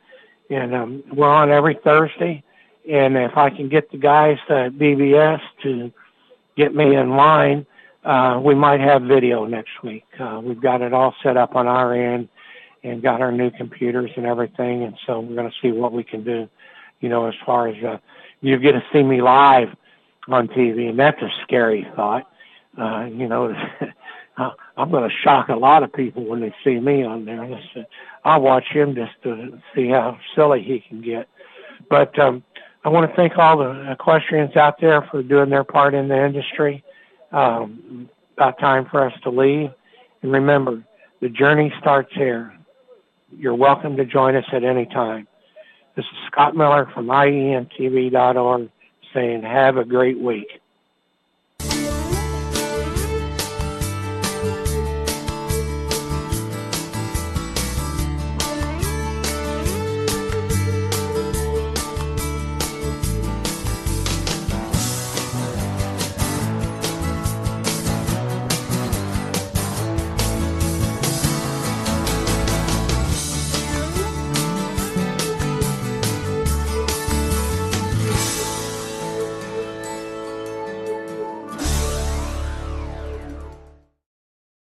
And 0.49 0.75
um, 0.75 1.03
we're 1.13 1.29
on 1.29 1.51
every 1.51 1.79
Thursday. 1.83 2.43
And 2.89 3.15
if 3.15 3.37
I 3.37 3.49
can 3.49 3.69
get 3.69 3.89
the 3.91 3.97
guys 3.97 4.37
at 4.49 4.73
BBS 4.73 5.39
to 5.63 5.91
get 6.57 6.75
me 6.75 6.95
in 6.95 7.11
line, 7.11 7.65
uh, 8.03 8.39
we 8.43 8.53
might 8.53 8.81
have 8.81 9.03
video 9.03 9.45
next 9.45 9.81
week. 9.83 10.05
Uh, 10.19 10.41
we've 10.43 10.61
got 10.61 10.81
it 10.81 10.93
all 10.93 11.15
set 11.23 11.37
up 11.37 11.55
on 11.55 11.67
our 11.67 11.93
end 11.93 12.27
and 12.83 13.01
got 13.01 13.21
our 13.21 13.31
new 13.31 13.49
computers 13.51 14.11
and 14.17 14.25
everything. 14.25 14.83
And 14.83 14.97
so 15.07 15.21
we're 15.21 15.35
going 15.35 15.49
to 15.49 15.55
see 15.61 15.71
what 15.71 15.93
we 15.93 16.03
can 16.03 16.23
do, 16.23 16.49
you 16.99 17.07
know, 17.07 17.27
as 17.27 17.33
far 17.45 17.69
as 17.69 17.81
uh, 17.83 17.97
you 18.41 18.57
get 18.59 18.73
to 18.73 18.83
see 18.91 19.01
me 19.01 19.21
live 19.21 19.69
on 20.27 20.47
TV, 20.49 20.89
and 20.89 20.99
that's 20.99 21.21
a 21.21 21.29
scary 21.43 21.87
thought. 21.95 22.29
Uh, 22.77 23.05
you 23.05 23.27
know, 23.27 23.53
I'm 24.37 24.89
going 24.89 25.09
to 25.09 25.15
shock 25.23 25.49
a 25.49 25.55
lot 25.55 25.83
of 25.83 25.93
people 25.93 26.25
when 26.25 26.41
they 26.41 26.53
see 26.63 26.79
me 26.79 27.03
on 27.03 27.25
there. 27.25 27.45
Just, 27.47 27.87
I'll 28.23 28.41
watch 28.41 28.65
him 28.69 28.95
just 28.95 29.11
to 29.23 29.59
see 29.75 29.89
how 29.89 30.17
silly 30.35 30.63
he 30.63 30.79
can 30.79 31.01
get. 31.01 31.27
But 31.89 32.17
um, 32.17 32.43
I 32.83 32.89
want 32.89 33.09
to 33.09 33.15
thank 33.15 33.37
all 33.37 33.57
the 33.57 33.91
equestrians 33.91 34.55
out 34.55 34.81
there 34.81 35.03
for 35.11 35.21
doing 35.21 35.49
their 35.49 35.63
part 35.63 35.93
in 35.93 36.07
the 36.07 36.25
industry. 36.25 36.83
Um, 37.31 38.09
about 38.35 38.59
time 38.59 38.87
for 38.89 39.05
us 39.05 39.13
to 39.23 39.29
leave. 39.29 39.69
And 40.21 40.31
remember, 40.31 40.83
the 41.21 41.29
journey 41.29 41.71
starts 41.79 42.11
here. 42.13 42.53
You're 43.37 43.55
welcome 43.55 43.95
to 43.97 44.05
join 44.05 44.35
us 44.35 44.45
at 44.51 44.63
any 44.63 44.85
time. 44.85 45.27
This 45.95 46.05
is 46.05 46.17
Scott 46.31 46.55
Miller 46.55 46.89
from 46.93 47.07
IENTV.org 47.07 48.69
saying 49.13 49.43
have 49.43 49.77
a 49.77 49.85
great 49.85 50.19
week. 50.19 50.47